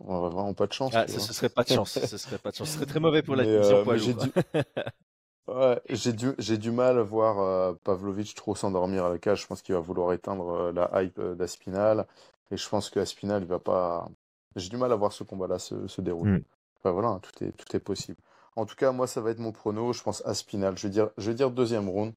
On 0.00 0.12
n'aurait 0.12 0.30
vraiment 0.30 0.54
pas 0.54 0.66
de 0.66 0.72
chance. 0.72 0.92
Ah, 0.94 1.08
ce, 1.08 1.20
serait 1.20 1.48
pas 1.48 1.64
de 1.64 1.68
chance. 1.68 1.98
ce 1.98 2.18
serait 2.18 2.38
pas 2.38 2.50
de 2.50 2.56
chance. 2.56 2.68
Ce 2.68 2.74
serait 2.74 2.86
très 2.86 3.00
mauvais 3.00 3.22
pour 3.22 3.34
la 3.34 3.44
division 3.44 3.84
euh, 3.88 3.96
J'ai 3.96 4.14
du... 4.14 4.30
ouais, 5.48 5.80
j'ai 5.88 6.12
du, 6.12 6.32
j'ai 6.38 6.58
du 6.58 6.70
mal 6.70 6.98
à 6.98 7.02
voir 7.02 7.40
euh, 7.40 7.72
Pavlovic 7.82 8.34
trop 8.34 8.54
s'endormir 8.54 9.06
à 9.06 9.10
la 9.10 9.18
cage. 9.18 9.42
Je 9.42 9.46
pense 9.46 9.62
qu'il 9.62 9.74
va 9.74 9.80
vouloir 9.80 10.12
éteindre 10.12 10.50
euh, 10.50 10.72
la 10.72 11.02
hype 11.02 11.20
d'Aspinal. 11.20 12.06
Et 12.50 12.56
je 12.56 12.68
pense 12.68 12.90
qu'Aspinal, 12.90 13.42
il 13.42 13.48
va 13.48 13.58
pas. 13.58 14.08
J'ai 14.54 14.68
du 14.68 14.76
mal 14.76 14.92
à 14.92 14.96
voir 14.96 15.12
ce 15.12 15.24
combat-là 15.24 15.58
se, 15.58 15.86
se 15.86 16.00
dérouler. 16.00 16.38
Hmm. 16.38 16.44
Enfin, 16.78 16.90
voilà, 16.90 17.08
hein, 17.08 17.20
tout 17.20 17.44
est, 17.44 17.52
tout 17.52 17.74
est 17.74 17.80
possible. 17.80 18.18
En 18.54 18.66
tout 18.66 18.76
cas, 18.76 18.92
moi, 18.92 19.06
ça 19.06 19.20
va 19.20 19.30
être 19.30 19.38
mon 19.38 19.52
prono. 19.52 19.92
Je 19.92 20.02
pense 20.02 20.24
Aspinal. 20.26 20.76
Je 20.76 20.86
vais 20.86 20.92
dire, 20.92 21.10
je 21.16 21.30
vais 21.30 21.34
dire 21.34 21.50
deuxième 21.50 21.88
round. 21.88 22.12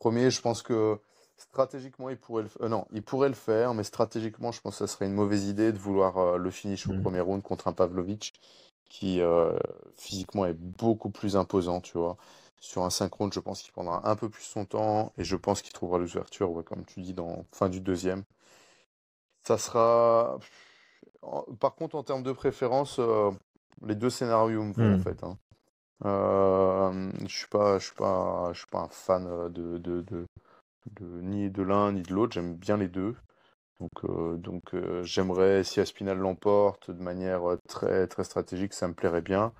Premier, 0.00 0.30
je 0.30 0.40
pense 0.40 0.62
que 0.62 0.98
Stratégiquement, 1.38 2.10
il 2.10 2.16
pourrait 2.16 2.42
le 2.42 2.50
euh, 2.62 2.68
non, 2.68 2.86
il 2.90 3.02
pourrait 3.02 3.28
le 3.28 3.34
faire, 3.36 3.72
mais 3.72 3.84
stratégiquement, 3.84 4.50
je 4.50 4.60
pense 4.60 4.74
que 4.74 4.86
ça 4.86 4.92
serait 4.92 5.06
une 5.06 5.14
mauvaise 5.14 5.46
idée 5.46 5.70
de 5.70 5.78
vouloir 5.78 6.18
euh, 6.18 6.36
le 6.36 6.50
finish 6.50 6.88
au 6.88 6.92
mmh. 6.92 7.02
premier 7.02 7.20
round 7.20 7.42
contre 7.44 7.68
un 7.68 7.72
Pavlovic 7.72 8.34
qui 8.90 9.20
euh, 9.20 9.56
physiquement 9.96 10.46
est 10.46 10.54
beaucoup 10.54 11.10
plus 11.10 11.36
imposant, 11.36 11.80
tu 11.80 11.96
vois. 11.96 12.16
Sur 12.58 12.82
un 12.82 12.90
synchrone, 12.90 13.32
je 13.32 13.38
pense 13.38 13.62
qu'il 13.62 13.72
prendra 13.72 14.08
un 14.10 14.16
peu 14.16 14.28
plus 14.28 14.42
son 14.42 14.64
temps 14.64 15.12
et 15.16 15.22
je 15.22 15.36
pense 15.36 15.62
qu'il 15.62 15.72
trouvera 15.72 15.98
l'ouverture, 15.98 16.50
ouais, 16.50 16.64
comme 16.64 16.84
tu 16.84 17.02
dis, 17.02 17.14
dans 17.14 17.44
fin 17.52 17.68
du 17.68 17.80
deuxième. 17.80 18.24
Ça 19.44 19.58
sera. 19.58 20.38
Par 21.60 21.76
contre, 21.76 21.94
en 21.94 22.02
termes 22.02 22.24
de 22.24 22.32
préférence, 22.32 23.00
les 23.82 23.94
deux 23.94 24.10
scénarios 24.10 24.64
me 24.64 24.72
vont 24.72 24.94
en 24.94 24.96
mmh. 24.96 25.02
fait. 25.02 25.22
Hein. 25.22 25.38
je 27.28 27.36
suis 27.36 27.48
pas, 27.48 27.78
je 27.78 27.84
suis 27.84 27.94
pas, 27.94 28.50
je 28.52 28.58
suis 28.58 28.68
pas 28.68 28.80
un 28.80 28.88
fan 28.88 29.52
de, 29.52 29.78
de, 29.78 30.00
de 30.00 30.26
ni 31.00 31.50
de 31.50 31.62
l'un 31.62 31.92
ni 31.92 32.02
de 32.02 32.12
l'autre. 32.12 32.32
J'aime 32.34 32.54
bien 32.54 32.76
les 32.76 32.88
deux. 32.88 33.14
Donc, 33.80 34.04
euh, 34.04 34.36
donc 34.36 34.74
euh, 34.74 35.02
j'aimerais, 35.04 35.62
si 35.62 35.80
Aspinal 35.80 36.18
l'emporte 36.18 36.90
de 36.90 37.00
manière 37.00 37.48
euh, 37.48 37.60
très, 37.68 38.06
très 38.08 38.24
stratégique, 38.24 38.74
ça 38.74 38.88
me 38.88 38.94
plairait 38.94 39.22
bien. 39.22 39.52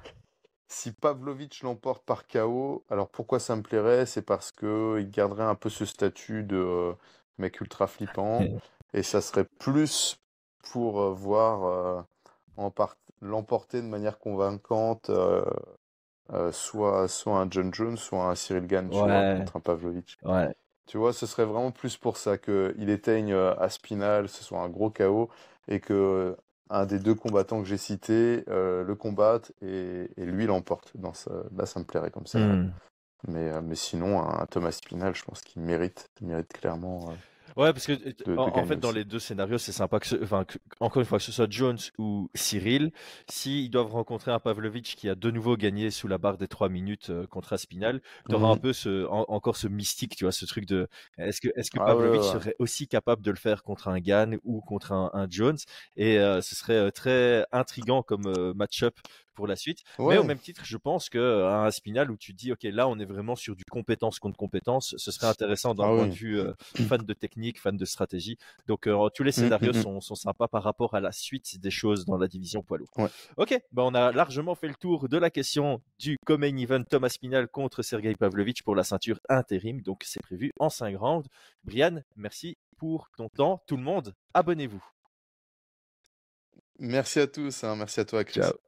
Si 0.69 0.93
Pavlovic 0.93 1.63
l'emporte 1.63 2.05
par 2.05 2.27
KO, 2.27 2.85
alors 2.91 3.09
pourquoi 3.09 3.39
ça 3.39 3.57
me 3.57 3.63
plairait? 3.63 4.07
C'est 4.07 4.23
parce 4.23 4.51
qu'il 4.53 5.09
garderait 5.11 5.45
un 5.45 5.55
peu 5.55 5.71
ce 5.71 5.85
statut 5.87 6.43
de 6.43 6.93
mec 7.39 7.61
ultra 7.61 7.87
flippant. 7.87 8.41
Et 8.93 9.03
ça 9.03 9.21
serait 9.23 9.47
plus 9.59 10.19
pour 10.71 11.15
voir 11.15 12.05
l'emporter 13.23 13.81
de 13.81 13.87
manière 13.87 14.19
convaincante, 14.19 15.11
soit, 16.53 17.09
soit 17.09 17.39
un 17.39 17.51
John 17.51 17.73
Jones, 17.73 17.97
soit 17.97 18.27
un 18.27 18.35
Cyril 18.35 18.67
Gann 18.67 18.91
contre 18.91 19.57
un 19.57 19.61
Pavlovic. 19.61 20.19
Ouais. 20.23 20.55
Tu 20.89 20.99
vois, 20.99 21.13
ce 21.13 21.27
serait 21.27 21.45
vraiment 21.45 21.71
plus 21.71 21.97
pour 21.97 22.17
ça 22.17 22.39
qu'il 22.39 22.91
éteigne 22.91 23.33
euh, 23.33 23.55
Aspinal, 23.59 24.29
ce 24.29 24.43
soit 24.43 24.61
un 24.61 24.69
gros 24.69 24.91
chaos, 24.91 25.29
et 25.69 25.79
que 25.79 26.37
un 26.71 26.85
des 26.85 26.99
deux 26.99 27.15
combattants 27.15 27.63
que 27.63 27.69
j'ai 27.69 27.79
cités 27.79 28.45
le 28.47 28.95
combatte 28.95 29.53
et, 29.63 30.09
lui 30.19 30.45
l'emporte. 30.45 30.93
Dans 30.97 31.13
Là, 31.57 31.65
ça 31.65 31.81
me 31.81 31.85
plairait 31.87 32.11
comme 32.11 32.27
ça. 32.27 32.39
Hmm. 32.39 32.73
Mais, 33.27 33.63
mais 33.63 33.75
sinon, 33.75 34.21
un, 34.21 34.45
Thomas 34.47 34.73
Spinal, 34.73 35.15
je 35.15 35.25
pense 35.25 35.41
qu'il 35.41 35.63
mérite, 35.63 36.11
mérite 36.21 36.53
clairement. 36.53 37.15
Ouais, 37.59 37.73
parce 37.73 37.89
que 37.89 37.93
en, 38.39 38.65
fait, 38.67 38.77
dans 38.77 38.93
les 38.93 39.05
deux 39.05 39.19
scénarios, 39.19 39.59
c'est 39.59 39.73
sympa 39.73 39.99
que, 39.99 40.23
enfin, 40.23 40.47
encore 40.79 41.01
une 41.01 41.07
fois, 41.07 41.19
que 41.19 41.25
ce 41.25 41.33
soit 41.33 41.51
Jones 41.51 41.79
ou 41.99 42.31
Cyril, 42.33 42.93
s'ils 43.29 43.69
doivent 43.69 43.91
rencontrer 43.91 44.31
un 44.31 44.39
Pavlovich 44.39 44.95
qui 44.95 45.09
a 45.09 45.17
de 45.17 45.31
nouveau 45.33 45.57
gagné 45.57 45.91
sous 45.91 46.07
la 46.07 46.19
barre 46.19 46.39
des 46.39 46.47
trois 46.47 46.69
minutes 46.69 47.11
euh, 47.11 47.27
contre 47.27 47.53
Aspinal, 47.55 48.01
tu 48.29 48.37
auras 48.37 48.51
un 48.51 48.57
peu 48.57 48.73
ce, 48.73 49.07
encore 49.09 49.57
ce 49.57 49.67
mystique, 49.67 50.15
tu 50.15 50.25
vois, 50.25 50.31
ce 50.31 50.47
truc 50.47 50.67
de 50.67 50.87
est-ce 51.17 51.41
que, 51.41 51.49
est-ce 51.57 51.73
que 51.73 51.79
ah 51.81 51.87
Pavlovich 51.87 52.23
serait 52.23 52.55
aussi 52.61 52.87
capable 52.87 53.23
de 53.23 53.33
le 53.33 53.37
faire 53.37 53.65
contre 53.65 53.89
un 53.89 53.99
Gann 53.99 54.39
ou 54.45 54.61
contre 54.61 54.93
un, 54.93 55.27
Jones? 55.29 55.59
Et 55.97 56.21
euh, 56.21 56.41
ce 56.41 56.55
serait 56.55 56.75
euh, 56.75 56.91
très 56.93 57.45
intrigant 57.51 58.05
comme 58.05 58.53
match-up 58.55 58.95
pour 59.39 59.47
la 59.47 59.55
suite. 59.55 59.85
Mais 60.01 60.19
au 60.19 60.25
même 60.25 60.41
titre, 60.41 60.63
je 60.65 60.77
pense 60.77 61.09
qu'un 61.09 61.21
euh, 61.21 61.71
Spinal 61.71 62.11
où 62.11 62.17
tu 62.17 62.33
dis, 62.33 62.51
OK, 62.51 62.65
là, 62.65 62.89
on 62.89 62.99
est 62.99 63.05
vraiment 63.05 63.37
sur 63.37 63.55
du 63.55 63.65
compétence 63.65 64.19
contre 64.19 64.37
compétence, 64.37 64.97
ce 64.99 65.13
serait 65.13 65.29
intéressant 65.29 65.75
d'un 65.75 65.85
ah 65.85 65.95
point 65.95 66.09
de 66.09 66.13
vue 66.13 66.41
euh, 66.41 66.55
fan 66.89 67.01
de 67.01 67.15
technique, 67.15 67.61
fan 67.61 67.77
de 67.77 67.85
stratégie. 67.85 68.37
Donc, 68.67 68.89
euh, 68.89 69.09
tous 69.15 69.23
les 69.23 69.31
mmh, 69.31 69.33
scénarios 69.33 69.73
mmh, 69.73 69.79
mmh. 69.79 70.01
Sont, 70.01 70.17
sympas 70.17 70.49
par 70.49 70.65
rapport 70.65 70.97
à 70.97 71.01
la 71.01 71.13
suite 71.13 71.61
des 71.61 71.71
choses 71.71 72.05
dans 72.05 72.19
la 72.19 72.27
division 72.27 72.65
poids 72.65 72.79
lourd. 72.79 72.91
OK, 73.37 73.57
bah, 73.71 73.85
on 73.85 73.95
a 73.95 74.11
largement 74.11 74.57
fait 74.57 74.67
le 74.67 74.75
tour 74.75 75.09
de 75.09 75.17
la 75.17 75.31
question 75.31 75.81
du 76.01 76.17
Comain 76.27 76.57
Event 76.57 76.83
Thomas 76.83 77.11
Spinal 77.11 77.47
contre 77.47 77.83
Sergei 77.83 78.17
Pavlovich 78.17 78.65
pour 78.65 78.75
la 78.75 78.83
ceinture 78.83 79.21
intérim. 79.29 79.83
Donc, 79.83 80.03
c'est 80.05 80.21
prévu 80.21 80.51
en 80.59 80.69
5 80.69 80.97
rounds. 80.99 81.29
Brian, 81.63 82.03
merci 82.17 82.57
pour 82.77 83.09
ton 83.17 83.29
temps. 83.29 83.63
Tout 83.69 83.77
le 83.77 83.85
monde, 83.85 84.17
abonnez-vous. 84.35 84.83
Merci 86.81 87.21
à 87.21 87.27
tous, 87.29 87.65
hein. 87.65 87.77
merci 87.77 88.01
à 88.01 88.05
toi, 88.05 88.25
Chris. 88.25 88.41
Ciao. 88.41 88.68